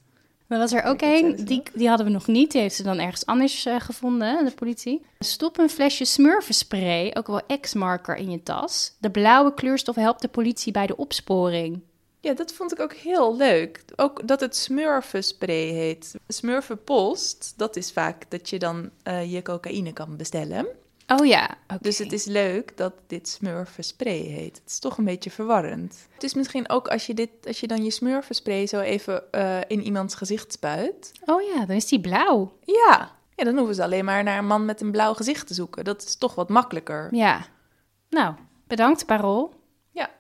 Er 0.51 0.59
was 0.59 0.73
er 0.73 0.83
ook 0.83 1.01
één, 1.01 1.45
die, 1.45 1.63
die 1.75 1.89
hadden 1.89 2.07
we 2.07 2.13
nog 2.13 2.27
niet. 2.27 2.53
Die 2.53 2.61
heeft 2.61 2.75
ze 2.75 2.83
dan 2.83 2.99
ergens 2.99 3.27
anders 3.27 3.67
eh, 3.67 3.81
gevonden, 3.81 4.45
de 4.45 4.51
politie. 4.51 5.03
Stop 5.19 5.59
een 5.59 5.71
flesje 5.71 6.05
smurfenspray, 6.05 7.11
ook 7.15 7.27
wel 7.27 7.43
X-marker, 7.61 8.17
in 8.17 8.31
je 8.31 8.43
tas. 8.43 8.97
De 8.99 9.11
blauwe 9.11 9.55
kleurstof 9.55 9.95
helpt 9.95 10.23
de 10.23 10.29
politie 10.29 10.73
bij 10.73 10.87
de 10.87 10.97
opsporing. 10.97 11.81
Ja, 12.21 12.35
dat 12.35 12.53
vond 12.53 12.73
ik 12.73 12.81
ook 12.81 12.93
heel 12.93 13.37
leuk. 13.37 13.85
Ook 13.97 14.29
dat 14.29 14.41
het 14.41 14.57
smurfenspray 14.57 15.69
heet. 15.69 16.15
Smurfenpost, 16.29 17.55
dat 17.57 17.77
is 17.77 17.93
vaak 17.93 18.31
dat 18.31 18.49
je 18.49 18.59
dan 18.59 18.91
eh, 19.03 19.33
je 19.33 19.43
cocaïne 19.43 19.93
kan 19.93 20.17
bestellen. 20.17 20.67
Oh 21.19 21.27
ja. 21.27 21.59
Dus 21.81 21.99
het 21.99 22.13
is 22.13 22.25
leuk 22.25 22.77
dat 22.77 22.93
dit 23.07 23.29
smurfenspray 23.29 24.19
heet. 24.19 24.57
Het 24.57 24.71
is 24.71 24.79
toch 24.79 24.99
een 24.99 25.05
beetje 25.05 25.31
verwarrend. 25.31 26.09
Het 26.15 26.23
is 26.23 26.35
misschien 26.35 26.69
ook 26.69 26.89
als 26.89 27.07
je, 27.07 27.15
dit, 27.15 27.31
als 27.47 27.61
je 27.61 27.67
dan 27.67 27.85
je 27.85 27.91
smurfenspray 27.91 28.67
zo 28.67 28.81
even 28.81 29.33
eh, 29.33 29.59
in 29.67 29.83
iemands 29.83 30.15
gezicht 30.15 30.53
spuit. 30.53 31.13
Oh 31.25 31.43
ja, 31.43 31.67
dan 31.67 31.77
is 31.77 31.87
die 31.87 32.01
blauw. 32.01 32.59
Ja. 32.65 33.13
ja, 33.35 33.45
dan 33.45 33.57
hoeven 33.57 33.75
ze 33.75 33.83
alleen 33.83 34.05
maar 34.05 34.23
naar 34.23 34.39
een 34.39 34.47
man 34.47 34.65
met 34.65 34.81
een 34.81 34.91
blauw 34.91 35.15
gezicht 35.15 35.47
te 35.47 35.55
zoeken. 35.55 35.85
Dat 35.85 36.03
is 36.03 36.17
toch 36.17 36.35
wat 36.35 36.49
makkelijker. 36.49 37.15
Ja. 37.15 37.47
Nou, 38.09 38.35
bedankt 38.67 39.07
Parol. 39.07 39.55
Ja, 39.91 40.11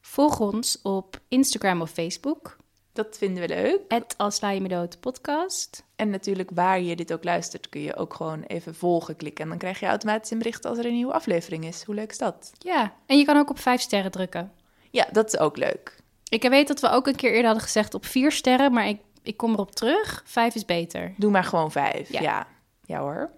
Volg 0.00 0.40
ons 0.40 0.82
op 0.82 1.20
Instagram 1.28 1.80
of 1.80 1.90
Facebook. 1.90 2.56
Dat 2.92 3.18
vinden 3.18 3.42
we 3.42 3.48
leuk. 3.48 3.80
Het 3.88 4.14
Als 4.16 4.36
Sla 4.36 4.50
je 4.50 4.60
me 4.60 4.68
dood 4.68 5.00
podcast. 5.00 5.84
En 5.96 6.10
natuurlijk, 6.10 6.50
waar 6.54 6.80
je 6.80 6.96
dit 6.96 7.12
ook 7.12 7.24
luistert, 7.24 7.68
kun 7.68 7.80
je 7.80 7.96
ook 7.96 8.14
gewoon 8.14 8.42
even 8.42 8.74
volgen 8.74 9.16
klikken. 9.16 9.44
En 9.44 9.50
dan 9.50 9.58
krijg 9.58 9.80
je 9.80 9.86
automatisch 9.86 10.30
een 10.30 10.38
bericht 10.38 10.64
als 10.64 10.78
er 10.78 10.86
een 10.86 10.92
nieuwe 10.92 11.12
aflevering 11.12 11.64
is. 11.64 11.82
Hoe 11.82 11.94
leuk 11.94 12.10
is 12.10 12.18
dat? 12.18 12.52
Ja, 12.58 12.92
en 13.06 13.18
je 13.18 13.24
kan 13.24 13.36
ook 13.36 13.50
op 13.50 13.58
vijf 13.58 13.80
sterren 13.80 14.10
drukken. 14.10 14.52
Ja, 14.90 15.06
dat 15.12 15.26
is 15.26 15.38
ook 15.38 15.56
leuk. 15.56 15.96
Ik 16.28 16.42
weet 16.42 16.68
dat 16.68 16.80
we 16.80 16.90
ook 16.90 17.06
een 17.06 17.16
keer 17.16 17.30
eerder 17.30 17.44
hadden 17.44 17.62
gezegd 17.62 17.94
op 17.94 18.06
vier 18.06 18.32
sterren, 18.32 18.72
maar 18.72 18.88
ik, 18.88 19.00
ik 19.22 19.36
kom 19.36 19.52
erop 19.52 19.74
terug. 19.74 20.22
Vijf 20.24 20.54
is 20.54 20.64
beter. 20.64 21.14
Doe 21.16 21.30
maar 21.30 21.44
gewoon 21.44 21.70
vijf. 21.70 22.12
Ja. 22.12 22.20
Ja, 22.20 22.46
ja. 22.84 23.00
hoor. 23.00 23.30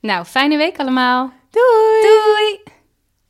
Nou, 0.00 0.24
fijne 0.24 0.56
week 0.56 0.78
allemaal. 0.78 1.32
Doei! 1.50 2.02
Doei! 2.02 2.78